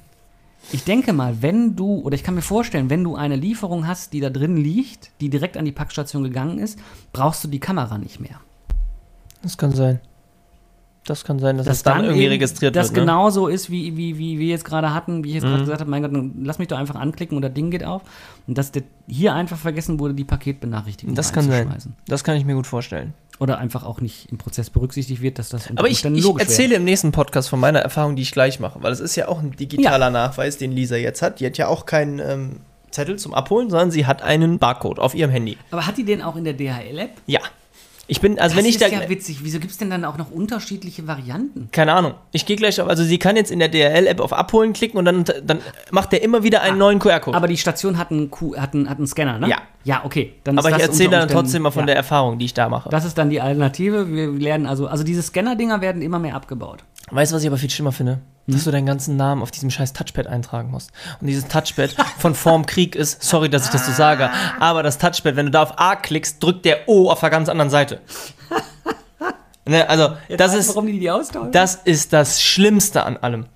Ich 0.72 0.84
denke 0.84 1.14
mal, 1.14 1.42
wenn 1.42 1.76
du, 1.76 2.00
oder 2.00 2.16
ich 2.16 2.24
kann 2.24 2.34
mir 2.34 2.42
vorstellen, 2.42 2.90
wenn 2.90 3.04
du 3.04 3.16
eine 3.16 3.36
Lieferung 3.36 3.86
hast, 3.86 4.14
die 4.14 4.20
da 4.20 4.32
drin 4.32 4.58
liegt, 4.58 5.12
die 5.22 5.30
direkt 5.30 5.58
an 5.58 5.66
die 5.66 5.72
Packstation 5.72 6.24
gegangen 6.24 6.58
ist, 6.58 6.80
brauchst 7.14 7.44
du 7.44 7.48
die 7.48 7.60
Kamera 7.60 8.00
nicht 8.00 8.20
mehr. 8.20 8.42
Das 9.44 9.58
kann 9.58 9.72
sein. 9.72 10.00
Das 11.06 11.24
kann 11.24 11.38
sein, 11.38 11.58
dass 11.58 11.68
das 11.68 11.84
dann, 11.84 12.04
irgendwie 12.04 12.24
eben 12.24 12.32
registriert 12.32 12.76
das 12.76 12.88
wird. 12.88 12.96
Ne? 12.98 13.02
genauso 13.02 13.48
ist, 13.48 13.70
wie, 13.70 13.96
wie, 13.96 14.18
wie 14.18 14.40
wir 14.40 14.48
jetzt 14.48 14.66
gerade 14.66 14.94
hatten, 14.94 15.24
wie 15.24 15.30
ich 15.30 15.34
jetzt 15.36 15.44
gerade 15.44 15.58
Mhm. 15.58 15.62
gesagt 15.62 15.82
habe, 15.82 15.90
mein 15.92 16.02
Gott, 16.02 16.12
dann 16.14 16.34
lass 16.44 16.58
mich 16.58 16.68
doch 16.68 16.78
einfach 16.80 16.96
anklicken 16.96 17.36
und 17.36 17.44
das 17.44 17.54
Ding 17.54 17.70
geht 17.70 17.84
auf. 17.84 18.02
Und 18.48 18.58
dass 18.58 18.72
hier 19.08 19.34
einfach 19.36 19.58
vergessen 19.58 20.00
wurde, 20.00 20.16
die 20.16 20.24
Paketbenachrichtigung 20.24 21.14
Das 21.16 21.32
kann 21.32 21.46
sein. 21.50 21.72
Das 22.08 22.24
kann 22.24 22.36
ich 22.38 22.46
mir 22.46 22.56
gut 22.56 22.66
vorstellen. 22.68 23.14
Oder 23.38 23.58
einfach 23.60 23.84
auch 23.84 24.02
nicht 24.02 24.32
im 24.32 24.38
Prozess 24.38 24.70
berücksichtigt 24.70 25.22
wird, 25.22 25.38
dass 25.40 25.50
das 25.50 25.70
unter 25.70 25.82
Aber 25.82 25.90
ich, 25.90 26.04
ich 26.04 26.24
logisch 26.24 26.26
wäre. 26.26 26.40
erzähle 26.40 26.76
im 26.76 26.86
nächsten 26.86 27.12
Podcast 27.12 27.50
von 27.50 27.60
meiner 27.60 27.80
Erfahrung, 27.80 28.16
die 28.16 28.22
ich 28.22 28.32
gleich 28.32 28.60
mache, 28.60 28.82
weil 28.82 28.92
es 28.94 29.00
ist 29.02 29.16
ja 29.16 29.28
auch 29.28 29.40
ein 29.42 29.52
digitaler 29.52 30.10
Nachweis, 30.10 30.58
den 30.58 30.72
Lisa 30.72 30.96
jetzt 30.96 31.22
hat. 31.22 31.40
Die 31.40 31.46
hat 31.46 31.58
ja 31.58 31.68
auch 31.68 31.86
keinen 31.86 32.20
ähm, 32.20 32.50
Zettel 32.92 33.20
zum 33.20 33.34
Abholen, 33.34 33.70
sondern 33.70 33.92
sie 33.92 34.06
hat 34.06 34.22
einen 34.22 34.58
Barcode 34.58 35.00
auf 35.00 35.14
ihrem 35.14 35.32
Handy. 35.32 35.58
Aber 35.70 35.86
hat 35.86 35.98
die 35.98 36.06
den 36.06 36.22
auch 36.22 36.38
in 36.38 36.46
der 36.46 36.54
DHL-App? 36.54 37.12
Ja. 37.28 37.42
Ich 38.08 38.22
bin, 38.22 38.40
also 38.40 38.56
das 38.56 38.64
wenn 38.64 38.70
ich 38.70 38.76
ist 38.76 38.82
da. 38.84 38.88
ja 38.88 39.10
witzig. 39.10 39.40
Wieso 39.42 39.60
gibt 39.60 39.72
es 39.72 39.78
denn 39.78 39.90
dann 39.90 40.06
auch 40.06 40.18
noch 40.18 40.30
unterschiedliche 40.32 41.08
Varianten? 41.08 41.70
keine 41.72 41.94
Ahnung. 41.94 42.14
Ich 42.32 42.46
gehe 42.46 42.56
gleich 42.56 42.80
auf, 42.80 42.88
also 42.88 43.04
sie 43.04 43.18
kann 43.18 43.36
jetzt 43.36 43.50
in 43.52 43.60
der 43.60 43.68
DHL-App 43.70 44.20
auf 44.20 44.32
Abholen 44.34 44.74
klicken 44.74 44.98
und 45.00 45.06
dann, 45.06 45.24
dann 45.44 45.60
macht 45.92 46.12
der 46.12 46.22
immer 46.22 46.44
wieder 46.44 46.62
einen 46.62 46.76
Ah, 46.76 46.80
neuen 46.80 47.00
QR-Code. 47.00 47.36
Aber 47.36 47.48
die 47.48 47.58
Station 47.58 47.98
hat 47.98 48.12
einen, 48.12 48.30
Q, 48.30 48.56
hat 48.58 48.74
einen, 48.74 48.90
hat 48.90 48.98
einen 48.98 49.08
Scanner, 49.08 49.40
ne? 49.40 49.50
Ja. 49.50 49.58
Ja, 49.84 50.02
okay. 50.04 50.34
Dann 50.44 50.58
Aber 50.58 50.70
ist 50.70 50.78
ich 50.78 50.82
erzähle 50.84 51.10
dann 51.12 51.28
trotzdem 51.30 51.62
mal 51.62 51.72
von 51.72 51.82
ja. 51.82 51.88
der 51.88 51.96
Erfahrung, 51.96 52.40
die 52.40 52.46
ich 52.46 52.54
da 52.56 52.70
mache. 52.70 52.90
Das 52.90 53.06
ist 53.06 53.18
dann 53.18 53.30
die 53.30 53.40
Alternative. 53.42 54.12
Wir 54.12 54.28
lernen 54.32 54.66
also, 54.66 54.88
also 54.88 55.04
diese 55.04 55.22
Scanner-Dinger 55.22 55.80
werden 55.82 56.02
immer 56.02 56.18
mehr 56.20 56.36
abgebaut. 56.36 56.84
Weißt 57.12 57.32
du, 57.32 57.36
was 57.36 57.44
ich 57.44 57.48
aber 57.48 57.58
viel 57.58 57.70
schlimmer 57.70 57.92
finde? 57.92 58.20
Dass 58.48 58.64
du 58.64 58.72
deinen 58.72 58.86
ganzen 58.86 59.16
Namen 59.18 59.42
auf 59.42 59.50
diesem 59.50 59.72
scheiß 59.72 59.94
Touchpad 59.94 60.28
eintragen 60.28 60.70
musst. 60.70 60.92
Und 61.20 61.28
dieses 61.28 61.48
Touchpad 61.48 61.96
von 62.20 62.36
vorm 62.36 62.66
Krieg 62.68 62.96
ist, 62.96 63.24
sorry, 63.24 63.50
dass 63.50 63.66
ich 63.66 63.72
das 63.72 63.88
so 63.88 63.92
sage, 63.92 64.30
aber 64.60 64.84
das 64.84 65.00
Touchpad, 65.00 65.36
wenn 65.36 65.48
du 65.48 65.52
da 65.52 65.64
auf 65.64 65.80
A 65.80 65.96
klickst, 65.96 66.44
drückt 66.44 66.64
der 66.66 66.88
O 66.88 67.10
auf 67.10 67.22
der 67.22 67.32
ganz 67.32 67.50
anderen 67.50 67.72
Seite. 67.72 68.02
ne, 69.66 69.90
also, 69.90 70.10
das 70.30 70.40
weißt 70.40 70.54
du, 70.54 70.60
ist, 70.60 70.68
warum 70.70 70.86
die 70.88 71.00
die 71.00 71.52
das 71.52 71.76
ist 71.76 72.14
das 72.14 72.44
Schlimmste 72.44 73.04
an 73.04 73.18
allem. 73.18 73.48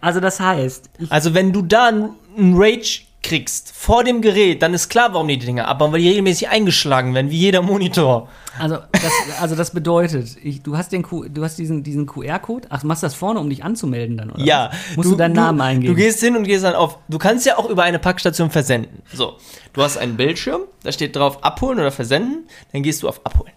also 0.00 0.20
das 0.20 0.40
heißt, 0.40 0.90
Also, 1.08 1.32
wenn 1.32 1.52
du 1.52 1.62
da 1.62 1.88
einen 1.88 2.54
Rage 2.56 3.02
kriegst 3.24 3.72
vor 3.72 4.04
dem 4.04 4.22
Gerät, 4.22 4.62
dann 4.62 4.74
ist 4.74 4.88
klar, 4.88 5.12
warum 5.12 5.26
die 5.26 5.38
Dinger 5.38 5.66
abbauen, 5.66 5.90
weil 5.92 6.00
die 6.00 6.08
regelmäßig 6.08 6.50
eingeschlagen 6.50 7.14
werden, 7.14 7.30
wie 7.30 7.38
jeder 7.38 7.62
Monitor. 7.62 8.28
also, 8.58 8.78
das, 8.92 9.12
also 9.40 9.56
das 9.56 9.72
bedeutet, 9.72 10.36
ich, 10.42 10.62
du 10.62 10.76
hast, 10.76 10.92
den 10.92 11.02
Q, 11.02 11.24
du 11.28 11.42
hast 11.42 11.58
diesen, 11.58 11.82
diesen 11.82 12.06
QR-Code. 12.06 12.68
Ach, 12.70 12.82
du 12.82 12.86
machst 12.86 13.02
das 13.02 13.14
vorne, 13.14 13.40
um 13.40 13.50
dich 13.50 13.64
anzumelden 13.64 14.16
dann, 14.16 14.30
oder? 14.30 14.44
Ja. 14.44 14.70
was? 14.70 14.96
Musst 14.96 15.10
du, 15.10 15.16
deinen 15.16 15.34
Namen 15.34 15.60
eingeben? 15.60 15.94
Du 15.94 16.00
gehst 16.00 16.20
hin 16.20 16.36
und 16.36 16.44
gehst 16.44 16.62
dann 16.64 16.74
auf. 16.74 16.98
Du 17.08 17.18
kannst 17.18 17.46
ja 17.46 17.58
auch 17.58 17.68
über 17.68 17.82
eine 17.82 17.98
Packstation 17.98 18.50
versenden. 18.50 19.02
So. 19.12 19.38
Du 19.72 19.82
hast 19.82 19.96
einen 19.96 20.16
Bildschirm, 20.16 20.60
da 20.84 20.92
steht 20.92 21.16
drauf 21.16 21.42
abholen 21.42 21.80
oder 21.80 21.90
versenden. 21.90 22.46
Dann 22.72 22.82
gehst 22.82 23.02
du 23.02 23.08
auf 23.08 23.24
abholen. 23.26 23.52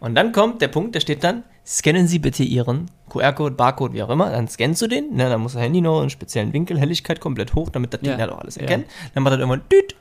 Und 0.00 0.14
dann 0.14 0.32
kommt 0.32 0.60
der 0.62 0.68
Punkt, 0.68 0.94
da 0.94 1.00
steht 1.00 1.24
dann, 1.24 1.42
scannen 1.66 2.06
Sie 2.06 2.18
bitte 2.18 2.42
Ihren 2.42 2.90
QR-Code, 3.08 3.54
Barcode, 3.54 3.92
wie 3.94 4.02
auch 4.02 4.10
immer. 4.10 4.30
Dann 4.30 4.46
scannst 4.48 4.82
du 4.82 4.86
den. 4.86 5.14
Ne, 5.16 5.28
dann 5.28 5.40
muss 5.40 5.54
das 5.54 5.62
Handy 5.62 5.80
noch 5.80 5.96
in 5.96 6.00
einen 6.02 6.10
speziellen 6.10 6.52
Winkel, 6.52 6.78
Helligkeit 6.78 7.20
komplett 7.20 7.54
hoch, 7.54 7.70
damit 7.70 7.94
das 7.94 8.00
Ja. 8.02 8.12
Ding 8.12 8.20
halt 8.20 8.30
auch 8.30 8.38
alles 8.40 8.56
Ja. 8.56 8.62
erkennt. 8.62 8.86
Dann 9.14 9.22
macht 9.22 9.32
er 9.34 9.38
irgendwann 9.40 9.62
düt. 9.72 9.94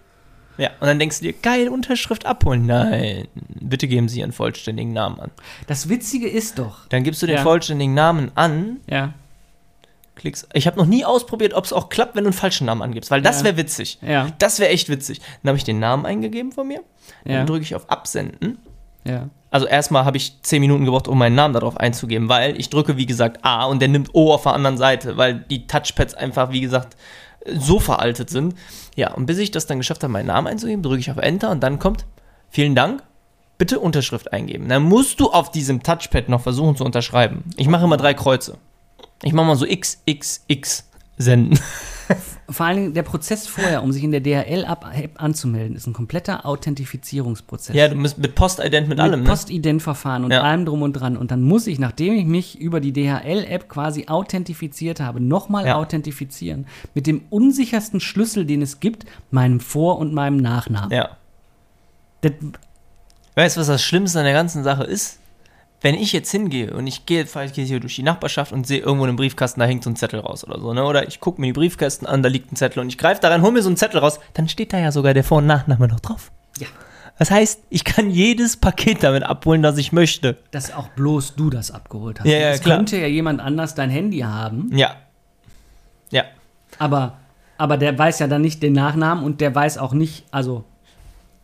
Ja, 0.57 0.69
und 0.79 0.87
dann 0.87 0.99
denkst 0.99 1.19
du 1.19 1.25
dir, 1.25 1.33
geil, 1.33 1.67
Unterschrift 1.67 2.25
abholen. 2.25 2.65
Nein, 2.65 3.27
bitte 3.59 3.87
geben 3.89 4.07
Sie 4.07 4.19
Ihren 4.21 4.31
vollständigen 4.31 4.93
Namen 4.93 5.19
an. 5.19 5.31
Das 5.67 5.89
Witzige 5.89 6.29
ist 6.29 6.59
doch, 6.59 6.87
Dann 6.87 7.03
gibst 7.03 7.21
du 7.21 7.25
den 7.27 7.37
Ja. 7.37 7.41
vollständigen 7.43 7.93
Namen 7.93 8.31
an 8.35 8.77
ja, 8.89 9.13
klickst. 10.15 10.47
Ich 10.53 10.65
habe 10.67 10.77
noch 10.77 10.85
nie 10.85 11.03
ausprobiert, 11.03 11.53
ob 11.53 11.65
es 11.65 11.73
auch 11.73 11.89
klappt, 11.89 12.15
wenn 12.15 12.23
du 12.23 12.29
einen 12.29 12.33
falschen 12.37 12.65
Namen 12.67 12.81
angibst, 12.81 13.11
weil 13.11 13.21
das 13.21 13.39
Ja. 13.39 13.45
wäre 13.45 13.57
witzig. 13.57 13.99
Ja. 14.01 14.27
Das 14.39 14.59
wäre 14.59 14.69
echt 14.71 14.87
witzig. 14.89 15.19
Dann 15.43 15.49
habe 15.49 15.57
ich 15.57 15.65
den 15.65 15.79
Namen 15.79 16.05
eingegeben 16.05 16.51
von 16.53 16.67
mir. 16.67 16.81
Ja. 17.25 17.37
Dann 17.37 17.47
drücke 17.47 17.63
ich 17.63 17.75
auf 17.75 17.89
Absenden. 17.89 18.57
Ja. 19.03 19.29
Also 19.55 19.67
erstmal 19.67 20.03
habe 20.03 20.17
ich 20.17 20.41
10 20.41 20.59
Minuten 20.59 20.83
gebraucht, 20.83 21.07
um 21.07 21.17
meinen 21.17 21.35
Namen 21.35 21.53
darauf 21.53 21.77
einzugeben, 21.77 22.27
weil 22.27 22.59
ich 22.59 22.69
drücke, 22.69 22.97
wie 22.97 23.05
gesagt, 23.05 23.45
A 23.45 23.63
und 23.63 23.79
der 23.79 23.87
nimmt 23.87 24.13
O 24.13 24.33
auf 24.33 24.43
der 24.43 24.51
anderen 24.51 24.77
Seite, 24.77 25.15
weil 25.15 25.45
die 25.49 25.65
Touchpads 25.65 26.13
einfach, 26.13 26.51
wie 26.51 26.59
gesagt, 26.59 26.97
so 27.57 27.79
veraltet 27.79 28.29
sind. 28.29 28.55
Ja, 28.97 29.13
und 29.13 29.27
bis 29.27 29.37
ich 29.37 29.51
das 29.51 29.65
dann 29.65 29.77
geschafft 29.77 30.03
habe, 30.03 30.11
meinen 30.11 30.25
Namen 30.25 30.47
einzugeben, 30.47 30.83
drücke 30.83 30.99
ich 30.99 31.09
auf 31.09 31.15
Enter 31.15 31.51
und 31.51 31.63
dann 31.63 31.79
kommt, 31.79 32.05
vielen 32.49 32.75
Dank, 32.75 33.01
bitte 33.57 33.79
Unterschrift 33.79 34.33
eingeben. 34.33 34.67
Dann 34.67 34.83
musst 34.83 35.21
du 35.21 35.31
auf 35.31 35.51
diesem 35.51 35.81
Touchpad 35.81 36.27
noch 36.27 36.41
versuchen 36.41 36.75
zu 36.75 36.83
unterschreiben. 36.83 37.45
Ich 37.55 37.69
mache 37.69 37.85
immer 37.85 37.95
drei 37.95 38.13
Kreuze. 38.13 38.57
Ich 39.23 39.31
mache 39.31 39.45
mal 39.45 39.55
so 39.55 39.65
XXX 39.65 40.89
senden. 41.15 41.57
Vor 42.49 42.65
allen 42.65 42.77
Dingen 42.77 42.93
der 42.93 43.03
Prozess 43.03 43.47
vorher, 43.47 43.81
um 43.83 43.91
sich 43.91 44.03
in 44.03 44.11
der 44.11 44.21
DHL-App 44.21 45.21
anzumelden, 45.21 45.75
ist 45.75 45.87
ein 45.87 45.93
kompletter 45.93 46.45
Authentifizierungsprozess. 46.45 47.75
Ja, 47.75 47.87
du 47.87 47.95
musst 47.95 48.17
mit 48.17 48.35
Postident, 48.35 48.87
mit, 48.87 48.99
allem, 48.99 49.11
mit 49.19 49.23
ne? 49.23 49.29
Postident-Verfahren 49.29 50.23
und 50.25 50.31
Ja. 50.31 50.41
allem 50.41 50.65
drum 50.65 50.81
und 50.83 50.93
dran. 50.93 51.17
Und 51.17 51.31
dann 51.31 51.41
muss 51.41 51.65
ich, 51.67 51.79
nachdem 51.79 52.13
ich 52.13 52.25
mich 52.25 52.59
über 52.59 52.79
die 52.79 52.93
DHL-App 52.93 53.67
quasi 53.69 54.05
authentifiziert 54.07 54.99
habe, 54.99 55.19
nochmal 55.19 55.65
Ja. 55.65 55.75
authentifizieren. 55.75 56.67
Mit 56.93 57.07
dem 57.07 57.23
unsichersten 57.29 57.99
Schlüssel, 57.99 58.45
den 58.45 58.61
es 58.61 58.79
gibt, 58.79 59.05
meinem 59.31 59.59
Vor- 59.59 59.97
und 59.97 60.13
meinem 60.13 60.37
Nachnamen. 60.37 60.91
Ja. 60.91 61.09
Das, 62.21 62.31
Weißt 63.35 63.57
du, 63.57 63.61
was 63.61 63.67
das 63.67 63.83
Schlimmste 63.83 64.19
an 64.19 64.25
der 64.25 64.33
ganzen 64.33 64.63
Sache 64.63 64.83
ist? 64.83 65.19
Wenn 65.85 65.93
ich 65.93 66.13
jetzt 66.13 66.31
hingehe 66.31 66.73
und 66.73 66.87
ich 66.87 67.05
gehe, 67.05 67.27
fahre 67.27 67.45
ich 67.45 67.51
hier 67.53 67.79
durch 67.79 67.95
die 67.95 68.01
Nachbarschaft 68.01 68.51
und 68.51 68.65
sehe 68.65 68.79
irgendwo 68.79 69.03
in 69.03 69.09
einem 69.09 69.17
Briefkasten, 69.17 69.59
da 69.59 69.67
hängt 69.67 69.83
so 69.83 69.91
ein 69.91 69.95
Zettel 69.95 70.19
raus 70.19 70.43
oder 70.43 70.59
so, 70.59 70.73
ne? 70.73 70.83
Oder 70.83 71.07
ich 71.07 71.19
gucke 71.19 71.39
mir 71.39 71.45
die 71.45 71.53
Briefkästen 71.53 72.07
an, 72.07 72.23
da 72.23 72.29
liegt 72.29 72.51
ein 72.51 72.55
Zettel 72.55 72.79
und 72.79 72.89
ich 72.89 72.97
greife 72.97 73.21
da 73.21 73.27
rein, 73.29 73.43
hol 73.43 73.51
mir 73.51 73.61
so 73.61 73.69
einen 73.69 73.77
Zettel 73.77 73.99
raus, 73.99 74.19
dann 74.33 74.49
steht 74.49 74.73
da 74.73 74.79
ja 74.79 74.91
sogar 74.91 75.13
der 75.13 75.23
Vor- 75.23 75.37
und 75.37 75.45
Nachname 75.45 75.87
noch 75.87 75.99
drauf. 75.99 76.31
Ja. 76.57 76.65
Das 77.19 77.29
heißt, 77.29 77.61
ich 77.69 77.83
kann 77.83 78.09
jedes 78.09 78.57
Paket 78.57 79.03
damit 79.03 79.21
abholen, 79.21 79.61
das 79.61 79.77
ich 79.77 79.91
möchte. 79.91 80.37
dass 80.49 80.73
auch 80.73 80.87
bloß 80.87 81.35
du 81.35 81.51
das 81.51 81.69
abgeholt 81.69 82.19
hast. 82.19 82.25
Ja, 82.25 82.35
ja, 82.39 82.49
es 82.49 82.61
klar. 82.61 82.77
könnte 82.77 82.97
ja 82.97 83.05
jemand 83.05 83.39
anders 83.39 83.75
dein 83.75 83.91
Handy 83.91 84.21
haben, 84.21 84.71
Ja. 84.75 84.95
Ja. 86.09 86.23
aber, 86.79 87.17
aber 87.59 87.77
der 87.77 87.95
weiß 87.95 88.17
ja 88.17 88.25
dann 88.27 88.41
nicht 88.41 88.63
den 88.63 88.73
Nachnamen 88.73 89.23
und 89.23 89.39
der 89.39 89.53
weiß 89.53 89.77
auch 89.77 89.93
nicht, 89.93 90.23
also 90.31 90.63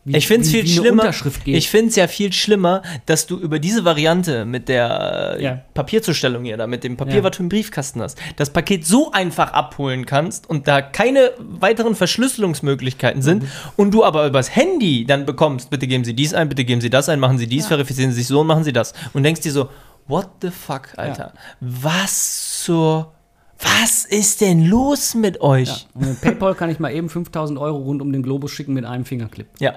wie, 0.03 0.17
Ich 0.17 0.27
finde 0.27 0.43
es 0.45 0.51
viel 0.51 0.65
schlimmer. 0.67 1.11
Ich 1.45 1.69
finde 1.69 1.89
es 1.89 1.95
ja 1.95 2.07
viel 2.07 2.33
schlimmer, 2.33 2.81
dass 3.05 3.27
du 3.27 3.37
über 3.37 3.59
diese 3.59 3.85
Variante 3.85 4.45
mit 4.45 4.67
der 4.67 5.35
äh, 5.37 5.43
Ja. 5.43 5.61
Papierzustellung 5.73 6.43
hier, 6.43 6.57
da 6.57 6.65
mit 6.67 6.83
dem 6.83 6.97
Papier, 6.97 7.17
Ja. 7.17 7.23
was 7.23 7.37
du 7.37 7.43
im 7.43 7.49
Briefkasten 7.49 8.01
hast, 8.01 8.17
das 8.37 8.49
Paket 8.49 8.85
so 8.85 9.11
einfach 9.11 9.53
abholen 9.53 10.05
kannst 10.05 10.49
und 10.49 10.67
da 10.67 10.81
keine 10.81 11.31
weiteren 11.37 11.95
Verschlüsselungsmöglichkeiten 11.95 13.21
sind 13.21 13.43
Mhm. 13.43 13.47
und 13.77 13.91
du 13.93 14.03
aber 14.03 14.25
übers 14.25 14.55
Handy 14.55 15.05
dann 15.05 15.25
bekommst, 15.25 15.69
bitte 15.69 15.85
geben 15.87 16.03
Sie 16.03 16.13
dies 16.15 16.33
ein, 16.33 16.49
bitte 16.49 16.65
geben 16.65 16.81
Sie 16.81 16.89
das 16.89 17.07
ein, 17.09 17.19
machen 17.19 17.37
Sie 17.37 17.47
dies, 17.47 17.67
verifizieren 17.67 18.11
Sie 18.11 18.17
sich 18.19 18.27
so 18.27 18.41
und 18.41 18.47
machen 18.47 18.63
Sie 18.63 18.73
das. 18.73 18.93
Und 19.13 19.23
denkst 19.23 19.41
dir 19.41 19.51
so, 19.51 19.69
what 20.07 20.27
the 20.41 20.49
fuck, 20.49 20.89
Alter? 20.97 21.33
Was 21.59 22.63
zur. 22.63 23.13
Was 23.59 24.05
ist 24.05 24.41
denn 24.41 24.65
los 24.65 25.13
mit 25.13 25.35
ja. 25.35 25.41
euch? 25.43 25.87
Und 25.93 26.07
mit 26.07 26.21
PayPal 26.21 26.55
kann 26.55 26.71
ich 26.71 26.79
mal 26.79 26.91
eben 26.91 27.09
5000 27.09 27.59
Euro 27.59 27.77
rund 27.77 28.01
um 28.01 28.11
den 28.11 28.23
Globus 28.23 28.49
schicken 28.51 28.73
mit 28.73 28.85
einem 28.85 29.05
Fingerclip. 29.05 29.45
Ja. 29.59 29.75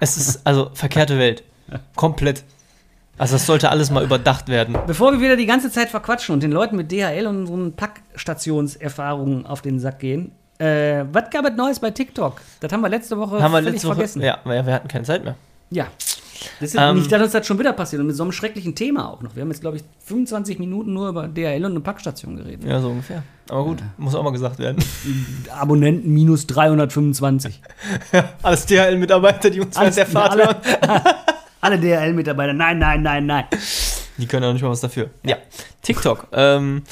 Es 0.00 0.16
ist 0.16 0.40
also 0.46 0.70
verkehrte 0.74 1.18
Welt. 1.18 1.42
Komplett. 1.94 2.44
Also 3.18 3.34
das 3.36 3.46
sollte 3.46 3.70
alles 3.70 3.90
mal 3.90 4.04
überdacht 4.04 4.48
werden. 4.48 4.76
Bevor 4.86 5.12
wir 5.12 5.20
wieder 5.20 5.36
die 5.36 5.46
ganze 5.46 5.70
Zeit 5.70 5.88
verquatschen 5.88 6.34
und 6.34 6.42
den 6.42 6.52
Leuten 6.52 6.76
mit 6.76 6.92
DHL 6.92 7.26
und 7.26 7.46
unseren 7.46 7.72
Packstationserfahrungen 7.72 9.46
auf 9.46 9.62
den 9.62 9.80
Sack 9.80 10.00
gehen, 10.00 10.32
äh, 10.58 11.04
was 11.12 11.30
gab 11.30 11.46
es 11.46 11.56
Neues 11.56 11.80
bei 11.80 11.90
TikTok? 11.90 12.40
Das 12.60 12.72
haben 12.72 12.80
wir 12.82 12.88
letzte 12.88 13.16
Woche 13.18 13.42
Haben 13.42 13.52
wir 13.52 13.58
völlig 13.58 13.72
letzte 13.74 13.88
Woche. 13.88 13.94
vergessen. 13.96 14.22
Ja, 14.22 14.38
wir 14.44 14.64
hatten 14.64 14.88
keine 14.88 15.04
Zeit 15.04 15.24
mehr. 15.24 15.34
Ja. 15.70 15.86
Das 16.60 16.70
ist 16.70 16.76
Ähm, 16.78 17.08
dass 17.08 17.22
uns 17.22 17.32
das 17.32 17.46
schon 17.46 17.58
wieder 17.58 17.72
passiert 17.72 18.00
und 18.00 18.06
mit 18.06 18.16
so 18.16 18.22
einem 18.22 18.32
schrecklichen 18.32 18.74
Thema 18.74 19.08
auch 19.10 19.22
noch. 19.22 19.34
Wir 19.34 19.42
haben 19.42 19.50
jetzt, 19.50 19.60
glaube 19.60 19.76
ich, 19.76 19.84
25 20.04 20.58
Minuten 20.58 20.92
nur 20.92 21.08
über 21.08 21.28
DHL 21.28 21.64
und 21.64 21.72
eine 21.72 21.80
Packstation 21.80 22.36
geredet. 22.36 22.64
Ja, 22.64 22.80
so 22.80 22.88
ungefähr. 22.90 23.22
Aber 23.48 23.64
gut, 23.64 23.78
muss 23.96 24.14
auch 24.14 24.22
mal 24.22 24.30
gesagt 24.32 24.58
werden. 24.58 24.82
Abonnenten 25.58 26.12
minus 26.12 26.46
325. 26.46 27.60
Alles 28.42 28.66
DHL-Mitarbeiter, 28.66 29.50
die 29.50 29.60
uns 29.60 29.76
Alles- 29.76 29.94
der 29.96 30.06
Fahrt 30.06 30.32
alle- 30.32 30.44
hören, 30.44 30.56
Alle 31.60 31.78
DHL-Mitarbeiter, 31.78 32.52
nein, 32.52 32.78
nein, 32.78 33.02
nein, 33.02 33.26
nein. 33.26 33.44
die 34.18 34.26
können 34.26 34.44
ja 34.44 34.52
nicht 34.52 34.62
mal 34.62 34.70
was 34.70 34.80
dafür. 34.80 35.10
Ja, 35.24 35.36
TikTok. 35.82 36.28
Ähm, 36.32 36.82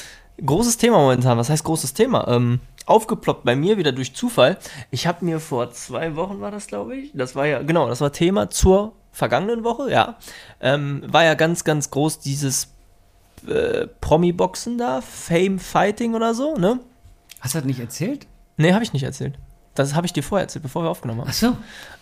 großes 0.43 0.77
Thema 0.77 0.97
momentan. 0.97 1.37
Was 1.37 1.49
heißt 1.49 1.63
großes 1.63 1.93
Thema? 1.93 2.27
Ähm, 2.27 2.59
aufgeploppt 2.85 3.45
bei 3.45 3.55
mir 3.55 3.77
wieder 3.77 3.91
durch 3.93 4.13
Zufall. 4.15 4.57
Ich 4.91 5.07
habe 5.07 5.23
mir 5.23 5.39
vor 5.39 5.71
zwei 5.71 6.15
Wochen 6.15 6.41
war 6.41 6.51
das, 6.51 6.67
glaube 6.67 6.95
ich. 6.97 7.11
Das 7.13 7.35
war 7.35 7.45
ja, 7.45 7.61
genau, 7.61 7.87
das 7.87 8.01
war 8.01 8.11
Thema 8.11 8.49
zur 8.49 8.93
vergangenen 9.15 9.63
Woche, 9.63 9.89
ja. 9.89 10.17
Ähm, 10.59 11.01
war 11.07 11.23
ja 11.23 11.33
ganz, 11.35 11.63
ganz 11.63 11.89
groß 11.89 12.19
dieses 12.19 12.67
äh, 13.47 13.87
Promi-Boxen 14.01 14.77
da, 14.77 15.01
Fame 15.01 15.57
Fighting 15.57 16.15
oder 16.15 16.33
so, 16.33 16.55
ne? 16.55 16.79
Hast 17.39 17.55
du 17.55 17.59
das 17.59 17.65
nicht 17.65 17.79
erzählt? 17.79 18.27
Nee, 18.57 18.73
habe 18.73 18.83
ich 18.83 18.93
nicht 18.93 19.03
erzählt. 19.03 19.37
Das 19.73 19.93
habe 19.93 20.07
ich 20.07 20.13
dir 20.13 20.23
vorher 20.23 20.43
erzählt, 20.45 20.63
bevor 20.63 20.83
wir 20.83 20.89
aufgenommen 20.89 21.21
haben. 21.21 21.29
Ach 21.29 21.33
so. 21.33 21.57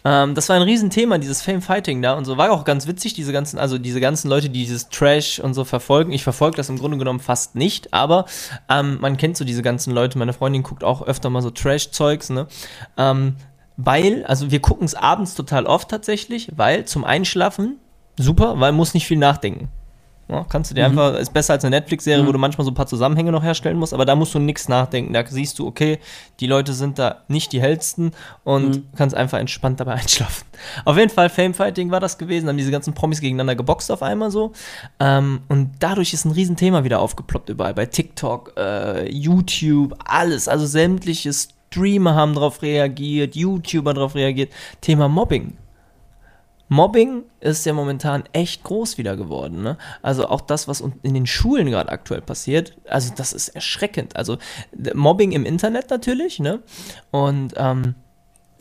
Ähm, 0.06 0.36
das 0.36 0.48
war 0.50 0.56
ein 0.56 0.62
Riesenthema, 0.62 1.18
dieses 1.18 1.42
Fame 1.42 1.62
Fighting 1.62 2.02
da 2.02 2.14
und 2.14 2.26
so. 2.26 2.38
War 2.38 2.52
auch 2.52 2.66
ganz 2.66 2.88
witzig, 2.88 3.14
diese 3.14 3.34
ganzen, 3.34 3.58
also 3.58 3.78
diese 3.80 4.00
ganzen 4.00 4.30
Leute, 4.30 4.50
die 4.50 4.60
dieses 4.60 4.90
Trash 4.90 5.40
und 5.40 5.54
so 5.54 5.66
verfolgen. 5.66 6.12
Ich 6.12 6.24
verfolge 6.24 6.58
das 6.58 6.70
im 6.70 6.78
Grunde 6.78 6.98
genommen 6.98 7.20
fast 7.20 7.56
nicht, 7.56 7.94
aber 7.94 8.26
ähm, 8.70 9.00
man 9.02 9.18
kennt 9.18 9.38
so 9.38 9.46
diese 9.46 9.64
ganzen 9.64 9.92
Leute. 9.92 10.20
Meine 10.20 10.34
Freundin 10.34 10.62
guckt 10.62 10.84
auch 10.84 11.02
öfter 11.02 11.30
mal 11.30 11.42
so 11.42 11.50
Trash-Zeugs, 11.50 12.30
ne? 12.30 12.48
Ähm, 12.98 13.38
weil, 13.78 14.26
also 14.26 14.52
wir 14.52 14.62
gucken 14.62 14.86
es 14.86 14.96
abends 14.96 15.36
total 15.36 15.66
oft 15.66 15.90
tatsächlich, 15.90 16.52
weil 16.56 16.86
zum 16.86 17.04
Einschlafen 17.04 17.78
super, 18.18 18.60
weil 18.60 18.72
muss 18.72 18.94
nicht 18.94 19.08
viel 19.08 19.18
nachdenken. 19.18 19.70
Ja, 20.30 20.46
kannst 20.48 20.72
du 20.72 20.76
dir 20.76 20.86
einfach, 20.86 21.16
ist 21.16 21.34
besser 21.34 21.54
als 21.54 21.66
eine 21.66 21.76
Netflix-Serie, 21.76 22.26
wo 22.26 22.32
du 22.32 22.40
manchmal 22.40 22.64
so 22.64 22.72
ein 22.72 22.76
paar 22.76 22.88
Zusammenhänge 22.88 23.32
noch 23.32 23.44
herstellen 23.44 23.78
musst, 23.78 23.94
aber 23.94 24.06
da 24.06 24.16
musst 24.16 24.34
du 24.34 24.40
nichts 24.40 24.70
nachdenken. 24.70 25.12
Da 25.12 25.26
siehst 25.26 25.60
du, 25.60 25.68
okay, 25.68 26.00
die 26.40 26.48
Leute 26.48 26.74
sind 26.74 26.98
da 26.98 27.24
nicht 27.28 27.52
die 27.52 27.62
hellsten 27.62 28.12
und 28.46 28.84
kannst 28.96 29.16
einfach 29.16 29.38
entspannt 29.38 29.82
dabei 29.82 29.94
einschlafen. 30.02 30.46
Auf 30.86 30.98
jeden 30.98 31.10
Fall, 31.10 31.30
Famefighting 31.30 31.92
war 31.92 32.00
das 32.00 32.18
gewesen, 32.18 32.48
haben 32.48 32.58
diese 32.58 32.72
ganzen 32.72 32.94
Promis 32.94 33.20
gegeneinander 33.20 33.56
geboxt 33.56 33.92
auf 33.92 34.02
einmal 34.02 34.32
so. 34.32 34.54
Ähm, 35.00 35.42
und 35.50 35.72
dadurch 35.80 36.14
ist 36.14 36.24
ein 36.24 36.32
Riesenthema 36.32 36.86
wieder 36.86 37.00
aufgeploppt 37.02 37.50
überall. 37.50 37.74
Bei 37.74 37.86
TikTok, 37.86 38.54
äh, 38.58 39.12
YouTube, 39.12 39.94
alles. 40.06 40.48
Also 40.48 40.66
sämtliche 40.66 41.34
Streamer 41.74 42.14
haben 42.16 42.36
darauf 42.36 42.62
reagiert, 42.62 43.36
YouTuber 43.36 43.94
darauf 43.94 44.16
reagiert. 44.16 44.52
Thema 44.82 45.08
Mobbing. 45.08 45.58
Mobbing 46.70 47.24
ist 47.40 47.66
ja 47.66 47.74
momentan 47.74 48.24
echt 48.32 48.64
groß 48.64 48.98
wieder 48.98 49.16
geworden. 49.18 49.62
Ne? 49.64 49.78
Also 50.02 50.28
auch 50.28 50.42
das, 50.42 50.68
was 50.68 50.82
in 50.82 51.14
den 51.14 51.28
Schulen 51.28 51.70
gerade 51.70 51.92
aktuell 51.92 52.22
passiert, 52.22 52.76
also 52.88 53.12
das 53.16 53.34
ist 53.34 53.50
erschreckend. 53.50 54.16
Also 54.16 54.38
Mobbing 54.94 55.32
im 55.34 55.46
Internet 55.46 55.90
natürlich, 55.90 56.40
ne? 56.40 56.60
Und 57.12 57.54
ähm, 57.58 57.96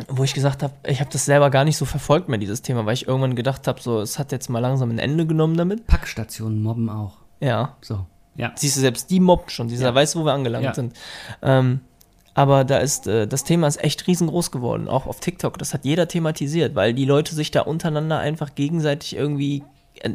wo 0.08 0.24
ich 0.24 0.34
gesagt 0.34 0.62
habe, 0.62 0.72
ich 0.86 1.00
habe 1.00 1.10
das 1.12 1.24
selber 1.26 1.48
gar 1.50 1.64
nicht 1.64 1.76
so 1.76 1.84
verfolgt 1.84 2.28
mehr, 2.28 2.38
dieses 2.38 2.60
Thema, 2.60 2.84
weil 2.86 2.94
ich 2.94 3.06
irgendwann 3.06 3.36
gedacht 3.36 3.68
habe, 3.68 3.80
so, 3.80 4.00
es 4.00 4.18
hat 4.18 4.32
jetzt 4.32 4.48
mal 4.50 4.58
langsam 4.58 4.90
ein 4.90 4.98
Ende 4.98 5.26
genommen 5.26 5.56
damit. 5.56 5.86
Packstationen 5.86 6.62
mobben 6.62 6.90
auch. 6.90 7.18
Ja. 7.40 7.76
So. 7.82 8.04
Ja. 8.34 8.52
Siehst 8.56 8.76
du, 8.76 8.80
selbst 8.80 9.10
die 9.10 9.20
mobbt 9.20 9.52
schon, 9.52 9.68
dieser 9.68 9.88
Ja. 9.88 9.94
weiß, 9.94 10.16
wo 10.16 10.24
wir 10.24 10.32
angelangt 10.32 10.64
Ja. 10.64 10.74
sind. 10.74 10.94
Ähm, 11.42 11.80
aber 12.34 12.64
da 12.64 12.78
ist, 12.78 13.06
äh, 13.06 13.26
das 13.26 13.44
Thema 13.44 13.66
ist 13.66 13.82
echt 13.82 14.06
riesengroß 14.06 14.50
geworden, 14.50 14.88
auch 14.88 15.06
auf 15.06 15.20
TikTok. 15.20 15.58
Das 15.58 15.74
hat 15.74 15.84
jeder 15.84 16.08
thematisiert, 16.08 16.74
weil 16.74 16.94
die 16.94 17.04
Leute 17.04 17.34
sich 17.34 17.50
da 17.50 17.62
untereinander 17.62 18.18
einfach 18.18 18.54
gegenseitig 18.54 19.16
irgendwie. 19.16 19.62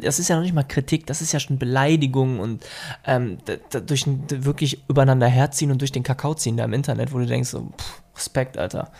Das 0.02 0.18
ist 0.18 0.28
ja 0.28 0.36
noch 0.36 0.42
nicht 0.42 0.54
mal 0.54 0.64
Kritik, 0.64 1.06
das 1.06 1.22
ist 1.22 1.32
ja 1.32 1.40
schon 1.40 1.58
Beleidigung 1.58 2.40
und 2.40 2.66
ähm, 3.06 3.38
durch 3.86 4.06
ein, 4.06 4.24
wirklich 4.28 4.82
übereinander 4.88 5.28
herziehen 5.28 5.70
und 5.70 5.80
durch 5.80 5.92
den 5.92 6.02
Kakao 6.02 6.34
ziehen 6.34 6.56
da 6.56 6.64
im 6.64 6.72
Internet, 6.72 7.12
wo 7.12 7.18
du 7.18 7.26
denkst, 7.26 7.50
so, 7.50 7.70
pff, 7.78 8.02
Respekt, 8.16 8.58
Alter. 8.58 8.90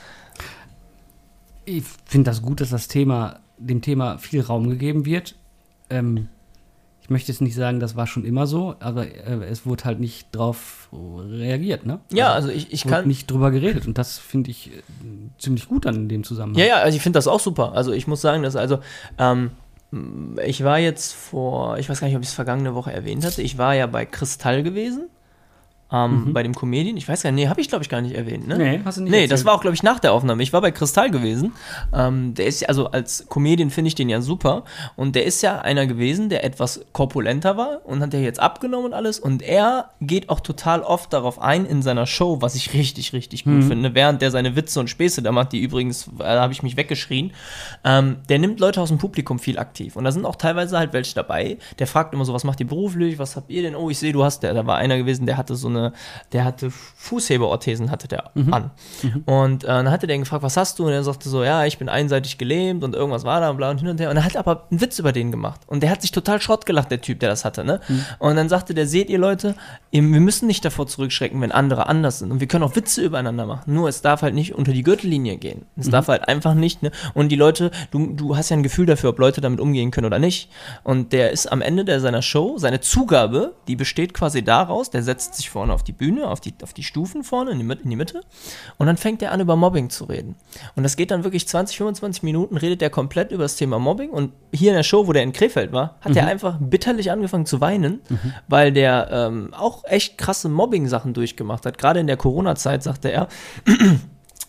Ich 1.64 1.84
finde 2.06 2.30
das 2.30 2.40
gut, 2.40 2.60
dass 2.60 2.70
das 2.70 2.88
Thema, 2.88 3.40
dem 3.58 3.82
Thema 3.82 4.18
viel 4.18 4.40
Raum 4.40 4.70
gegeben 4.70 5.04
wird. 5.04 5.34
Ähm, 5.90 6.28
ich 7.08 7.10
möchte 7.10 7.32
jetzt 7.32 7.40
nicht 7.40 7.54
sagen, 7.54 7.80
das 7.80 7.96
war 7.96 8.06
schon 8.06 8.26
immer 8.26 8.46
so, 8.46 8.74
aber 8.80 9.06
äh, 9.06 9.42
es 9.48 9.64
wurde 9.64 9.84
halt 9.84 9.98
nicht 9.98 10.28
drauf 10.32 10.90
reagiert, 10.92 11.86
ne? 11.86 12.00
Ja, 12.12 12.34
also 12.34 12.50
ich, 12.50 12.70
ich 12.70 12.84
wurde 12.84 12.96
kann. 12.96 13.08
nicht 13.08 13.30
drüber 13.30 13.50
geredet 13.50 13.86
und 13.86 13.96
das 13.96 14.18
finde 14.18 14.50
ich 14.50 14.72
äh, 14.74 14.82
ziemlich 15.38 15.68
gut 15.68 15.86
dann 15.86 15.94
in 15.94 16.08
dem 16.10 16.22
Zusammenhang. 16.22 16.60
Ja, 16.60 16.66
ja, 16.66 16.76
also 16.80 16.94
ich 16.94 17.02
finde 17.02 17.16
das 17.16 17.26
auch 17.26 17.40
super. 17.40 17.72
Also 17.72 17.92
ich 17.92 18.08
muss 18.08 18.20
sagen, 18.20 18.42
dass 18.42 18.56
also, 18.56 18.80
ähm, 19.16 19.52
ich 20.44 20.62
war 20.64 20.78
jetzt 20.78 21.14
vor, 21.14 21.78
ich 21.78 21.88
weiß 21.88 21.98
gar 21.98 22.08
nicht, 22.08 22.16
ob 22.18 22.22
ich 22.22 22.28
es 22.28 22.34
vergangene 22.34 22.74
Woche 22.74 22.92
erwähnt 22.92 23.24
hatte, 23.24 23.40
ich 23.40 23.56
war 23.56 23.74
ja 23.74 23.86
bei 23.86 24.04
Kristall 24.04 24.62
gewesen 24.62 25.08
ähm, 25.92 26.26
Mhm. 26.26 26.32
bei 26.32 26.42
dem 26.42 26.54
Comedian. 26.54 26.96
Ich 26.96 27.08
weiß 27.08 27.22
gar 27.22 27.30
nicht, 27.32 27.44
nee, 27.44 27.48
habe 27.48 27.60
ich 27.60 27.68
glaube 27.68 27.82
ich 27.82 27.88
gar 27.88 28.00
nicht 28.00 28.14
erwähnt, 28.14 28.46
ne? 28.46 28.58
Nee, 28.58 28.80
hast 28.84 28.98
du 28.98 29.02
nicht 29.02 29.10
Nee, 29.10 29.16
erzählt. 29.18 29.32
das 29.32 29.44
war 29.44 29.54
auch 29.54 29.60
glaube 29.60 29.74
ich 29.74 29.82
nach 29.82 29.98
der 30.00 30.12
Aufnahme. 30.12 30.42
Ich 30.42 30.52
war 30.52 30.60
bei 30.60 30.70
Kristall 30.70 31.10
gewesen. 31.10 31.52
Ähm, 31.94 32.34
der 32.34 32.46
ist 32.46 32.60
ja, 32.60 32.68
also 32.68 32.90
als 32.90 33.26
Comedian 33.28 33.70
finde 33.70 33.88
ich 33.88 33.94
den 33.94 34.08
ja 34.08 34.20
super. 34.20 34.64
Und 34.96 35.14
der 35.16 35.24
ist 35.24 35.42
ja 35.42 35.60
einer 35.60 35.86
gewesen, 35.86 36.28
der 36.28 36.44
etwas 36.44 36.84
korpulenter 36.92 37.56
war 37.56 37.80
und 37.84 38.00
hat 38.00 38.12
ja 38.14 38.20
jetzt 38.20 38.40
abgenommen 38.40 38.86
und 38.86 38.92
alles. 38.94 39.18
Und 39.18 39.42
er 39.42 39.90
geht 40.00 40.28
auch 40.28 40.40
total 40.40 40.82
oft 40.82 41.12
darauf 41.12 41.40
ein 41.40 41.64
in 41.64 41.82
seiner 41.82 42.06
Show, 42.06 42.42
was 42.42 42.54
ich 42.54 42.74
richtig, 42.74 43.12
richtig 43.12 43.44
gut 43.44 43.64
finde. 43.64 43.94
Während 43.94 44.20
der 44.22 44.30
seine 44.30 44.56
Witze 44.56 44.80
und 44.80 44.88
Späße 44.90 45.22
da 45.22 45.32
macht, 45.32 45.52
die 45.52 45.60
übrigens, 45.62 46.06
äh, 46.08 46.10
da 46.18 46.42
habe 46.42 46.52
ich 46.52 46.62
mich 46.62 46.76
weggeschrien, 46.76 47.32
ähm, 47.84 48.16
der 48.28 48.38
nimmt 48.38 48.60
Leute 48.60 48.80
aus 48.80 48.88
dem 48.88 48.98
Publikum 48.98 49.38
viel 49.38 49.58
aktiv. 49.58 49.96
Und 49.96 50.04
da 50.04 50.12
sind 50.12 50.24
auch 50.26 50.36
teilweise 50.36 50.76
halt 50.78 50.92
welche 50.92 51.14
dabei. 51.14 51.56
Der 51.78 51.86
fragt 51.86 52.12
immer 52.14 52.24
so, 52.24 52.32
was 52.34 52.44
macht 52.44 52.60
ihr 52.60 52.66
beruflich? 52.66 53.18
Was 53.18 53.36
habt 53.36 53.50
ihr 53.50 53.62
denn? 53.62 53.74
Oh, 53.74 53.88
ich 53.90 53.98
sehe, 53.98 54.12
du 54.12 54.22
hast 54.24 54.42
der. 54.42 54.54
Da 54.54 54.66
war 54.66 54.76
einer 54.76 54.96
gewesen, 54.98 55.26
der 55.26 55.36
hatte 55.36 55.54
so 55.56 55.68
eine, 55.68 55.77
der 56.32 56.44
hatte 56.44 56.70
Fußhebeorthesen, 56.70 57.90
hatte 57.90 58.08
der 58.08 58.30
an. 58.52 58.70
Und 59.26 59.64
äh, 59.64 59.66
dann 59.66 59.90
hatte 59.90 60.06
der 60.06 60.16
ihn 60.16 60.22
gefragt, 60.22 60.42
was 60.42 60.56
hast 60.56 60.78
du? 60.78 60.86
Und 60.86 60.92
er 60.92 61.04
sagte 61.04 61.28
so, 61.28 61.44
ja, 61.44 61.64
ich 61.64 61.78
bin 61.78 61.88
einseitig 61.88 62.38
gelähmt 62.38 62.84
und 62.84 62.94
irgendwas 62.94 63.24
war 63.24 63.40
da 63.40 63.50
und 63.50 63.56
bla 63.56 63.70
und 63.70 63.78
hin 63.78 63.88
und 63.88 64.00
her. 64.00 64.10
Und 64.10 64.16
er 64.16 64.24
hat 64.24 64.36
aber 64.36 64.66
einen 64.70 64.80
Witz 64.80 64.98
über 64.98 65.12
den 65.12 65.30
gemacht. 65.30 65.60
Und 65.66 65.82
der 65.82 65.90
hat 65.90 66.02
sich 66.02 66.12
total 66.12 66.40
Schrott 66.40 66.66
gelacht, 66.66 66.90
der 66.90 67.00
Typ, 67.00 67.20
der 67.20 67.28
das 67.28 67.44
hatte, 67.44 67.64
ne? 67.64 67.80
Und 68.18 68.36
dann 68.36 68.48
sagte 68.48 68.74
der, 68.74 68.86
seht 68.86 69.10
ihr 69.10 69.18
Leute, 69.18 69.54
wir 69.90 70.02
müssen 70.02 70.46
nicht 70.46 70.64
davor 70.64 70.86
zurückschrecken, 70.86 71.40
wenn 71.40 71.52
andere 71.52 71.86
anders 71.86 72.18
sind. 72.18 72.30
Und 72.30 72.40
wir 72.40 72.48
können 72.48 72.64
auch 72.64 72.76
Witze 72.76 73.02
übereinander 73.02 73.46
machen. 73.46 73.72
Nur 73.72 73.88
es 73.88 74.02
darf 74.02 74.22
halt 74.22 74.34
nicht 74.34 74.54
unter 74.54 74.72
die 74.72 74.82
Gürtellinie 74.82 75.36
gehen. 75.36 75.66
Es 75.76 75.90
darf 75.90 76.08
halt 76.08 76.28
einfach 76.28 76.54
nicht, 76.54 76.82
ne? 76.82 76.90
Und 77.14 77.30
die 77.30 77.36
Leute, 77.36 77.70
du, 77.90 78.14
du 78.14 78.36
hast 78.36 78.48
ja 78.50 78.56
ein 78.56 78.62
Gefühl 78.62 78.86
dafür, 78.86 79.10
ob 79.10 79.18
Leute 79.18 79.40
damit 79.40 79.60
umgehen 79.60 79.90
können 79.90 80.06
oder 80.06 80.18
nicht. 80.18 80.50
Und 80.84 81.12
der 81.12 81.30
ist 81.30 81.50
am 81.50 81.60
Ende 81.60 81.84
der, 81.84 82.00
seiner 82.00 82.22
Show, 82.22 82.58
seine 82.58 82.80
Zugabe, 82.80 83.54
die 83.66 83.76
besteht 83.76 84.14
quasi 84.14 84.42
daraus, 84.42 84.90
der 84.90 85.02
setzt 85.02 85.34
sich 85.34 85.50
vorne 85.68 85.74
auf 85.74 85.82
die 85.82 85.92
Bühne, 85.92 86.28
auf 86.28 86.40
die, 86.40 86.54
auf 86.62 86.72
die 86.72 86.82
Stufen 86.82 87.24
vorne, 87.24 87.50
in 87.50 87.58
die, 87.58 87.82
in 87.82 87.90
die 87.90 87.96
Mitte. 87.96 88.22
Und 88.78 88.86
dann 88.86 88.96
fängt 88.96 89.22
er 89.22 89.32
an, 89.32 89.40
über 89.40 89.56
Mobbing 89.56 89.90
zu 89.90 90.04
reden. 90.04 90.34
Und 90.76 90.82
das 90.82 90.96
geht 90.96 91.10
dann 91.10 91.24
wirklich 91.24 91.46
20, 91.46 91.76
25 91.76 92.22
Minuten, 92.22 92.56
redet 92.56 92.82
er 92.82 92.90
komplett 92.90 93.30
über 93.30 93.44
das 93.44 93.56
Thema 93.56 93.78
Mobbing. 93.78 94.10
Und 94.10 94.32
hier 94.52 94.70
in 94.70 94.76
der 94.76 94.82
Show, 94.82 95.06
wo 95.06 95.12
der 95.12 95.22
in 95.22 95.32
Krefeld 95.32 95.72
war, 95.72 95.96
hat 96.00 96.16
er 96.16 96.26
einfach 96.26 96.56
bitterlich 96.58 97.10
angefangen 97.10 97.46
zu 97.46 97.60
weinen, 97.60 98.00
weil 98.48 98.72
der 98.72 99.08
ähm, 99.10 99.52
auch 99.52 99.84
echt 99.84 100.18
krasse 100.18 100.48
Mobbing-Sachen 100.48 101.12
durchgemacht 101.12 101.66
hat. 101.66 101.78
Gerade 101.78 102.00
in 102.00 102.06
der 102.06 102.16
Corona-Zeit, 102.16 102.82
sagte 102.82 103.10
er, 103.10 103.28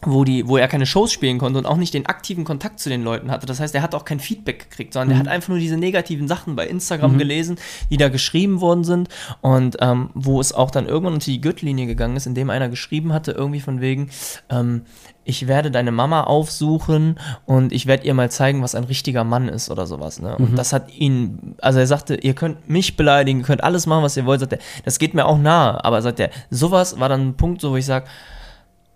wo, 0.02 0.24
die, 0.24 0.48
wo 0.48 0.58
er 0.58 0.68
keine 0.68 0.86
Shows 0.86 1.12
spielen 1.12 1.38
konnte 1.40 1.60
und 1.60 1.66
auch 1.66 1.76
nicht 1.76 1.94
den 1.94 2.06
aktiven 2.06 2.46
Kontakt 2.46 2.80
zu 2.80 2.90
den 2.90 3.04
Leuten 3.04 3.32
hatte. 3.32 3.46
Das 3.46 3.60
heißt, 3.60 3.76
er 3.76 3.82
hat 3.82 3.94
auch 3.94 4.06
kein 4.06 4.20
Feedback 4.20 4.70
gekriegt, 4.70 4.94
sondern 4.94 5.12
er 5.12 5.20
hat 5.20 5.28
einfach 5.28 5.50
nur 5.50 5.60
diese 5.60 5.78
negativen 5.78 6.28
Sachen 6.28 6.56
bei 6.56 6.68
Instagram 6.68 7.18
gelesen, 7.18 7.58
die 7.90 7.98
da 7.98 8.08
geschrieben 8.10 8.62
worden 8.62 8.84
sind 8.84 9.10
und 9.42 9.78
ähm, 9.82 10.10
wo 10.14 10.40
es 10.40 10.54
auch 10.54 10.72
dann 10.72 10.88
irgendwann 10.88 11.14
unter 11.14 11.26
die 11.26 11.42
Gürtellinie 11.42 11.86
gegangen 11.86 12.16
ist, 12.16 12.28
indem 12.28 12.50
einer 12.50 12.70
geschrieben 12.70 13.12
hatte, 13.12 13.32
irgendwie 13.32 13.60
von 13.60 13.82
wegen, 13.82 14.10
ähm, 14.50 14.84
ich 15.26 15.48
werde 15.48 15.70
deine 15.70 15.92
Mama 15.92 16.24
aufsuchen 16.24 17.20
und 17.46 17.72
ich 17.72 17.86
werde 17.86 18.06
ihr 18.06 18.14
mal 18.14 18.32
zeigen, 18.32 18.64
was 18.64 18.76
ein 18.76 18.86
richtiger 18.86 19.24
Mann 19.24 19.48
ist 19.48 19.70
oder 19.70 19.86
sowas. 19.86 20.22
Ne? 20.22 20.36
Und 20.38 20.58
das 20.58 20.74
hat 20.74 20.92
ihn, 20.96 21.56
also 21.62 21.78
er 21.80 21.88
sagte, 21.88 22.16
ihr 22.16 22.34
könnt 22.34 22.70
mich 22.70 22.96
beleidigen, 22.98 23.40
ihr 23.40 23.46
könnt 23.46 23.64
alles 23.64 23.86
machen, 23.86 24.04
was 24.04 24.18
ihr 24.18 24.26
wollt, 24.26 24.40
sagt 24.40 24.54
er, 24.54 24.60
das 24.86 24.98
geht 24.98 25.14
mir 25.14 25.26
auch 25.26 25.38
nahe, 25.38 25.84
aber 25.84 26.02
sagt 26.02 26.20
er, 26.20 26.32
sowas 26.50 27.00
war 27.00 27.10
dann 27.10 27.30
ein 27.30 27.34
Punkt, 27.36 27.62
so 27.62 27.72
wo 27.72 27.76
ich 27.76 27.86
sage, 27.86 28.08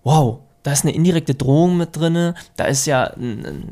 wow, 0.04 0.40
da 0.64 0.72
ist 0.72 0.84
eine 0.84 0.96
indirekte 0.96 1.36
Drohung 1.36 1.78
mit 1.78 1.96
drinne, 1.96 2.36
da 2.56 2.66
ist 2.66 2.86
ja, 2.86 3.14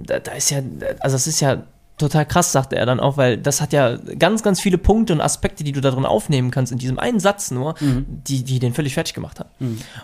da, 0.05 0.19
da 0.19 0.31
ist 0.33 0.51
ja, 0.51 0.61
also 0.99 1.15
das 1.15 1.27
ist 1.27 1.39
ja 1.39 1.63
total 1.97 2.25
krass, 2.25 2.51
sagte 2.51 2.75
er 2.75 2.85
dann 2.85 2.99
auch, 2.99 3.17
weil 3.17 3.37
das 3.37 3.61
hat 3.61 3.73
ja 3.73 3.95
ganz, 3.95 4.43
ganz 4.43 4.59
viele 4.59 4.77
Punkte 4.77 5.13
und 5.13 5.21
Aspekte, 5.21 5.63
die 5.63 5.71
du 5.71 5.81
da 5.81 5.91
drin 5.91 6.05
aufnehmen 6.05 6.51
kannst, 6.51 6.71
in 6.71 6.77
diesem 6.77 6.99
einen 6.99 7.19
Satz 7.19 7.51
nur, 7.51 7.75
die, 8.07 8.43
die 8.43 8.59
den 8.59 8.73
völlig 8.73 8.95
fertig 8.95 9.13
gemacht 9.13 9.39
haben. 9.39 9.49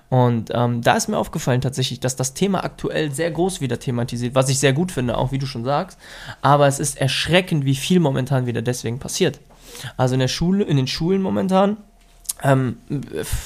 Und 0.09 0.51
ähm, 0.53 0.81
da 0.81 0.95
ist 0.95 1.09
mir 1.09 1.17
aufgefallen 1.17 1.61
tatsächlich, 1.61 1.99
dass 1.99 2.15
das 2.15 2.33
Thema 2.33 2.63
aktuell 2.63 3.11
sehr 3.11 3.31
groß 3.31 3.61
wieder 3.61 3.79
thematisiert, 3.79 4.35
was 4.35 4.49
ich 4.49 4.59
sehr 4.59 4.73
gut 4.73 4.91
finde, 4.91 5.17
auch 5.17 5.31
wie 5.31 5.39
du 5.39 5.45
schon 5.47 5.63
sagst, 5.63 5.97
aber 6.41 6.67
es 6.67 6.79
ist 6.79 7.01
erschreckend, 7.01 7.65
wie 7.65 7.75
viel 7.75 7.99
momentan 7.99 8.45
wieder 8.45 8.61
deswegen 8.61 8.99
passiert. 8.99 9.39
Also 9.97 10.13
in 10.13 10.19
der 10.19 10.27
Schule, 10.27 10.63
in 10.63 10.77
den 10.77 10.87
Schulen 10.87 11.21
momentan, 11.21 11.77
ähm, 12.43 12.77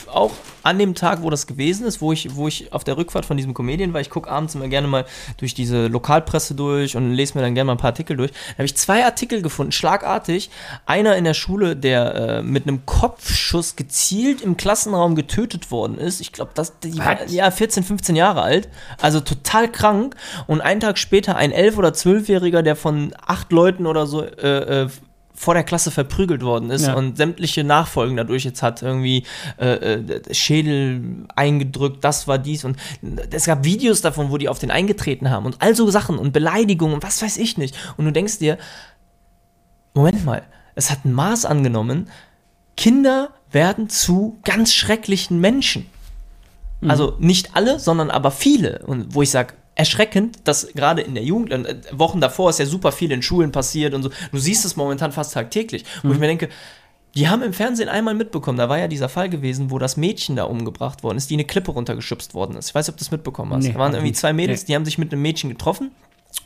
auch 0.08 0.32
an 0.64 0.78
dem 0.78 0.96
Tag, 0.96 1.22
wo 1.22 1.30
das 1.30 1.48
gewesen 1.48 1.86
ist, 1.86 2.02
wo 2.02 2.12
ich, 2.12 2.36
wo 2.36 2.48
ich 2.48 2.74
auf 2.74 2.84
der 2.84 2.98
Rückfahrt 2.98 3.26
von 3.26 3.38
diesem 3.38 3.54
Comedian 3.54 3.94
war, 3.94 4.02
ich 4.02 4.10
gucke 4.10 4.30
abends 4.30 4.54
immer 4.54 4.68
gerne 4.68 4.88
mal 4.88 5.06
durch 5.38 5.54
diese 5.54 5.88
Lokalpresse 5.88 6.56
durch 6.56 6.98
und 6.98 7.12
lese 7.12 7.38
mir 7.38 7.42
dann 7.44 7.56
gerne 7.56 7.68
mal 7.68 7.74
ein 7.74 7.78
paar 7.78 7.92
Artikel 7.92 8.18
durch. 8.18 8.32
Da 8.32 8.56
habe 8.56 8.66
ich 8.66 8.76
zwei 8.76 9.06
Artikel 9.06 9.42
gefunden, 9.42 9.72
schlagartig. 9.72 10.50
Einer 10.86 11.16
in 11.16 11.24
der 11.24 11.34
Schule, 11.34 11.76
der 11.76 12.16
äh, 12.16 12.44
mit 12.44 12.68
einem 12.68 12.86
Kopfschuss 12.86 13.76
gezielt 13.76 14.42
im 14.42 14.58
Klassenraum 14.58 15.16
getötet 15.16 15.72
worden 15.72 15.98
ist. 15.98 16.20
Ich 16.20 16.34
glaube, 16.34 16.52
das 16.54 16.80
die 16.80 16.98
war, 16.98 17.28
ja 17.28 17.50
14, 17.50 17.84
15 17.84 18.16
Jahre 18.16 18.42
alt. 18.42 18.70
Also 19.02 19.22
total 19.22 19.72
krank. 19.72 20.16
Und 20.48 20.62
einen 20.62 20.82
Tag 20.82 20.98
später 20.98 21.38
ein 21.38 21.54
11- 21.54 21.78
oder 21.78 21.90
12-Jähriger, 21.90 22.62
der 22.62 22.76
von 22.76 23.14
acht 23.26 23.52
Leuten 23.52 23.86
oder 23.86 24.06
so 24.06 24.24
äh, 24.24 24.84
äh, 24.84 24.90
vor 25.42 25.56
der 25.56 25.64
Klasse 25.64 25.90
verprügelt 25.90 26.44
worden 26.44 26.70
ist 26.70 26.86
Ja. 26.86 26.94
und 26.94 27.18
sämtliche 27.18 27.64
Nachfolgen 27.64 28.16
dadurch 28.16 28.44
jetzt 28.44 28.62
hat, 28.62 28.84
irgendwie 28.84 29.24
äh, 29.58 29.96
äh, 29.96 30.34
Schädel 30.36 31.26
eingedrückt, 31.36 32.04
das 32.04 32.28
war 32.28 32.38
dies 32.38 32.64
und 32.64 32.78
es 33.32 33.46
gab 33.46 33.64
Videos 33.64 34.02
davon, 34.02 34.30
wo 34.30 34.38
die 34.38 34.48
auf 34.50 34.60
den 34.60 34.70
eingetreten 34.70 35.32
haben 35.32 35.48
und 35.48 35.56
all 35.60 35.76
so 35.76 35.90
Sachen 35.90 36.20
und 36.20 36.32
Beleidigungen 36.32 36.94
und 36.94 37.04
was 37.04 37.24
weiß 37.24 37.38
ich 37.38 37.58
nicht. 37.58 37.76
Und 37.98 38.06
du 38.06 38.12
denkst 38.12 38.38
dir, 38.38 38.60
Moment 39.96 40.24
mal, 40.26 40.44
es 40.76 40.92
hat 40.92 41.06
ein 41.06 41.14
Maß 41.14 41.46
angenommen, 41.46 42.08
Kinder 42.78 43.32
werden 43.52 43.90
zu 43.90 44.38
ganz 44.44 44.72
schrecklichen 44.74 45.40
Menschen. 45.42 45.88
Also 46.88 47.16
nicht 47.20 47.56
alle, 47.56 47.80
sondern 47.80 48.10
aber 48.10 48.32
viele. 48.32 48.84
Und 48.86 49.14
wo 49.14 49.22
ich 49.22 49.30
sage, 49.32 49.54
erschreckend, 49.76 50.40
dass 50.44 50.68
gerade 50.74 51.02
in 51.02 51.16
der 51.16 51.24
Jugend, 51.24 51.52
äh, 51.52 51.82
Wochen 51.92 52.22
davor 52.22 52.50
ist 52.50 52.60
ja 52.60 52.66
super 52.66 52.92
viel 52.92 53.12
in 53.12 53.22
Schulen 53.22 53.52
passiert 53.52 53.94
und 53.94 54.04
so. 54.04 54.10
Du 54.32 54.38
siehst 54.38 54.66
es 54.66 54.76
momentan 54.76 55.12
fast 55.12 55.34
tagtäglich. 55.34 55.86
Wo 56.04 56.12
ich 56.12 56.20
mir 56.20 56.28
denke, 56.28 56.50
die 57.16 57.28
haben 57.28 57.42
im 57.42 57.54
Fernsehen 57.54 57.90
einmal 57.90 58.14
mitbekommen, 58.14 58.58
da 58.58 58.70
war 58.70 58.78
ja 58.78 58.88
dieser 58.88 59.10
Fall 59.10 59.30
gewesen, 59.30 59.70
wo 59.70 59.80
das 59.80 59.98
Mädchen 59.98 60.36
da 60.36 60.44
umgebracht 60.44 61.04
worden 61.04 61.18
ist, 61.18 61.30
die 61.30 61.36
eine 61.36 61.46
Klippe 61.46 61.72
runtergeschubst 61.72 62.34
worden 62.34 62.56
ist. 62.56 62.70
Ich 62.70 62.76
weiß 62.76 62.88
nicht, 62.88 62.94
ob 62.94 62.98
du 62.98 63.04
das 63.04 63.12
mitbekommen 63.12 63.54
hast. 63.54 63.64
Nee, 63.64 63.74
da 63.74 63.80
waren 63.80 63.94
irgendwie 63.94 64.14
zwei 64.14 64.34
Mädels, 64.34 64.62
nicht. 64.62 64.70
die 64.70 64.76
haben 64.76 64.86
sich 64.86 64.98
mit 64.98 65.12
einem 65.12 65.22
Mädchen 65.22 65.50
getroffen. 65.50 65.92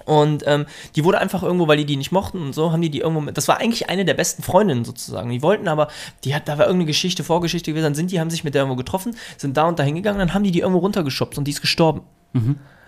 Und 0.05 0.43
ähm, 0.47 0.65
die 0.95 1.03
wurde 1.03 1.19
einfach 1.19 1.43
irgendwo, 1.43 1.67
weil 1.67 1.77
die 1.77 1.85
die 1.85 1.95
nicht 1.95 2.11
mochten 2.11 2.41
und 2.41 2.53
so, 2.53 2.71
haben 2.71 2.81
die 2.81 2.89
die 2.89 2.99
irgendwo 2.99 3.21
mit. 3.21 3.37
Das 3.37 3.47
war 3.47 3.59
eigentlich 3.59 3.89
eine 3.89 4.05
der 4.05 4.15
besten 4.15 4.41
Freundinnen 4.41 4.83
sozusagen. 4.83 5.29
Die 5.29 5.43
wollten 5.43 5.67
aber, 5.67 5.89
die 6.23 6.33
hat, 6.33 6.47
da 6.47 6.57
war 6.57 6.65
irgendeine 6.65 6.87
Geschichte, 6.87 7.23
Vorgeschichte 7.23 7.71
gewesen, 7.71 7.83
dann 7.83 7.95
sind 7.95 8.11
die, 8.11 8.19
haben 8.19 8.31
sich 8.31 8.43
mit 8.43 8.55
der 8.55 8.63
irgendwo 8.63 8.77
getroffen, 8.77 9.15
sind 9.37 9.57
da 9.57 9.67
und 9.67 9.77
da 9.77 9.83
hingegangen, 9.83 10.19
dann 10.19 10.33
haben 10.33 10.43
die 10.43 10.51
die 10.51 10.59
irgendwo 10.59 10.79
runtergeschubst 10.79 11.37
und 11.37 11.45
die 11.45 11.51
ist 11.51 11.61
gestorben. 11.61 12.01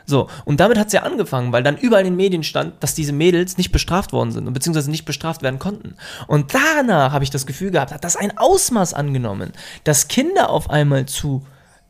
So, 0.09 0.29
und 0.45 0.61
damit 0.61 0.77
hat 0.77 0.87
es 0.87 0.93
ja 0.93 1.03
angefangen, 1.03 1.51
weil 1.51 1.63
dann 1.63 1.75
überall 1.77 2.03
in 2.05 2.13
den 2.13 2.15
Medien 2.15 2.43
stand, 2.43 2.81
dass 2.81 2.95
diese 2.95 3.11
Mädels 3.11 3.57
nicht 3.57 3.73
bestraft 3.73 4.13
worden 4.13 4.31
sind 4.31 4.47
und 4.47 4.53
beziehungsweise 4.53 4.89
nicht 4.89 5.03
bestraft 5.03 5.41
werden 5.41 5.59
konnten. 5.59 5.95
Und 6.27 6.53
danach 6.53 7.11
habe 7.11 7.25
ich 7.25 7.29
das 7.29 7.45
Gefühl 7.45 7.71
gehabt, 7.71 7.91
hat 7.91 8.05
das 8.05 8.15
ein 8.15 8.37
Ausmaß 8.37 8.93
angenommen, 8.93 9.51
dass 9.83 10.07
Kinder 10.07 10.49
auf 10.49 10.69
einmal 10.69 11.07
zu, 11.07 11.45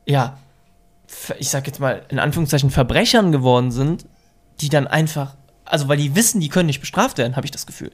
ja, 0.07 0.39
ich 1.37 1.49
sag 1.49 1.67
jetzt 1.67 1.79
mal 1.79 2.01
in 2.09 2.17
Anführungszeichen 2.17 2.71
Verbrechern 2.71 3.31
geworden 3.31 3.69
sind, 3.69 4.07
die 4.61 4.69
dann 4.69 4.87
einfach, 4.87 5.35
also 5.63 5.87
weil 5.87 5.97
die 5.97 6.15
wissen, 6.15 6.41
die 6.41 6.49
können 6.49 6.65
nicht 6.65 6.79
bestraft 6.79 7.19
werden, 7.19 7.35
habe 7.35 7.45
ich 7.45 7.51
das 7.51 7.67
Gefühl. 7.67 7.91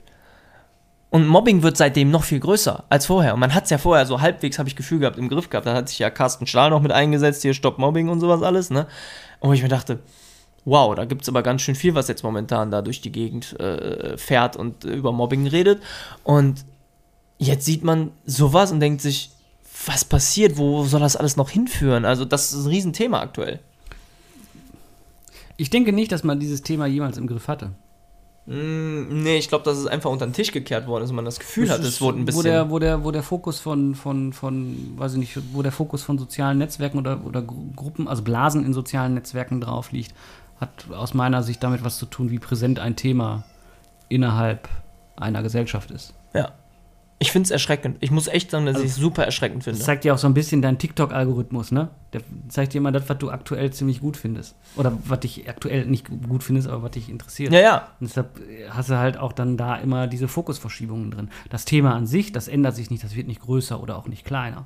Und 1.14 1.28
Mobbing 1.28 1.62
wird 1.62 1.78
seitdem 1.78 2.10
noch 2.10 2.24
viel 2.24 2.40
größer 2.40 2.86
als 2.90 3.06
vorher. 3.06 3.36
Und 3.36 3.40
man 3.40 3.54
hat 3.54 3.66
es 3.66 3.70
ja 3.70 3.78
vorher 3.78 4.08
so 4.08 4.22
halbwegs, 4.22 4.58
habe 4.58 4.68
ich 4.68 4.76
Gefühl 4.76 4.98
gehabt, 4.98 5.20
im 5.20 5.30
Griff 5.30 5.48
gehabt. 5.48 5.68
Da 5.68 5.76
hat 5.76 5.88
sich 5.88 6.00
ja 6.00 6.10
Carsten 6.10 6.48
Stahl 6.48 6.72
noch 6.72 6.82
mit 6.82 6.92
eingesetzt, 6.92 7.44
hier 7.44 7.54
Stopp 7.54 7.78
Mobbing 7.78 8.10
und 8.10 8.20
sowas 8.20 8.42
alles, 8.42 8.72
ne? 8.72 8.88
Und 9.44 9.54
ich 9.54 9.62
mir 9.62 9.68
dachte, 9.68 10.00
wow, 10.64 10.96
da 10.96 11.04
gibt 11.04 11.24
es 11.24 11.28
aber 11.28 11.44
ganz 11.44 11.62
schön 11.62 11.76
viel, 11.76 11.96
was 11.96 12.08
jetzt 12.08 12.24
momentan 12.24 12.72
da 12.72 12.82
durch 12.82 13.02
die 13.02 13.12
Gegend 13.12 13.60
äh, 13.60 14.18
fährt 14.18 14.56
und 14.56 14.86
über 14.86 15.12
Mobbing 15.12 15.48
redet. 15.48 15.84
Und 16.24 16.64
jetzt 17.40 17.66
sieht 17.66 17.84
man 17.84 18.12
sowas 18.26 18.72
und 18.72 18.80
denkt 18.80 19.02
sich, 19.02 19.32
was 19.86 20.06
passiert? 20.06 20.58
Wo 20.58 20.86
soll 20.86 21.02
das 21.02 21.18
alles 21.18 21.36
noch 21.36 21.50
hinführen? 21.50 22.06
Also, 22.06 22.24
das 22.24 22.54
ist 22.54 22.64
ein 22.64 22.70
Riesenthema 22.70 23.20
aktuell. 23.20 23.60
Ich 25.58 25.70
denke 25.70 25.92
nicht, 25.92 26.14
dass 26.14 26.24
man 26.24 26.40
dieses 26.40 26.62
Thema 26.62 26.86
jemals 26.86 27.18
im 27.18 27.28
Griff 27.28 27.50
hatte. 27.50 27.72
Mm, 28.46 29.22
nee, 29.24 29.38
ich 29.38 29.48
glaube, 29.48 29.64
dass 29.64 29.78
es 29.78 29.88
einfach 29.88 30.10
unter 30.10 30.26
den 30.28 30.34
Tisch 30.34 30.52
gekehrt 30.52 30.86
worden 30.88 31.04
ist 31.06 31.12
und 31.12 31.16
man 31.16 31.24
das 31.26 31.40
Gefühl 31.40 31.70
hat, 31.70 31.80
es 31.80 32.02
wurde 32.02 32.20
ein 32.20 32.26
bisschen. 32.26 32.40
Wo 32.42 32.44
der, 32.44 32.70
wo 32.70 32.80
der, 32.80 33.04
wo 33.06 33.12
der 33.12 33.24
Fokus 33.24 33.60
von, 33.60 33.96
von, 33.96 34.34
von, 34.34 34.94
weiß 34.98 35.14
ich 35.14 35.20
nicht, 35.20 35.40
wo 35.54 35.62
der 35.62 35.72
Fokus 35.72 36.04
von 36.04 36.18
sozialen 36.18 36.58
Netzwerken 36.58 36.98
oder, 36.98 37.26
oder 37.26 37.42
Gru- 37.42 37.72
Gruppen, 37.76 38.08
also 38.08 38.22
Blasen 38.22 38.66
in 38.66 38.74
sozialen 38.74 39.14
Netzwerken 39.14 39.62
drauf 39.62 39.92
liegt, 39.94 40.14
hat 40.60 40.70
aus 40.92 41.14
meiner 41.14 41.42
Sicht 41.44 41.64
damit 41.64 41.84
was 41.86 41.98
zu 41.98 42.06
tun, 42.06 42.32
wie 42.32 42.40
präsent 42.40 42.80
ein 42.80 42.96
Thema 42.98 43.44
innerhalb 44.10 44.68
einer 45.16 45.42
Gesellschaft 45.44 45.92
ist. 45.92 46.14
ja. 46.34 46.52
Ich 47.24 47.32
finde 47.32 47.48
es 47.48 47.52
erschreckend. 47.52 47.98
Ich 48.02 48.12
muss 48.12 48.28
echt 48.28 48.52
sagen, 48.52 48.66
dass 48.66 48.80
ich 48.80 48.88
es 48.88 48.96
super 48.96 49.24
erschreckend 49.24 49.64
finde. 49.64 49.80
Das 49.80 49.86
zeigt 49.86 50.04
dir 50.04 50.14
auch 50.14 50.18
so 50.18 50.28
ein 50.28 50.34
bisschen 50.34 50.62
dein 50.62 50.78
TikTok-Algorithmus, 50.78 51.72
ne? 51.72 51.88
Der 52.12 52.20
zeigt 52.50 52.74
dir 52.74 52.80
immer 52.80 52.92
das, 52.92 53.08
was 53.08 53.18
du 53.18 53.32
aktuell 53.32 53.72
ziemlich 53.72 54.02
gut 54.02 54.18
findest. 54.18 54.56
Oder 54.76 54.92
was 55.06 55.22
dich 55.22 55.48
aktuell 55.48 55.86
nicht 55.86 56.08
gut 56.28 56.44
findest, 56.44 56.68
aber 56.68 56.84
was 56.84 56.92
dich 56.92 57.08
interessiert. 57.08 57.54
Ja, 57.54 57.62
ja. 57.62 57.88
Und 58.02 58.10
deshalb 58.10 58.42
hast 58.70 58.90
du 58.90 58.98
halt 58.98 59.18
auch 59.18 59.32
dann 59.32 59.56
da 59.56 59.78
immer 59.78 60.08
diese 60.08 60.28
Fokusverschiebungen 60.28 61.12
drin. 61.12 61.30
Das 61.50 61.64
Thema 61.64 61.96
an 61.96 62.08
sich, 62.08 62.34
das 62.34 62.50
ändert 62.50 62.76
sich 62.76 62.90
nicht, 62.90 63.06
das 63.06 63.16
wird 63.16 63.28
nicht 63.28 63.40
größer 63.40 63.82
oder 63.82 63.98
auch 63.98 64.08
nicht 64.08 64.26
kleiner. 64.26 64.66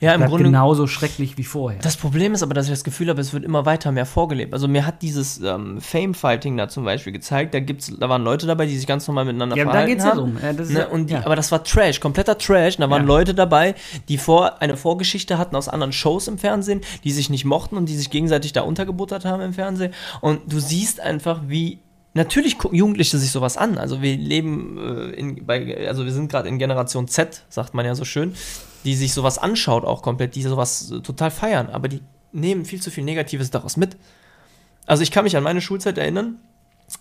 Ja, 0.00 0.14
im 0.14 0.24
Grunde 0.24 0.44
genauso 0.44 0.86
schrecklich 0.86 1.38
wie 1.38 1.44
vorher. 1.44 1.80
Das 1.80 1.96
Problem 1.96 2.34
ist 2.34 2.42
aber, 2.42 2.54
dass 2.54 2.66
ich 2.66 2.72
das 2.72 2.84
Gefühl 2.84 3.08
habe, 3.08 3.20
es 3.20 3.32
wird 3.32 3.44
immer 3.44 3.64
weiter 3.66 3.92
mehr 3.92 4.06
vorgelebt. 4.06 4.52
Also 4.52 4.68
mir 4.68 4.86
hat 4.86 5.02
dieses 5.02 5.40
ähm, 5.40 5.80
Fame-Fighting 5.80 6.56
da 6.56 6.68
zum 6.68 6.84
Beispiel 6.84 7.12
gezeigt, 7.12 7.54
da 7.54 7.60
gibt's, 7.60 7.92
da 7.98 8.08
waren 8.08 8.22
Leute 8.24 8.46
dabei, 8.46 8.66
die 8.66 8.76
sich 8.76 8.86
ganz 8.86 9.06
normal 9.06 9.24
miteinander 9.24 9.56
ja, 9.56 9.64
da 9.64 9.70
verhalten 9.70 9.92
geht's 9.92 10.04
ja 10.04 10.10
haben. 10.10 10.18
drum. 10.18 10.38
Ja, 10.42 10.50
ist 10.50 10.70
Ne? 10.70 10.78
ja, 10.80 10.86
Und 10.86 11.10
die, 11.10 11.14
ja. 11.14 11.24
Aber 11.24 11.36
das 11.36 11.52
war 11.52 11.62
Trash, 11.62 12.00
kompletter 12.00 12.36
Trash. 12.38 12.76
Und 12.76 12.80
da 12.82 12.90
waren 12.90 13.02
Ja. 13.02 13.08
Leute 13.08 13.34
dabei, 13.34 13.74
die 14.08 14.18
vor 14.18 14.60
eine 14.60 14.76
Vorgeschichte 14.76 15.38
hatten 15.38 15.54
aus 15.56 15.68
anderen 15.68 15.92
Shows 15.92 16.28
im 16.28 16.38
Fernsehen, 16.38 16.80
die 17.04 17.12
sich 17.12 17.30
nicht 17.30 17.44
mochten 17.44 17.76
und 17.76 17.88
die 17.88 17.96
sich 17.96 18.10
gegenseitig 18.10 18.52
da 18.52 18.62
untergebuttert 18.62 19.24
haben 19.24 19.42
im 19.42 19.52
Fernsehen. 19.52 19.92
Und 20.20 20.52
du 20.52 20.58
siehst 20.58 21.00
einfach, 21.00 21.40
wie 21.46 21.78
Natürlich 22.14 22.58
gucken 22.58 22.78
Jugendliche 22.78 23.18
sich 23.18 23.30
sowas 23.30 23.56
an. 23.56 23.78
Also 23.78 24.02
wir 24.02 24.16
leben 24.16 24.78
äh, 24.78 25.10
in, 25.10 25.46
bei, 25.46 25.86
also 25.88 26.04
wir 26.04 26.12
sind 26.12 26.30
gerade 26.30 26.48
in 26.48 26.58
Generation 26.58 27.06
Z, 27.06 27.44
sagt 27.48 27.74
man 27.74 27.86
ja 27.86 27.94
so 27.94 28.04
schön, 28.04 28.34
die 28.84 28.94
sich 28.94 29.12
sowas 29.12 29.38
anschaut 29.38 29.84
auch 29.84 30.02
komplett, 30.02 30.34
die 30.34 30.42
sowas 30.42 30.90
äh, 30.90 31.00
total 31.00 31.30
feiern, 31.30 31.68
aber 31.70 31.88
die 31.88 32.00
nehmen 32.32 32.64
viel 32.64 32.80
zu 32.80 32.90
viel 32.90 33.04
Negatives 33.04 33.50
daraus 33.50 33.76
mit. 33.76 33.96
Also 34.86 35.02
ich 35.02 35.10
kann 35.10 35.24
mich 35.24 35.36
an 35.36 35.42
meine 35.42 35.60
Schulzeit 35.60 35.98
erinnern. 35.98 36.38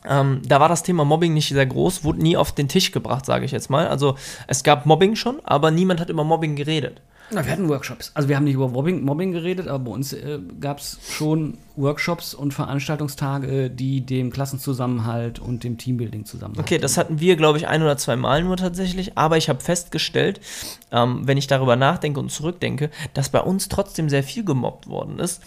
Ähm, 0.06 0.42
da 0.46 0.60
war 0.60 0.68
das 0.68 0.84
Thema 0.84 1.06
Mobbing 1.06 1.34
nicht 1.34 1.48
sehr 1.48 1.66
groß, 1.66 2.04
wurde 2.04 2.22
nie 2.22 2.36
auf 2.36 2.52
den 2.52 2.68
Tisch 2.68 2.92
gebracht, 2.92 3.26
sage 3.26 3.46
ich 3.46 3.52
jetzt 3.52 3.70
mal. 3.70 3.88
Also 3.88 4.18
es 4.48 4.64
gab 4.64 4.86
Mobbing 4.86 5.16
schon, 5.16 5.40
aber 5.46 5.72
niemand 5.72 6.02
hat 6.02 6.10
über 6.10 6.26
Mobbing 6.26 6.58
geredet. 6.58 7.02
Na, 7.30 7.46
wir 7.46 7.52
hatten 7.52 7.68
Workshops. 7.68 8.12
Also 8.14 8.30
wir 8.30 8.38
haben 8.38 8.46
nicht 8.46 8.54
über 8.54 8.70
Mobbing, 8.70 9.04
Mobbing 9.04 9.34
geredet, 9.34 9.68
aber 9.68 9.86
bei 9.86 9.92
uns 9.92 10.14
äh, 10.14 10.40
gab 10.62 10.80
es 10.80 10.98
schon 11.10 11.58
Workshops 11.76 12.34
und 12.34 12.54
Veranstaltungstage, 12.54 13.70
die 13.70 14.02
dem 14.02 14.32
Klassenzusammenhalt 14.32 15.40
und 15.40 15.64
dem 15.64 15.78
Teambuilding 15.78 16.26
zusammenhalten. 16.26 16.62
Okay, 16.62 16.78
das 16.78 16.98
hatten 16.98 17.20
wir, 17.20 17.36
glaube 17.36 17.58
ich, 17.58 17.68
ein 17.68 17.84
oder 17.84 17.98
zwei 17.98 18.16
Mal 18.16 18.44
nur 18.44 18.56
tatsächlich. 18.56 19.18
Aber 19.18 19.38
ich 19.38 19.50
habe 19.50 19.60
festgestellt, 19.60 20.40
ähm, 20.92 21.22
wenn 21.26 21.38
ich 21.38 21.48
darüber 21.48 21.76
nachdenke 21.76 22.20
und 22.20 22.32
zurückdenke, 22.32 22.90
dass 23.14 23.30
bei 23.30 23.42
uns 23.42 23.68
trotzdem 23.68 24.08
sehr 24.10 24.24
viel 24.24 24.46
gemobbt 24.46 24.88
worden 24.88 25.20
ist. 25.20 25.42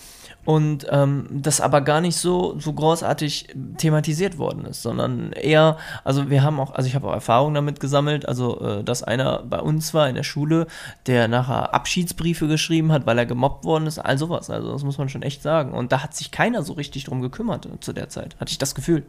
Und 0.47 0.87
ähm, 0.91 1.27
das 1.31 1.61
aber 1.61 1.83
gar 1.83 2.01
nicht 2.01 2.17
so, 2.17 2.59
so 2.59 2.73
großartig 2.73 3.49
thematisiert 3.77 4.39
worden 4.39 4.65
ist, 4.65 4.83
sondern 4.83 5.33
eher, 5.33 5.77
also 6.03 6.31
wir 6.31 6.43
haben 6.43 6.59
auch, 6.59 6.75
also 6.75 6.89
ich 6.89 6.95
habe 6.95 7.09
auch 7.09 7.13
Erfahrungen 7.13 7.55
damit 7.55 7.79
gesammelt, 7.79 8.27
also 8.27 8.59
äh, 8.61 8.83
dass 8.83 9.03
einer 9.03 9.43
bei 9.43 9.61
uns 9.61 9.93
war 9.93 10.09
in 10.09 10.15
der 10.15 10.23
Schule, 10.23 10.67
der 11.07 11.29
nachher 11.29 11.75
Abschiedsbriefe 11.75 12.49
geschrieben 12.49 12.91
hat, 12.91 13.05
weil 13.05 13.19
er 13.19 13.27
gemobbt 13.27 13.65
worden 13.65 13.87
ist, 13.87 13.99
all 13.99 14.17
sowas. 14.17 14.49
Also 14.49 14.73
das 14.73 14.83
muss 14.83 14.97
man 14.97 15.11
schon 15.11 15.23
echt 15.23 15.43
sagen. 15.43 15.73
Und 15.73 15.93
da 15.93 16.03
hat 16.03 16.15
sich 16.15 16.31
keiner 16.31 16.63
so 16.63 16.73
richtig 16.73 17.05
drum 17.05 17.21
gekümmert 17.21 17.67
äh, 17.67 17.79
zu 17.81 17.93
der 17.93 18.09
Zeit, 18.09 18.37
hatte 18.41 18.51
ich 18.51 18.59
das 18.59 18.75
Gefühl. 18.75 19.05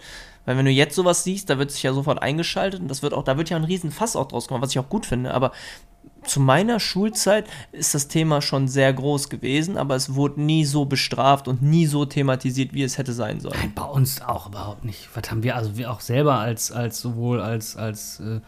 Weil 0.46 0.58
wenn 0.58 0.66
du 0.66 0.72
jetzt 0.72 0.96
sowas 0.96 1.24
siehst, 1.24 1.50
da 1.50 1.58
wird 1.60 1.72
sich 1.72 1.84
ja 1.84 1.94
sofort 1.94 2.22
eingeschaltet 2.22 2.82
und 2.82 2.90
das 2.90 3.04
wird 3.04 3.14
auch, 3.14 3.24
da 3.24 3.38
wird 3.38 3.50
ja 3.50 3.58
ein 3.58 3.64
riesen 3.64 3.92
Fass 3.92 4.16
auch 4.16 4.28
draus 4.28 4.48
kommen, 4.48 4.62
was 4.62 4.72
ich 4.72 4.80
auch 4.80 4.90
gut 4.90 5.06
finde, 5.06 5.34
aber 5.34 5.52
zu 6.24 6.40
meiner 6.40 6.80
Schulzeit 6.80 7.48
ist 7.72 7.94
das 7.96 8.08
Thema 8.08 8.42
schon 8.42 8.68
sehr 8.68 8.94
groß 8.94 9.30
gewesen, 9.30 9.78
aber 9.78 9.96
es 9.96 10.16
wurde 10.16 10.42
nie 10.42 10.66
so 10.66 10.86
bestraft 10.86 11.48
und 11.48 11.62
nie 11.62 11.88
so 11.88 12.06
thematisiert, 12.06 12.74
wie 12.74 12.84
es 12.84 12.98
hätte 12.98 13.14
sein 13.14 13.40
sollen. 13.40 13.58
Nein, 13.60 13.74
bei 13.74 13.84
uns 13.84 14.22
auch 14.22 14.48
überhaupt 14.48 14.86
nicht. 14.86 15.10
Was 15.16 15.32
haben 15.32 15.44
wir, 15.44 15.56
also 15.56 15.78
wir 15.78 15.92
auch 15.92 16.00
selber 16.00 16.36
als, 16.36 16.72
als 16.72 17.02
sowohl 17.02 17.42
als, 17.42 17.76
als 17.76 18.20
äh, 18.20 18.40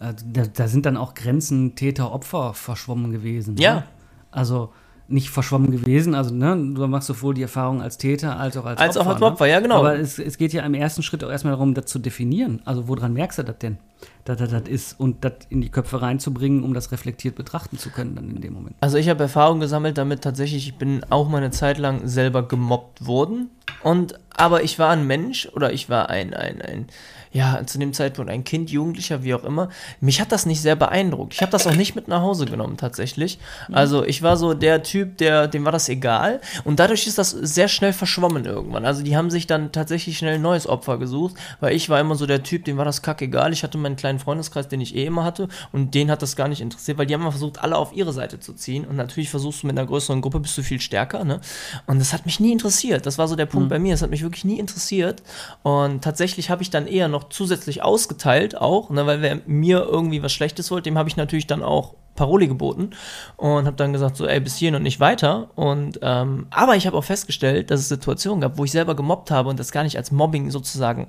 äh, 0.00 0.14
da, 0.24 0.42
da 0.46 0.68
sind 0.68 0.86
dann 0.86 0.96
auch 0.96 1.14
Grenzen 1.14 1.74
Täter-Opfer 1.74 2.54
verschwommen 2.54 3.12
gewesen. 3.12 3.56
Ja. 3.56 3.74
Ne? 3.74 3.84
Also 4.30 4.72
nicht 5.10 5.30
verschwommen 5.30 5.70
gewesen, 5.70 6.14
also 6.14 6.34
ne, 6.34 6.56
du 6.74 6.86
machst 6.86 7.08
sowohl 7.08 7.34
die 7.34 7.42
Erfahrung 7.42 7.82
als 7.82 7.98
Täter 7.98 8.38
als 8.38 8.56
auch 8.56 8.64
als 8.64 8.80
Als 8.80 8.96
auch 8.96 9.02
Opfer. 9.02 9.14
als 9.14 9.22
Opfer, 9.22 9.44
ne? 9.46 9.50
ja, 9.50 9.60
genau. 9.60 9.78
Aber 9.78 9.98
es, 9.98 10.18
es 10.18 10.38
geht 10.38 10.52
ja 10.52 10.62
im 10.62 10.74
ersten 10.74 11.02
Schritt 11.02 11.24
auch 11.24 11.30
erstmal 11.30 11.52
darum, 11.52 11.74
das 11.74 11.86
zu 11.86 11.98
definieren. 11.98 12.62
Also 12.64 12.88
woran 12.88 13.12
merkst 13.12 13.38
du 13.38 13.42
das 13.42 13.58
denn, 13.58 13.78
dass 14.24 14.38
das 14.38 14.50
das 14.50 14.62
ist 14.68 15.00
und 15.00 15.24
das 15.24 15.32
in 15.48 15.60
die 15.60 15.68
Köpfe 15.68 16.00
reinzubringen, 16.00 16.62
um 16.62 16.74
das 16.74 16.92
reflektiert 16.92 17.34
betrachten 17.34 17.78
zu 17.78 17.90
können 17.90 18.14
dann 18.14 18.30
in 18.30 18.40
dem 18.40 18.52
Moment. 18.52 18.76
Also 18.80 18.96
ich 18.98 19.08
habe 19.08 19.22
Erfahrung 19.22 19.60
gesammelt 19.60 19.98
damit 19.98 20.22
tatsächlich, 20.22 20.66
ich 20.68 20.76
bin 20.76 21.04
auch 21.10 21.28
mal 21.28 21.38
eine 21.38 21.50
Zeit 21.50 21.78
lang 21.78 22.06
selber 22.06 22.46
gemobbt 22.46 23.06
worden. 23.06 23.50
Und 23.82 24.18
aber 24.36 24.62
ich 24.62 24.78
war 24.78 24.90
ein 24.90 25.06
Mensch 25.06 25.48
oder 25.54 25.72
ich 25.72 25.90
war 25.90 26.08
ein, 26.08 26.34
ein, 26.34 26.62
ein, 26.62 26.86
ja, 27.32 27.64
zu 27.66 27.78
dem 27.78 27.92
Zeitpunkt 27.92 28.30
ein 28.30 28.44
Kind, 28.44 28.70
Jugendlicher, 28.70 29.22
wie 29.22 29.34
auch 29.34 29.44
immer. 29.44 29.68
Mich 30.00 30.20
hat 30.20 30.32
das 30.32 30.46
nicht 30.46 30.60
sehr 30.60 30.76
beeindruckt. 30.76 31.34
Ich 31.34 31.42
habe 31.42 31.52
das 31.52 31.66
auch 31.66 31.74
nicht 31.74 31.94
mit 31.94 32.08
nach 32.08 32.22
Hause 32.22 32.46
genommen, 32.46 32.76
tatsächlich. 32.76 33.38
Also 33.70 34.04
ich 34.04 34.22
war 34.22 34.36
so 34.36 34.54
der 34.54 34.82
Typ, 34.82 35.18
der, 35.18 35.48
dem 35.48 35.64
war 35.64 35.72
das 35.72 35.88
egal. 35.88 36.40
Und 36.64 36.80
dadurch 36.80 37.06
ist 37.06 37.18
das 37.18 37.30
sehr 37.30 37.68
schnell 37.68 37.92
verschwommen 37.92 38.44
irgendwann. 38.44 38.84
Also 38.84 39.02
die 39.02 39.16
haben 39.16 39.30
sich 39.30 39.46
dann 39.46 39.72
tatsächlich 39.72 40.18
schnell 40.18 40.34
ein 40.34 40.42
neues 40.42 40.66
Opfer 40.66 40.98
gesucht, 40.98 41.36
weil 41.60 41.74
ich 41.74 41.88
war 41.88 42.00
immer 42.00 42.16
so 42.16 42.26
der 42.26 42.42
Typ, 42.42 42.64
dem 42.64 42.76
war 42.76 42.84
das 42.84 43.02
kackegal. 43.02 43.52
Ich 43.52 43.62
hatte 43.62 43.78
meinen 43.78 43.96
kleinen 43.96 44.18
Freundeskreis, 44.18 44.68
den 44.68 44.80
ich 44.80 44.96
eh 44.96 45.06
immer 45.06 45.24
hatte, 45.24 45.48
und 45.72 45.94
den 45.94 46.10
hat 46.10 46.22
das 46.22 46.36
gar 46.36 46.48
nicht 46.48 46.60
interessiert, 46.60 46.98
weil 46.98 47.06
die 47.06 47.14
haben 47.14 47.22
versucht, 47.30 47.62
alle 47.62 47.76
auf 47.76 47.92
ihre 47.94 48.12
Seite 48.12 48.40
zu 48.40 48.52
ziehen. 48.54 48.84
Und 48.84 48.96
natürlich 48.96 49.30
versuchst 49.30 49.62
du 49.62 49.66
mit 49.66 49.78
einer 49.78 49.86
größeren 49.86 50.20
Gruppe, 50.20 50.40
bist 50.40 50.56
du 50.58 50.62
viel 50.62 50.80
stärker, 50.80 51.24
ne? 51.24 51.40
Und 51.86 51.98
das 51.98 52.12
hat 52.12 52.26
mich 52.26 52.40
nie 52.40 52.52
interessiert. 52.52 53.06
Das 53.06 53.18
war 53.18 53.28
so 53.28 53.36
der 53.36 53.46
Punkt 53.46 53.68
bei 53.68 53.78
mir. 53.78 53.94
Das 53.94 54.02
hat 54.02 54.10
mich 54.10 54.22
wirklich 54.22 54.44
nie 54.44 54.58
interessiert. 54.58 55.22
Und 55.62 56.02
tatsächlich 56.02 56.50
habe 56.50 56.62
ich 56.62 56.70
dann 56.70 56.86
eher 56.86 57.08
noch 57.08 57.19
zusätzlich 57.30 57.82
ausgeteilt, 57.82 58.56
auch, 58.56 58.90
ne, 58.90 59.06
weil 59.06 59.20
wer 59.20 59.40
mir 59.46 59.80
irgendwie 59.80 60.22
was 60.22 60.32
Schlechtes 60.32 60.70
wollte, 60.70 60.84
dem 60.84 60.98
habe 60.98 61.08
ich 61.08 61.16
natürlich 61.16 61.46
dann 61.46 61.62
auch 61.62 61.94
Paroli 62.16 62.48
geboten 62.48 62.90
und 63.36 63.66
habe 63.66 63.76
dann 63.76 63.92
gesagt, 63.92 64.16
so, 64.16 64.26
ey, 64.26 64.40
bis 64.40 64.56
hierhin 64.56 64.74
und 64.74 64.82
nicht 64.82 65.00
weiter. 65.00 65.50
Und 65.54 65.98
ähm, 66.02 66.46
aber 66.50 66.76
ich 66.76 66.86
habe 66.86 66.96
auch 66.96 67.04
festgestellt, 67.04 67.70
dass 67.70 67.80
es 67.80 67.88
Situationen 67.88 68.40
gab, 68.40 68.58
wo 68.58 68.64
ich 68.64 68.72
selber 68.72 68.94
gemobbt 68.94 69.30
habe 69.30 69.48
und 69.48 69.58
das 69.58 69.72
gar 69.72 69.84
nicht 69.84 69.96
als 69.96 70.10
Mobbing 70.10 70.50
sozusagen 70.50 71.08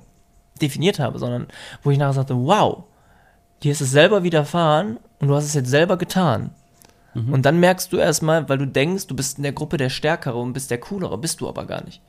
definiert 0.60 0.98
habe, 0.98 1.18
sondern 1.18 1.48
wo 1.82 1.90
ich 1.90 1.98
nachher 1.98 2.12
sagte, 2.12 2.36
wow, 2.36 2.84
dir 3.62 3.72
ist 3.72 3.80
es 3.80 3.90
selber 3.90 4.22
widerfahren 4.22 4.98
und 5.20 5.28
du 5.28 5.34
hast 5.34 5.44
es 5.44 5.54
jetzt 5.54 5.70
selber 5.70 5.96
getan. 5.96 6.50
Und 7.32 7.44
dann 7.44 7.60
merkst 7.60 7.92
du 7.92 7.98
erstmal, 7.98 8.48
weil 8.48 8.58
du 8.58 8.66
denkst, 8.66 9.06
du 9.06 9.14
bist 9.14 9.36
in 9.36 9.42
der 9.42 9.52
Gruppe 9.52 9.76
der 9.76 9.90
Stärkere 9.90 10.38
und 10.38 10.54
bist 10.54 10.70
der 10.70 10.78
Coolere, 10.78 11.18
bist 11.18 11.40
du 11.40 11.48
aber 11.48 11.66
gar 11.66 11.84
nicht. 11.84 12.00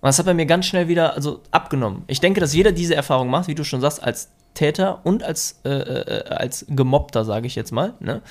Und 0.00 0.06
das 0.06 0.18
hat 0.18 0.26
bei 0.26 0.34
mir 0.34 0.46
ganz 0.46 0.66
schnell 0.66 0.88
wieder 0.88 1.14
also 1.14 1.42
abgenommen. 1.50 2.04
Ich 2.06 2.20
denke, 2.20 2.40
dass 2.40 2.54
jeder 2.54 2.72
diese 2.72 2.94
Erfahrung 2.94 3.28
macht, 3.28 3.48
wie 3.48 3.54
du 3.54 3.64
schon 3.64 3.82
sagst, 3.82 4.02
als 4.02 4.30
Täter 4.54 5.04
und 5.04 5.22
als, 5.22 5.60
äh, 5.64 5.68
äh, 5.68 6.24
als 6.28 6.64
Gemobbter, 6.68 7.24
sage 7.24 7.46
ich 7.46 7.54
jetzt 7.54 7.70
mal. 7.70 7.94
Ne? 8.00 8.22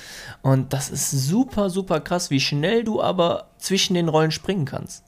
Und 0.42 0.72
das 0.72 0.90
ist 0.90 1.10
super, 1.10 1.70
super 1.70 2.00
krass, 2.00 2.30
wie 2.30 2.40
schnell 2.40 2.82
du 2.82 3.00
aber 3.00 3.50
zwischen 3.58 3.94
den 3.94 4.08
Rollen 4.08 4.32
springen 4.32 4.64
kannst. 4.64 5.04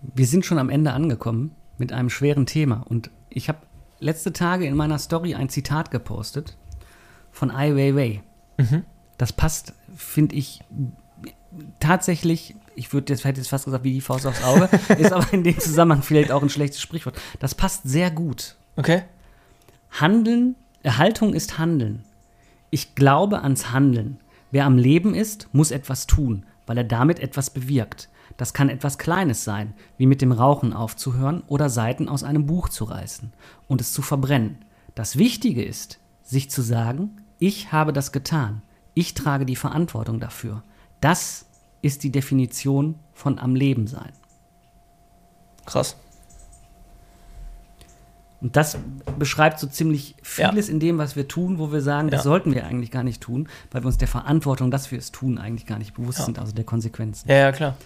Wir 0.00 0.26
sind 0.26 0.46
schon 0.46 0.58
am 0.58 0.70
Ende 0.70 0.92
angekommen 0.92 1.54
mit 1.78 1.92
einem 1.92 2.10
schweren 2.10 2.46
Thema. 2.46 2.84
Und 2.88 3.10
ich 3.28 3.48
habe 3.48 3.58
letzte 3.98 4.32
Tage 4.32 4.66
in 4.66 4.76
meiner 4.76 4.98
Story 4.98 5.34
ein 5.34 5.48
Zitat 5.48 5.90
gepostet 5.90 6.56
von 7.32 7.50
Ai 7.50 7.74
Weiwei. 7.74 8.22
Das 9.18 9.32
passt, 9.32 9.74
finde 9.94 10.36
ich, 10.36 10.60
tatsächlich, 11.80 12.54
ich 12.74 12.92
würde 12.92 13.12
jetzt, 13.12 13.24
hätte 13.24 13.40
jetzt 13.40 13.48
fast 13.48 13.64
gesagt, 13.64 13.84
wie 13.84 13.92
die 13.92 14.00
Faust 14.00 14.26
aufs 14.26 14.42
Auge, 14.42 14.68
ist 14.98 15.12
aber 15.12 15.32
in 15.32 15.44
dem 15.44 15.58
Zusammenhang 15.58 16.02
vielleicht 16.02 16.32
auch 16.32 16.42
ein 16.42 16.48
schlechtes 16.48 16.80
Sprichwort. 16.80 17.20
Das 17.38 17.54
passt 17.54 17.82
sehr 17.84 18.10
gut. 18.10 18.56
Okay? 18.76 19.02
Handeln, 19.90 20.56
Haltung 20.84 21.34
ist 21.34 21.58
Handeln. 21.58 22.04
Ich 22.70 22.94
glaube 22.94 23.42
ans 23.42 23.72
Handeln. 23.72 24.18
Wer 24.50 24.64
am 24.66 24.78
Leben 24.78 25.14
ist, 25.14 25.48
muss 25.52 25.70
etwas 25.70 26.06
tun, 26.06 26.44
weil 26.66 26.78
er 26.78 26.84
damit 26.84 27.20
etwas 27.20 27.50
bewirkt. 27.50 28.08
Das 28.36 28.54
kann 28.54 28.70
etwas 28.70 28.98
Kleines 28.98 29.44
sein, 29.44 29.74
wie 29.98 30.06
mit 30.06 30.22
dem 30.22 30.32
Rauchen 30.32 30.72
aufzuhören 30.72 31.42
oder 31.46 31.68
Seiten 31.68 32.08
aus 32.08 32.24
einem 32.24 32.46
Buch 32.46 32.68
zu 32.68 32.84
reißen 32.84 33.32
und 33.68 33.80
es 33.80 33.92
zu 33.92 34.02
verbrennen. 34.02 34.58
Das 34.94 35.16
Wichtige 35.16 35.62
ist, 35.62 35.98
sich 36.22 36.50
zu 36.50 36.62
sagen, 36.62 37.18
ich 37.38 37.72
habe 37.72 37.92
das 37.92 38.12
getan. 38.12 38.62
Ich 38.94 39.14
trage 39.14 39.46
die 39.46 39.56
Verantwortung 39.56 40.20
dafür. 40.20 40.62
Das 41.02 41.44
ist 41.82 42.02
die 42.04 42.10
Definition 42.10 42.94
von 43.12 43.38
am 43.38 43.54
Leben 43.54 43.86
sein. 43.86 44.12
Krass. 45.66 45.96
Und 48.40 48.56
das 48.56 48.76
beschreibt 49.18 49.60
so 49.60 49.68
ziemlich 49.68 50.16
vieles 50.22 50.68
in 50.68 50.80
dem, 50.80 50.98
was 50.98 51.14
wir 51.14 51.28
tun, 51.28 51.58
wo 51.60 51.70
wir 51.70 51.80
sagen, 51.80 52.08
das 52.10 52.20
Ja. 52.20 52.24
sollten 52.24 52.54
wir 52.54 52.66
eigentlich 52.66 52.90
gar 52.90 53.04
nicht 53.04 53.20
tun, 53.22 53.48
weil 53.70 53.82
wir 53.82 53.86
uns 53.86 53.98
der 53.98 54.08
Verantwortung, 54.08 54.70
dass 54.72 54.90
wir 54.90 54.98
es 54.98 55.12
tun, 55.12 55.38
eigentlich 55.38 55.66
gar 55.66 55.78
nicht 55.78 55.94
bewusst 55.94 56.18
Ja. 56.20 56.24
sind, 56.24 56.38
also 56.40 56.52
der 56.52 56.64
Konsequenzen. 56.64 57.28
Ja, 57.28 57.36
ja, 57.36 57.52
klar. 57.52 57.76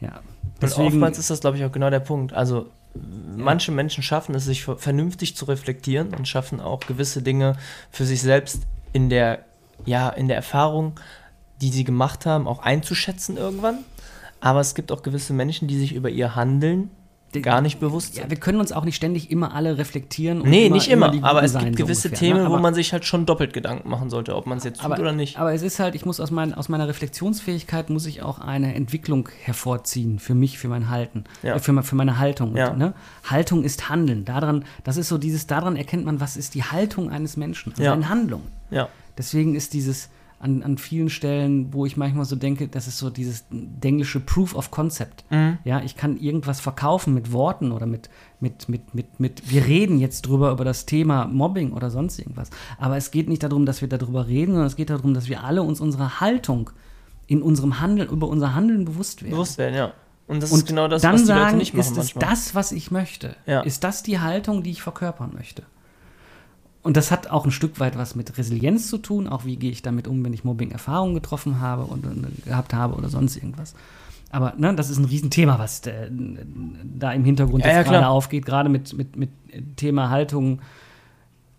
Ja. 0.00 0.20
Und 0.60 0.76
oftmals 0.78 1.18
ist 1.18 1.30
das, 1.30 1.40
glaube 1.40 1.56
ich, 1.56 1.64
auch 1.64 1.72
genau 1.72 1.88
der 1.88 2.00
Punkt. 2.00 2.34
Also, 2.34 2.68
manche 3.36 3.72
Menschen 3.72 4.02
schaffen 4.02 4.34
es, 4.34 4.44
sich 4.44 4.64
ver- 4.64 4.76
vernünftig 4.76 5.34
zu 5.36 5.46
reflektieren 5.46 6.12
und 6.14 6.28
schaffen 6.28 6.60
auch 6.60 6.80
gewisse 6.80 7.22
Dinge 7.22 7.56
für 7.90 8.04
sich 8.04 8.20
selbst 8.20 8.62
in 8.92 9.08
der, 9.08 9.44
ja, 9.86 10.10
in 10.10 10.28
der 10.28 10.36
Erfahrung, 10.36 10.92
die 11.62 11.70
sie 11.70 11.84
gemacht 11.84 12.26
haben, 12.26 12.46
auch 12.46 12.58
einzuschätzen 12.60 13.36
irgendwann. 13.38 13.78
Aber 14.40 14.60
es 14.60 14.74
gibt 14.74 14.92
auch 14.92 15.02
gewisse 15.02 15.32
Menschen, 15.32 15.68
die 15.68 15.78
sich 15.78 15.94
über 15.94 16.10
ihr 16.10 16.34
Handeln 16.34 16.90
gar 17.40 17.62
nicht 17.62 17.80
bewusst 17.80 18.14
Ja, 18.14 18.22
sind. 18.22 18.30
wir 18.30 18.36
können 18.38 18.60
uns 18.60 18.72
auch 18.72 18.84
nicht 18.84 18.96
ständig 18.96 19.30
immer 19.30 19.54
alle 19.54 19.78
reflektieren. 19.78 20.42
Und 20.42 20.50
nee, 20.50 20.68
nicht 20.68 20.88
immer, 20.88 21.08
die 21.10 21.22
aber 21.22 21.42
es 21.42 21.54
gibt 21.56 21.78
so 21.78 21.84
gewisse 21.84 22.08
ungefähr, 22.08 22.28
Themen, 22.28 22.42
ne? 22.44 22.50
wo 22.50 22.58
man 22.58 22.74
sich 22.74 22.92
halt 22.92 23.06
schon 23.06 23.24
doppelt 23.24 23.54
Gedanken 23.54 23.88
machen 23.88 24.10
sollte, 24.10 24.36
ob 24.36 24.46
man 24.46 24.58
es 24.58 24.64
jetzt 24.64 24.82
tut 24.82 24.84
aber, 24.92 25.00
oder 25.00 25.12
nicht. 25.12 25.38
Aber 25.38 25.54
es 25.54 25.62
ist 25.62 25.78
halt, 25.78 25.94
ich 25.94 26.04
muss 26.04 26.20
aus, 26.20 26.30
mein, 26.30 26.52
aus 26.52 26.68
meiner 26.68 26.88
Reflexionsfähigkeit 26.88 27.88
muss 27.88 28.04
ich 28.04 28.20
auch 28.20 28.38
eine 28.38 28.74
Entwicklung 28.74 29.30
hervorziehen 29.44 30.18
für 30.18 30.34
mich, 30.34 30.58
für 30.58 30.68
mein 30.68 30.90
Halten, 30.90 31.24
Ja. 31.42 31.54
äh, 31.54 31.58
für, 31.58 31.82
für 31.82 31.94
meine 31.96 32.18
Haltung. 32.18 32.54
Ja. 32.54 32.68
Und, 32.72 32.78
ne? 32.78 32.92
Haltung 33.24 33.62
ist 33.64 33.88
Handeln. 33.88 34.26
Daran, 34.26 34.64
das 34.84 34.98
ist 34.98 35.08
so 35.08 35.16
dieses, 35.16 35.46
daran 35.46 35.76
erkennt 35.76 36.04
man, 36.04 36.20
was 36.20 36.36
ist 36.36 36.54
die 36.54 36.64
Haltung 36.64 37.08
eines 37.10 37.38
Menschen, 37.38 37.70
also 37.72 37.82
Ja. 37.82 37.92
eine 37.94 38.08
Handlung. 38.10 38.42
ja. 38.70 38.88
Deswegen 39.16 39.54
ist 39.54 39.72
dieses 39.74 40.08
an, 40.42 40.64
an 40.64 40.76
vielen 40.76 41.08
Stellen, 41.08 41.72
wo 41.72 41.86
ich 41.86 41.96
manchmal 41.96 42.24
so 42.24 42.34
denke, 42.34 42.66
das 42.66 42.88
ist 42.88 42.98
so 42.98 43.10
dieses 43.10 43.44
englische 43.80 44.18
Proof 44.18 44.56
of 44.56 44.72
Concept. 44.72 45.24
Mhm. 45.30 45.58
Ja, 45.64 45.80
ich 45.82 45.96
kann 45.96 46.18
irgendwas 46.18 46.58
verkaufen 46.60 47.14
mit 47.14 47.32
Worten 47.32 47.70
oder 47.70 47.86
mit, 47.86 48.10
mit, 48.40 48.68
mit, 48.68 48.92
mit, 48.92 49.20
mit, 49.20 49.50
wir 49.50 49.64
reden 49.66 50.00
jetzt 50.00 50.22
drüber 50.22 50.50
über 50.50 50.64
das 50.64 50.84
Thema 50.84 51.26
Mobbing 51.26 51.72
oder 51.72 51.90
sonst 51.90 52.18
irgendwas. 52.18 52.50
Aber 52.76 52.96
es 52.96 53.12
geht 53.12 53.28
nicht 53.28 53.44
darum, 53.44 53.66
dass 53.66 53.82
wir 53.82 53.88
darüber 53.88 54.26
reden, 54.26 54.52
sondern 54.52 54.66
es 54.66 54.74
geht 54.74 54.90
darum, 54.90 55.14
dass 55.14 55.28
wir 55.28 55.44
alle 55.44 55.62
uns 55.62 55.80
unserer 55.80 56.20
Haltung 56.20 56.70
in 57.28 57.40
unserem 57.40 57.80
Handeln, 57.80 58.08
über 58.08 58.26
unser 58.26 58.52
Handeln 58.52 58.84
bewusst 58.84 59.22
werden. 59.22 59.34
Bewusst 59.34 59.58
werden, 59.58 59.76
ja. 59.76 59.92
Und 60.26 60.42
das 60.42 60.50
Und 60.50 60.58
ist 60.58 60.66
genau 60.66 60.88
das, 60.88 61.02
dann 61.02 61.14
was 61.14 61.20
die 61.20 61.26
sagen, 61.28 61.40
Leute 61.44 61.56
nicht 61.56 61.74
machen 61.74 61.86
ist 61.92 61.96
manchmal. 61.96 62.30
das, 62.30 62.54
was 62.56 62.72
ich 62.72 62.90
möchte? 62.90 63.36
Ja. 63.46 63.60
Ist 63.60 63.84
das 63.84 64.02
die 64.02 64.18
Haltung, 64.18 64.64
die 64.64 64.70
ich 64.72 64.82
verkörpern 64.82 65.30
möchte? 65.34 65.62
Und 66.82 66.96
das 66.96 67.10
hat 67.10 67.30
auch 67.30 67.44
ein 67.44 67.52
Stück 67.52 67.78
weit 67.78 67.96
was 67.96 68.16
mit 68.16 68.36
Resilienz 68.36 68.88
zu 68.88 68.98
tun, 68.98 69.28
auch 69.28 69.44
wie 69.44 69.56
gehe 69.56 69.70
ich 69.70 69.82
damit 69.82 70.08
um, 70.08 70.24
wenn 70.24 70.32
ich 70.32 70.42
Mobbing-Erfahrungen 70.42 71.14
getroffen 71.14 71.60
habe 71.60 71.84
und, 71.84 72.04
und 72.04 72.44
gehabt 72.44 72.74
habe 72.74 72.94
oder 72.94 73.08
sonst 73.08 73.36
irgendwas. 73.36 73.74
Aber 74.32 74.54
ne, 74.56 74.74
das 74.74 74.90
ist 74.90 74.98
ein 74.98 75.04
Riesenthema, 75.04 75.58
was 75.58 75.86
äh, 75.86 76.10
da 76.10 77.12
im 77.12 77.24
Hintergrund 77.24 77.64
Ja, 77.64 77.70
jetzt 77.70 77.86
ja, 77.86 77.92
gerade 77.92 78.08
aufgeht, 78.08 78.46
gerade 78.46 78.68
mit, 78.68 78.94
mit, 78.94 79.16
mit 79.16 79.30
Thema 79.76 80.10
Haltung 80.10 80.60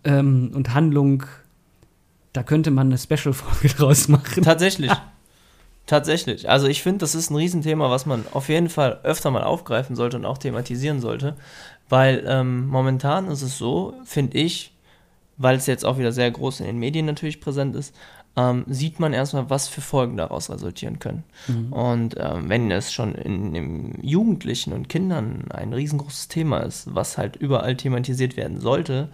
ähm, 0.03 0.51
und 0.53 0.73
Handlung. 0.73 1.23
Da 2.33 2.43
könnte 2.43 2.71
man 2.71 2.87
eine 2.87 2.97
Special-Folge 2.97 3.69
draus 3.77 4.07
machen. 4.07 4.43
Tatsächlich. 4.43 4.91
Tatsächlich. 5.85 6.49
Also 6.49 6.67
ich 6.67 6.81
finde, 6.81 6.99
das 6.99 7.13
ist 7.13 7.29
ein 7.29 7.35
Riesenthema, 7.35 7.89
was 7.89 8.05
man 8.05 8.25
auf 8.31 8.49
jeden 8.49 8.69
Fall 8.69 8.99
öfter 9.03 9.31
mal 9.31 9.43
aufgreifen 9.43 9.95
sollte 9.95 10.17
und 10.17 10.25
auch 10.25 10.37
thematisieren 10.37 10.99
sollte. 10.99 11.35
Weil 11.89 12.23
ähm, 12.25 12.67
momentan 12.67 13.27
ist 13.27 13.41
es 13.41 13.57
so, 13.57 13.93
finde 14.03 14.37
ich, 14.37 14.72
weil 15.37 15.57
es 15.57 15.65
jetzt 15.65 15.85
auch 15.85 15.97
wieder 15.97 16.11
sehr 16.11 16.31
groß 16.31 16.59
in 16.61 16.65
den 16.65 16.79
Medien 16.79 17.05
natürlich 17.05 17.41
präsent 17.41 17.75
ist, 17.75 17.93
ähm, 18.35 18.65
sieht 18.67 18.99
man 18.99 19.13
erstmal, 19.13 19.49
was 19.49 19.67
für 19.67 19.81
Folgen 19.81 20.17
daraus 20.17 20.49
resultieren 20.49 20.97
können. 20.97 21.23
Und 21.71 22.15
ähm, 22.17 22.49
wenn 22.49 22.71
es 22.71 22.91
schon 22.91 23.13
in, 23.13 23.53
in 23.53 23.99
Jugendlichen 24.01 24.73
und 24.73 24.89
Kindern 24.89 25.45
ein 25.51 25.71
riesengroßes 25.71 26.29
Thema 26.29 26.59
ist, 26.61 26.95
was 26.95 27.17
halt 27.19 27.35
überall 27.35 27.77
thematisiert 27.77 28.35
werden 28.35 28.59
sollte, 28.59 29.09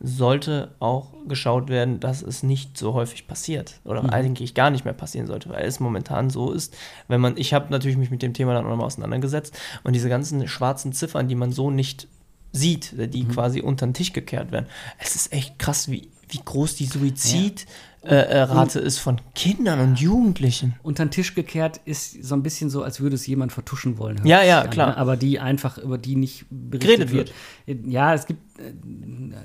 sollte 0.00 0.74
auch 0.80 1.12
geschaut 1.28 1.68
werden, 1.68 2.00
dass 2.00 2.22
es 2.22 2.42
nicht 2.42 2.76
so 2.76 2.94
häufig 2.94 3.28
passiert 3.28 3.78
oder 3.84 4.12
eigentlich 4.12 4.54
gar 4.54 4.70
nicht 4.70 4.84
mehr 4.84 4.94
passieren 4.94 5.28
sollte, 5.28 5.50
weil 5.50 5.64
es 5.64 5.78
momentan 5.78 6.28
so 6.28 6.50
ist, 6.50 6.74
wenn 7.08 7.20
man, 7.20 7.36
ich 7.36 7.54
habe 7.54 7.70
natürlich 7.70 7.96
mich 7.96 8.10
mit 8.10 8.22
dem 8.22 8.34
Thema 8.34 8.54
dann 8.54 8.64
auch 8.64 8.70
nochmal 8.70 8.86
auseinandergesetzt 8.86 9.56
und 9.84 9.92
diese 9.92 10.08
ganzen 10.08 10.48
schwarzen 10.48 10.92
Ziffern, 10.92 11.28
die 11.28 11.36
man 11.36 11.52
so 11.52 11.70
nicht 11.70 12.08
sieht, 12.52 12.94
die 13.14 13.24
quasi 13.26 13.60
unter 13.60 13.86
den 13.86 13.94
Tisch 13.94 14.12
gekehrt 14.12 14.52
werden, 14.52 14.66
es 14.98 15.14
ist 15.16 15.32
echt 15.32 15.58
krass, 15.58 15.90
wie, 15.90 16.08
wie 16.28 16.40
groß 16.44 16.76
die 16.76 16.86
Suizidrate 16.86 17.64
äh, 18.04 18.14
äh, 18.16 18.40
Rate 18.42 18.80
ist 18.80 18.98
von 18.98 19.20
Kindern 19.34 19.78
und 19.78 20.00
Jugendlichen. 20.00 20.74
unter 20.82 21.04
den 21.04 21.12
Tisch 21.12 21.34
gekehrt 21.36 21.80
ist 21.84 22.24
so 22.24 22.34
ein 22.34 22.42
bisschen 22.42 22.68
so, 22.68 22.82
als 22.82 23.00
würde 23.00 23.14
es 23.14 23.26
jemand 23.28 23.52
vertuschen 23.52 23.96
wollen. 23.96 24.20
Ja, 24.26 24.42
ja, 24.42 24.66
klar. 24.66 24.88
ne? 24.88 24.96
Aber 24.96 25.16
die 25.16 25.38
einfach, 25.38 25.78
über 25.78 25.98
die 25.98 26.16
nicht 26.16 26.44
berichtet 26.50 27.10
Geredet 27.10 27.32
wird. 27.66 27.86
Ja, 27.86 28.12
es 28.12 28.26
gibt, 28.26 28.58
äh, 28.60 28.72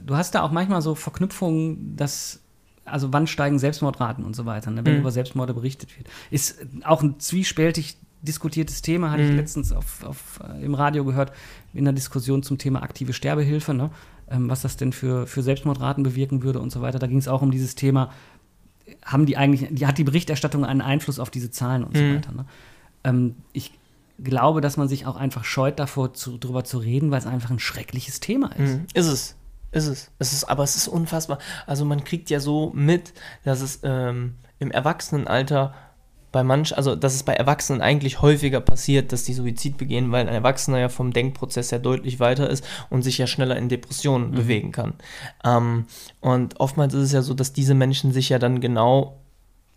du 0.05 0.15
hast 0.17 0.33
da 0.33 0.41
auch 0.41 0.51
manchmal 0.51 0.81
so 0.81 0.95
Verknüpfungen, 0.95 1.95
dass, 1.95 2.39
also 2.83 3.13
wann 3.13 3.27
steigen 3.27 3.59
Selbstmordraten 3.59 4.23
und 4.25 4.35
so 4.35 4.45
weiter, 4.45 4.71
ne, 4.71 4.83
wenn 4.83 4.95
Mhm. 4.95 4.99
über 5.01 5.11
Selbstmorde 5.11 5.53
berichtet 5.53 5.95
wird. 5.97 6.07
Ist 6.31 6.65
auch 6.83 7.03
ein 7.03 7.19
zwiespältig 7.19 7.97
diskutiertes 8.21 8.81
Thema, 8.81 9.11
hatte 9.11 9.23
ich 9.23 9.29
Mhm. 9.31 9.35
letztens 9.37 9.71
auf, 9.71 10.03
auf, 10.03 10.39
äh, 10.43 10.63
im 10.65 10.73
Radio 10.73 11.05
gehört, 11.05 11.31
in 11.73 11.83
der 11.85 11.93
Diskussion 11.93 12.43
zum 12.43 12.57
Thema 12.57 12.81
aktive 12.83 13.13
Sterbehilfe, 13.13 13.73
ne? 13.73 13.91
ähm, 14.29 14.49
was 14.49 14.61
das 14.61 14.75
denn 14.77 14.91
für, 14.93 15.27
für 15.27 15.41
Selbstmordraten 15.43 16.03
bewirken 16.03 16.43
würde 16.43 16.59
und 16.59 16.71
so 16.71 16.81
weiter. 16.81 16.99
Da 16.99 17.07
ging 17.07 17.17
es 17.19 17.27
auch 17.27 17.41
um 17.41 17.51
dieses 17.51 17.75
Thema, 17.75 18.11
haben 19.05 19.25
die 19.25 19.37
eigentlich, 19.37 19.67
die, 19.71 19.85
hat 19.87 19.97
die 19.97 20.03
Berichterstattung 20.03 20.65
einen 20.65 20.81
Einfluss 20.81 21.19
auf 21.19 21.29
diese 21.29 21.51
Zahlen 21.51 21.83
und 21.83 21.95
so 21.95 22.03
Mhm. 22.03 22.15
weiter. 22.15 22.31
Ne? 22.31 22.45
Ähm, 23.03 23.35
ich 23.53 23.71
glaube, 24.21 24.61
dass 24.61 24.77
man 24.77 24.87
sich 24.87 25.05
auch 25.05 25.15
einfach 25.15 25.43
scheut 25.43 25.77
davor, 25.79 26.13
zu, 26.13 26.37
drüber 26.37 26.63
zu 26.63 26.79
reden, 26.79 27.11
weil 27.11 27.19
es 27.19 27.27
einfach 27.27 27.51
ein 27.51 27.59
schreckliches 27.59 28.19
Thema 28.19 28.47
ist. 28.53 28.77
Mhm. 28.77 28.85
Ist 28.93 29.07
es. 29.07 29.35
Ist 29.71 29.87
es. 29.87 30.09
es 30.17 30.33
ist, 30.33 30.45
aber 30.45 30.63
es 30.63 30.75
ist 30.75 30.87
unfassbar. 30.87 31.37
Also 31.67 31.85
man 31.85 32.03
kriegt 32.03 32.29
ja 32.29 32.39
so 32.39 32.71
mit, 32.73 33.13
dass 33.43 33.61
es 33.61 33.81
ähm, 33.83 34.35
im 34.59 34.71
Erwachsenenalter 34.71 35.73
bei 36.31 36.43
manch, 36.43 36.75
also 36.75 36.95
dass 36.95 37.15
es 37.15 37.23
bei 37.23 37.33
Erwachsenen 37.33 37.81
eigentlich 37.81 38.21
häufiger 38.21 38.59
passiert, 38.59 39.11
dass 39.11 39.23
die 39.23 39.33
Suizid 39.33 39.77
begehen, 39.77 40.11
weil 40.11 40.27
ein 40.27 40.33
Erwachsener 40.33 40.79
ja 40.79 40.89
vom 40.89 41.13
Denkprozess 41.13 41.71
ja 41.71 41.79
deutlich 41.79 42.19
weiter 42.19 42.49
ist 42.49 42.65
und 42.89 43.03
sich 43.03 43.17
ja 43.17 43.27
schneller 43.27 43.55
in 43.55 43.69
Depressionen 43.69 44.31
bewegen 44.31 44.71
kann. 44.71 44.93
Ähm, 45.43 45.85
und 46.19 46.59
oftmals 46.59 46.93
ist 46.93 47.03
es 47.03 47.11
ja 47.11 47.21
so, 47.21 47.33
dass 47.33 47.53
diese 47.53 47.73
Menschen 47.73 48.11
sich 48.11 48.29
ja 48.29 48.39
dann 48.39 48.59
genau 48.59 49.17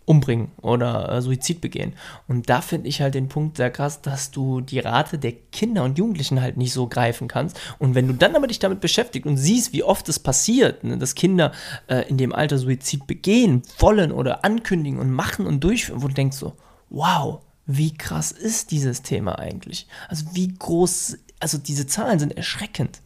umbringen 0.05 0.51
oder 0.61 1.11
äh, 1.11 1.21
Suizid 1.21 1.61
begehen. 1.61 1.93
Und 2.27 2.49
da 2.49 2.61
finde 2.61 2.89
ich 2.89 3.01
halt 3.01 3.15
den 3.15 3.29
Punkt 3.29 3.57
sehr 3.57 3.69
krass, 3.69 4.01
dass 4.01 4.31
du 4.31 4.61
die 4.61 4.79
Rate 4.79 5.17
der 5.17 5.33
Kinder 5.51 5.83
und 5.83 5.97
Jugendlichen 5.97 6.41
halt 6.41 6.57
nicht 6.57 6.73
so 6.73 6.87
greifen 6.87 7.27
kannst. 7.27 7.59
Und 7.79 7.95
wenn 7.95 8.07
du 8.07 8.13
dann 8.13 8.35
aber 8.35 8.47
dich 8.47 8.59
damit 8.59 8.81
beschäftigst 8.81 9.27
und 9.27 9.37
siehst, 9.37 9.73
wie 9.73 9.83
oft 9.83 10.09
es 10.09 10.19
passiert, 10.19 10.83
ne, 10.83 10.97
dass 10.97 11.15
Kinder 11.15 11.51
äh, 11.87 12.07
in 12.09 12.17
dem 12.17 12.33
Alter 12.33 12.57
Suizid 12.57 13.07
begehen 13.07 13.61
wollen 13.79 14.11
oder 14.11 14.43
ankündigen 14.43 14.99
und 14.99 15.11
machen 15.11 15.45
und 15.45 15.63
durchführen, 15.63 16.01
wo 16.01 16.07
du 16.07 16.13
denkst 16.13 16.37
so, 16.37 16.53
wow, 16.89 17.41
wie 17.65 17.93
krass 17.93 18.31
ist 18.31 18.71
dieses 18.71 19.03
Thema 19.03 19.39
eigentlich? 19.39 19.87
Also 20.09 20.25
wie 20.33 20.47
groß, 20.47 21.17
also 21.39 21.57
diese 21.57 21.87
Zahlen 21.87 22.19
sind 22.19 22.35
erschreckend. 22.35 23.01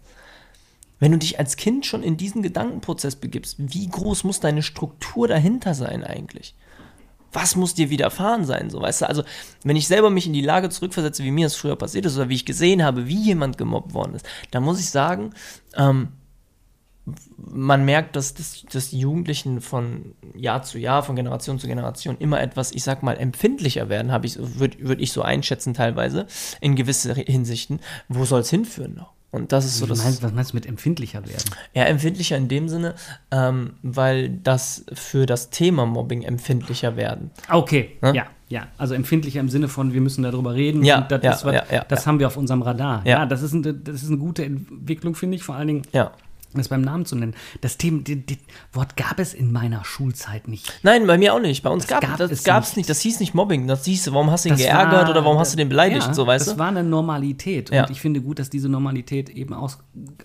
Wenn 1.00 1.12
du 1.12 1.18
dich 1.18 1.40
als 1.40 1.58
Kind 1.58 1.86
schon 1.86 2.04
in 2.04 2.16
diesen 2.16 2.42
Gedankenprozess 2.42 3.18
begibst, 3.18 3.58
wie 3.60 3.88
groß 3.88 4.24
muss 4.24 4.40
deine 4.40 4.64
Struktur 4.64 5.28
dahinter 5.28 5.74
sein 5.74 6.04
eigentlich? 6.04 6.56
Was 7.36 7.58
muss 7.58 7.74
dir 7.74 7.90
widerfahren 7.90 8.46
sein, 8.46 8.70
so 8.70 8.82
weißt 8.82 9.02
du? 9.02 9.10
Also, 9.10 9.24
wenn 9.64 9.76
ich 9.76 9.88
selber 9.88 10.10
mich 10.10 10.26
in 10.26 10.32
die 10.32 10.42
Lage 10.42 10.70
zurückversetze, 10.70 11.22
wie 11.26 11.32
mir 11.32 11.48
es 11.48 11.56
früher 11.56 11.76
passiert 11.76 12.06
ist 12.06 12.16
oder 12.16 12.30
wie 12.30 12.36
ich 12.36 12.46
gesehen 12.46 12.82
habe, 12.82 13.08
wie 13.08 13.22
jemand 13.22 13.58
gemobbt 13.58 13.94
worden 13.94 14.16
ist, 14.16 14.26
dann 14.52 14.64
muss 14.64 14.80
ich 14.80 14.90
sagen, 14.90 15.34
ähm, 15.76 16.14
man 17.38 17.84
merkt, 17.84 18.16
dass, 18.16 18.34
dass, 18.34 18.64
dass 18.72 18.90
die 18.90 19.00
Jugendlichen 19.00 19.60
von 19.60 20.16
Jahr 20.34 20.64
zu 20.64 20.80
Jahr, 20.80 21.04
von 21.04 21.18
Generation 21.18 21.60
zu 21.60 21.68
Generation 21.68 22.16
immer 22.20 22.42
etwas, 22.42 22.72
ich 22.72 22.84
sag 22.84 23.04
mal, 23.04 23.18
empfindlicher 23.18 23.90
werden, 23.90 24.14
habe 24.14 24.26
ich, 24.26 24.38
würde 24.40 24.80
würd 24.80 25.02
ich 25.02 25.12
so 25.12 25.22
einschätzen 25.22 25.74
teilweise, 25.74 26.26
in 26.62 26.76
gewisse 26.76 27.14
Hinsichten. 27.14 27.82
Wo 28.08 28.24
soll 28.24 28.42
es 28.42 28.50
hinführen 28.50 28.96
noch? 28.96 29.15
Und 29.36 29.52
das 29.52 29.66
ist 29.66 29.78
so 29.78 29.86
Wie 29.86 29.90
das. 29.90 30.04
meinst, 30.04 30.24
was 30.24 30.32
meinst 30.34 30.52
du 30.54 30.58
mit 30.58 30.66
empfindlicher 30.66 31.22
werden? 31.28 31.44
Ja, 31.74 31.84
empfindlicher 31.84 32.38
in 32.38 32.48
dem 32.48 32.70
Sinne, 32.70 32.96
ähm, 33.32 33.74
weil 33.84 34.30
das 34.30 34.86
für 34.94 35.26
das 35.26 35.50
Thema 35.50 35.86
Mobbing 35.86 36.24
empfindlicher 36.24 36.96
werden. 36.96 37.32
Okay, 37.50 37.98
Ne? 38.02 38.16
ja, 38.16 38.26
ja. 38.50 38.68
Also 38.78 38.94
empfindlicher 38.94 39.40
im 39.40 39.50
Sinne 39.50 39.68
von, 39.68 39.94
wir 39.94 40.02
müssen 40.02 40.24
darüber 40.24 40.54
reden. 40.54 40.84
Ja, 40.84 41.00
und 41.02 41.12
das, 41.12 41.22
ja, 41.24 41.32
was, 41.32 41.44
ja, 41.54 41.64
ja, 41.72 41.86
das 41.88 42.08
haben 42.08 42.20
wir 42.20 42.28
auf 42.28 42.38
unserem 42.38 42.62
Radar. 42.62 43.02
Ja. 43.06 43.20
Ja, 43.20 43.26
das, 43.26 43.42
ist 43.42 43.54
eine, 43.54 43.74
das 43.74 44.04
ist 44.04 44.10
eine 44.10 44.18
gute 44.18 44.46
Entwicklung, 44.46 45.16
finde 45.16 45.36
ich, 45.36 45.44
vor 45.44 45.56
allen 45.56 45.68
Dingen 45.68 45.82
Ja. 45.92 46.12
Das 46.60 46.70
beim 46.70 46.82
Namen 46.82 47.06
zu 47.06 47.16
nennen. 47.16 47.36
Das 47.62 47.78
Thema, 47.78 48.02
die, 48.02 48.18
die 48.26 48.38
Wort 48.74 48.98
gab 48.98 49.20
es 49.20 49.34
in 49.34 49.52
meiner 49.52 49.84
Schulzeit 49.86 50.48
nicht. 50.48 50.72
Nein, 50.84 51.08
bei 51.08 51.18
mir 51.18 51.34
auch 51.34 51.40
nicht. 51.40 51.64
Bei 51.64 51.70
uns 51.70 51.86
Das 51.88 52.00
gab, 52.02 52.18
das 52.18 52.32
es 52.32 52.44
gab's 52.44 52.70
nicht. 52.70 52.78
nicht. 52.78 52.90
Das 52.90 53.00
hieß 53.02 53.20
nicht 53.20 53.34
Mobbing. 53.34 53.68
Das 53.68 53.86
hieß, 53.86 54.12
warum 54.14 54.32
hast 54.32 54.46
du 54.46 54.50
ihn 54.50 54.54
Das 54.56 54.62
geärgert 54.62 54.94
war- 55.06 55.10
oder 55.10 55.24
warum 55.26 55.40
hast 55.40 55.54
du 55.54 55.58
den 55.58 55.70
beleidigt, 55.70 56.08
ja, 56.08 56.14
so 56.14 56.26
weißt 56.28 56.48
das 56.48 56.54
du? 56.56 56.60
war 56.60 56.68
eine 56.70 56.84
Normalität. 56.84 57.70
Ja. 57.72 57.84
Und 57.84 57.92
ich 57.92 58.02
finde 58.02 58.22
gut, 58.22 58.40
dass 58.40 58.50
diese 58.50 58.70
Normalität 58.70 59.30
eben 59.30 59.54
aus, 59.54 59.80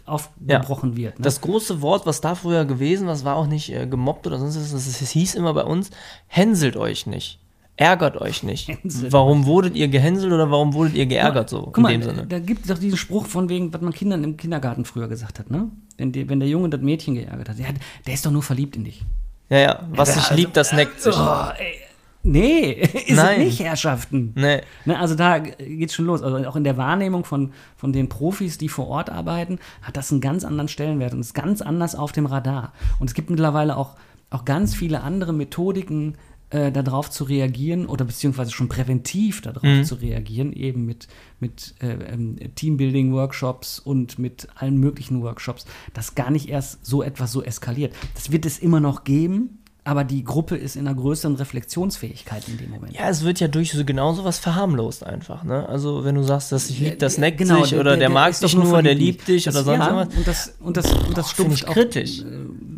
aufgebrochen 0.06 0.96
wird. 0.96 1.18
Ne? 1.18 1.22
Das 1.24 1.40
große 1.40 1.82
Wort, 1.82 2.06
was 2.06 2.20
da 2.20 2.34
früher 2.34 2.64
gewesen 2.64 3.06
war, 3.06 3.22
war 3.24 3.36
auch 3.36 3.46
nicht 3.46 3.72
äh, 3.72 3.86
gemobbt 3.86 4.26
oder 4.26 4.38
sonst 4.38 4.56
was. 4.56 4.72
Es, 4.86 5.10
hieß 5.10 5.34
immer 5.34 5.54
bei 5.54 5.64
uns, 5.64 5.90
hänselt 6.26 6.76
euch 6.76 7.06
nicht. 7.06 7.38
Ärgert 7.76 8.20
euch 8.20 8.42
nicht. 8.42 8.68
Hänselt 8.82 9.10
warum 9.12 9.46
wurdet 9.46 9.74
ihr 9.74 9.88
gehänselt 9.88 10.32
oder 10.32 10.50
warum 10.50 10.74
wurdet 10.74 10.94
ihr 10.94 11.06
geärgert, 11.06 11.48
so 11.48 11.62
Guck 11.62 11.78
in 11.78 11.82
mal, 11.82 11.92
dem 11.92 12.02
Sinne? 12.02 12.26
da 12.26 12.38
gibt 12.38 12.62
es 12.62 12.66
doch 12.68 12.78
diesen 12.78 12.98
Spruch 12.98 13.24
von 13.26 13.48
wegen, 13.48 13.72
was 13.72 13.80
man 13.80 13.92
Kindern 13.94 14.22
im 14.22 14.36
Kindergarten 14.36 14.84
früher 14.84 15.08
gesagt 15.08 15.38
hat, 15.38 15.50
ne? 15.50 15.70
Wenn, 16.00 16.12
die, 16.12 16.28
wenn 16.28 16.40
der 16.40 16.48
Junge 16.48 16.68
das 16.70 16.80
Mädchen 16.80 17.14
geärgert 17.14 17.50
hat, 17.50 17.58
ja, 17.58 17.66
der 18.06 18.14
ist 18.14 18.24
doch 18.26 18.30
nur 18.30 18.42
verliebt 18.42 18.74
in 18.76 18.84
dich. 18.84 19.02
Ja, 19.50 19.58
ja. 19.58 19.88
Was 19.90 20.14
sich 20.14 20.22
also- 20.24 20.34
liebt, 20.34 20.56
das 20.56 20.72
neckt 20.72 21.00
sich. 21.00 21.14
Oh, 21.16 21.44
ey. 21.58 21.74
Nee, 22.22 22.72
ist 23.06 23.16
Nein. 23.16 23.40
es 23.40 23.46
nicht, 23.46 23.60
Herrschaften. 23.60 24.32
Nee. 24.36 24.60
Ne, 24.84 24.98
also 24.98 25.14
da 25.14 25.38
geht's 25.38 25.94
schon 25.94 26.04
los. 26.04 26.22
Also 26.22 26.36
auch 26.48 26.56
in 26.56 26.64
der 26.64 26.76
Wahrnehmung 26.76 27.24
von, 27.24 27.52
von 27.76 27.92
den 27.92 28.08
Profis, 28.10 28.58
die 28.58 28.68
vor 28.68 28.88
Ort 28.88 29.08
arbeiten, 29.10 29.58
hat 29.82 29.96
das 29.96 30.10
einen 30.12 30.20
ganz 30.20 30.44
anderen 30.44 30.68
Stellenwert 30.68 31.14
und 31.14 31.20
ist 31.20 31.34
ganz 31.34 31.62
anders 31.62 31.94
auf 31.94 32.12
dem 32.12 32.26
Radar. 32.26 32.72
Und 32.98 33.08
es 33.08 33.14
gibt 33.14 33.30
mittlerweile 33.30 33.76
auch, 33.76 33.96
auch 34.28 34.44
ganz 34.44 34.74
viele 34.74 35.00
andere 35.02 35.32
Methodiken, 35.32 36.16
äh, 36.50 36.72
darauf 36.72 37.10
zu 37.10 37.24
reagieren 37.24 37.86
oder 37.86 38.04
beziehungsweise 38.04 38.50
schon 38.50 38.68
präventiv 38.68 39.40
darauf 39.40 39.62
Mhm. 39.62 39.84
zu 39.84 39.94
reagieren, 39.96 40.52
eben 40.52 40.84
mit, 40.84 41.06
mit 41.38 41.74
äh, 41.80 41.92
ähm, 42.12 42.36
Teambuilding-Workshops 42.56 43.78
und 43.78 44.18
mit 44.18 44.48
allen 44.56 44.76
möglichen 44.78 45.22
Workshops, 45.22 45.66
dass 45.94 46.14
gar 46.14 46.30
nicht 46.30 46.48
erst 46.48 46.84
so 46.84 47.02
etwas 47.02 47.32
so 47.32 47.42
eskaliert. 47.42 47.94
Das 48.14 48.30
wird 48.32 48.46
es 48.46 48.58
immer 48.58 48.80
noch 48.80 49.04
geben, 49.04 49.58
aber 49.84 50.04
die 50.04 50.24
Gruppe 50.24 50.56
ist 50.56 50.76
in 50.76 50.86
einer 50.86 50.94
größeren 50.96 51.36
Reflexionsfähigkeit 51.36 52.46
in 52.48 52.58
dem 52.58 52.70
Moment. 52.70 52.94
Ja, 52.94 53.08
es 53.08 53.24
wird 53.24 53.40
ja 53.40 53.48
durch 53.48 53.72
so 53.72 53.84
genau 53.84 54.12
sowas 54.12 54.38
verharmlost 54.38 55.04
einfach, 55.04 55.42
ne? 55.44 55.68
Also 55.68 56.04
wenn 56.04 56.16
du 56.16 56.22
sagst, 56.22 56.52
dass 56.52 56.68
ich 56.68 56.80
lieb, 56.80 56.98
das 56.98 57.16
neckt 57.18 57.38
Genau, 57.38 57.64
sich 57.64 57.74
oder 57.76 57.96
der, 57.96 58.10
mag 58.10 58.30
ist 58.32 58.42
doch 58.42 58.48
dich 58.50 58.58
nur, 58.58 58.82
der 58.82 58.94
liebt 58.94 59.26
dich 59.26 59.48
oder 59.48 59.62
sonst 59.64 59.78
ja, 59.78 59.86
irgendwas. 60.00 60.16
Und 60.18 60.26
das, 60.26 60.54
und 60.60 60.76
das, 60.76 60.92
und 60.92 61.16
das 61.16 61.26
ich 61.26 61.32
stumpft 61.32 61.68
auch, 61.68 61.72
kritisch. 61.74 62.20
äh, 62.20 62.24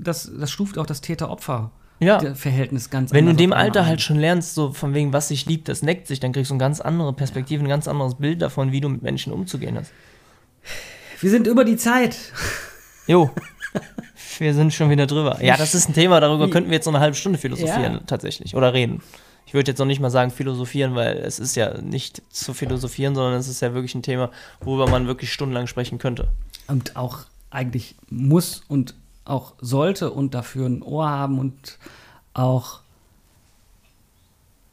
das, 0.02 0.30
das 0.38 0.50
stuft 0.50 0.78
auch 0.78 0.86
das 0.86 1.00
Täter-Opfer. 1.00 1.72
Ja. 2.02 2.34
Verhältnis 2.34 2.90
ganz 2.90 3.12
Wenn 3.12 3.26
du 3.26 3.34
dem 3.34 3.52
Alter 3.52 3.86
halt 3.86 4.00
schon 4.00 4.18
lernst, 4.18 4.54
so 4.54 4.72
von 4.72 4.94
wegen, 4.94 5.12
was 5.12 5.28
sich 5.28 5.46
liebt, 5.46 5.68
das 5.68 5.82
neckt 5.82 6.06
sich, 6.06 6.20
dann 6.20 6.32
kriegst 6.32 6.50
du 6.50 6.54
eine 6.54 6.60
ganz 6.60 6.80
andere 6.80 7.12
Perspektive, 7.12 7.62
ein 7.64 7.68
ganz 7.68 7.86
anderes 7.88 8.16
Bild 8.16 8.42
davon, 8.42 8.72
wie 8.72 8.80
du 8.80 8.88
mit 8.88 9.02
Menschen 9.02 9.32
umzugehen 9.32 9.76
hast. 9.78 9.92
Wir 11.20 11.30
sind 11.30 11.46
über 11.46 11.64
die 11.64 11.76
Zeit. 11.76 12.16
Jo. 13.06 13.30
Wir 14.38 14.54
sind 14.54 14.72
schon 14.74 14.90
wieder 14.90 15.06
drüber. 15.06 15.38
Ja, 15.42 15.56
das 15.56 15.74
ist 15.74 15.88
ein 15.88 15.94
Thema, 15.94 16.18
darüber 16.20 16.48
könnten 16.50 16.70
wir 16.70 16.76
jetzt 16.76 16.86
noch 16.86 16.94
eine 16.94 17.02
halbe 17.02 17.16
Stunde 17.16 17.38
philosophieren, 17.38 17.94
Ja. 17.94 18.00
tatsächlich. 18.06 18.54
Oder 18.56 18.72
reden. 18.74 19.00
Ich 19.46 19.54
würde 19.54 19.70
jetzt 19.70 19.78
noch 19.78 19.86
nicht 19.86 20.00
mal 20.00 20.10
sagen 20.10 20.30
philosophieren, 20.30 20.94
weil 20.94 21.16
es 21.18 21.38
ist 21.38 21.56
ja 21.56 21.80
nicht 21.80 22.22
zu 22.30 22.54
philosophieren, 22.54 23.14
sondern 23.14 23.38
es 23.38 23.48
ist 23.48 23.60
ja 23.60 23.74
wirklich 23.74 23.94
ein 23.94 24.02
Thema, 24.02 24.30
worüber 24.60 24.88
man 24.88 25.06
wirklich 25.06 25.32
stundenlang 25.32 25.66
sprechen 25.66 25.98
könnte. 25.98 26.28
Und 26.68 26.96
auch 26.96 27.20
eigentlich 27.50 27.94
muss 28.08 28.62
und 28.68 28.94
auch 29.24 29.54
sollte 29.60 30.10
und 30.10 30.34
dafür 30.34 30.66
ein 30.66 30.82
Ohr 30.82 31.08
haben 31.08 31.38
und 31.38 31.78
auch 32.34 32.80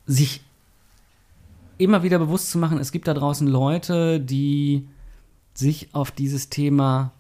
sich 0.06 0.42
immer 1.78 2.04
wieder 2.04 2.20
bewusst 2.20 2.50
zu 2.52 2.58
machen, 2.58 2.80
es 2.80 2.92
gibt 2.92 3.08
da 3.08 3.14
draußen 3.14 3.48
Leute, 3.48 4.20
die 4.20 4.88
sich 5.54 5.90
auf 5.94 6.12
dieses 6.12 6.50
Thema 6.50 7.12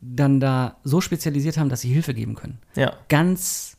dann 0.00 0.38
da 0.38 0.76
so 0.84 1.00
spezialisiert 1.00 1.56
haben, 1.58 1.68
dass 1.70 1.80
sie 1.80 1.92
Hilfe 1.92 2.14
geben 2.14 2.34
können. 2.34 2.58
Ja. 2.76 2.92
ganz 3.08 3.76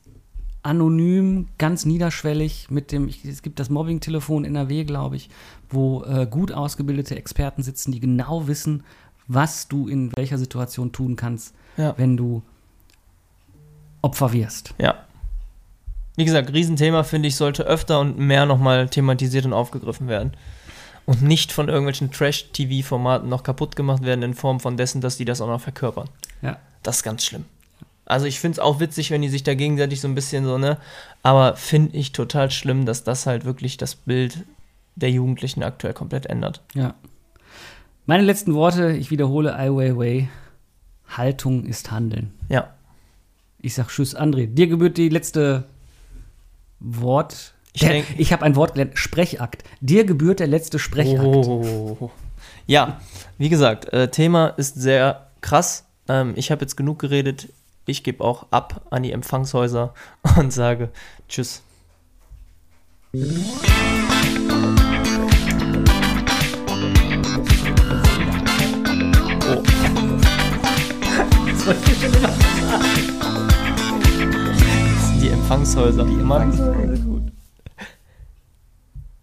anonym, 0.63 1.47
ganz 1.59 1.86
niederschwellig 1.86 2.71
mit 2.71 2.91
dem, 2.91 3.07
es 3.07 3.43
gibt 3.43 3.59
das 3.59 3.69
Mobbing-Telefon 3.69 4.45
NRW, 4.45 4.84
glaube 4.84 5.15
ich, 5.15 5.30
wo 5.69 6.03
äh, 6.03 6.26
gut 6.26 6.51
ausgebildete 6.51 7.15
Experten 7.15 7.61
sitzen, 7.61 7.91
die 7.91 7.99
genau 7.99 8.47
wissen, 8.47 8.84
was 9.28 9.67
du 9.67 9.88
in 9.88 10.11
welcher 10.17 10.39
Situation 10.39 10.91
tun 10.91 11.15
kannst, 11.15 11.53
Ja. 11.78 11.93
wenn 11.97 12.17
du 12.17 12.41
Opfer 14.06 14.32
wirst. 14.34 14.76
Ja. 14.78 14.95
Wie 16.16 16.26
gesagt, 16.26 16.53
Riesenthema, 16.53 17.03
finde 17.03 17.28
ich, 17.28 17.36
sollte 17.36 17.64
öfter 17.64 17.99
und 17.99 18.20
mehr 18.20 18.45
nochmal 18.45 18.88
thematisiert 18.88 19.45
und 19.45 19.53
aufgegriffen 19.53 20.08
werden. 20.08 20.32
Und 21.08 21.24
nicht 21.24 21.51
von 21.51 21.70
irgendwelchen 21.70 22.12
Trash-TV-Formaten 22.12 23.28
noch 23.28 23.41
kaputt 23.41 23.76
gemacht 23.76 24.03
werden 24.03 24.22
in 24.22 24.34
Form 24.36 24.60
von 24.60 24.78
dessen, 24.78 25.01
dass 25.01 25.18
die 25.18 25.26
das 25.26 25.41
auch 25.41 25.47
noch 25.47 25.60
verkörpern. 25.60 26.08
Ja. 26.43 26.58
Das 26.84 26.97
ist 26.97 27.03
ganz 27.03 27.26
schlimm. 27.26 27.45
Also 28.06 28.28
ich 28.28 28.39
finde 28.39 28.53
es 28.53 28.60
auch 28.60 28.80
witzig, 28.80 29.10
wenn 29.10 29.24
die 29.24 29.30
sich 29.30 29.41
da 29.41 29.56
gegenseitig 29.56 29.99
so 29.99 30.08
ein 30.08 30.14
bisschen 30.14 30.45
so, 30.45 30.60
ne? 30.60 30.78
Aber 31.24 31.56
finde 31.56 31.97
ich 31.97 32.12
total 32.12 32.51
schlimm, 32.51 32.86
dass 32.86 33.03
das 33.03 33.26
halt 33.26 33.43
wirklich 33.43 33.78
das 33.78 33.95
Bild 33.95 34.45
der 34.95 35.10
Jugendlichen 35.10 35.64
aktuell 35.64 35.95
komplett 35.95 36.28
ändert. 36.28 36.62
Ja. 36.76 36.93
Meine 38.06 38.24
letzten 38.24 38.53
Worte, 38.53 38.91
ich 38.91 39.10
wiederhole 39.10 39.56
Ai 39.56 39.70
Weiwei. 39.70 40.30
Haltung 41.08 41.66
ist 41.66 41.89
Handeln. 41.89 42.32
Ja. 42.49 42.74
Ich 43.66 43.74
sag 43.74 43.88
Tschüss, 43.88 44.16
André. 44.16 44.45
Dir 44.45 44.68
gebührt 44.68 44.95
die 44.95 45.09
letzte 45.09 45.63
Wort. 46.80 47.55
Ich 47.74 47.82
Der- 47.82 48.03
ich 48.16 48.32
habe 48.32 48.45
ein 48.45 48.55
Wort 48.55 48.74
gelernt. 48.76 48.91
Sprechakt. 48.99 49.63
Dir 49.82 50.03
gebührt 50.05 50.39
der 50.39 50.45
letzte 50.45 50.78
Sprechakt. 50.78 51.26
Oh. 51.26 52.11
Ja, 52.68 53.01
wie 53.39 53.49
gesagt, 53.49 53.91
äh, 53.91 54.11
Thema 54.11 54.49
ist 54.49 54.76
sehr 54.76 55.32
krass. 55.41 55.86
Ähm, 56.07 56.34
ich 56.36 56.51
habe 56.51 56.61
jetzt 56.61 56.76
genug 56.78 56.99
geredet. 56.99 57.49
Ich 57.88 58.03
gebe 58.03 58.24
auch 58.24 58.45
ab 58.51 58.86
an 58.91 59.01
die 59.01 59.11
Empfangshäuser 59.11 59.95
und 60.38 60.53
sage 60.53 60.89
Tschüss. 61.28 61.63
Oh. 69.47 69.63
Empfangshäuser. 75.46 76.06
Die 76.06 76.16
Empfangshäuser. 76.16 77.14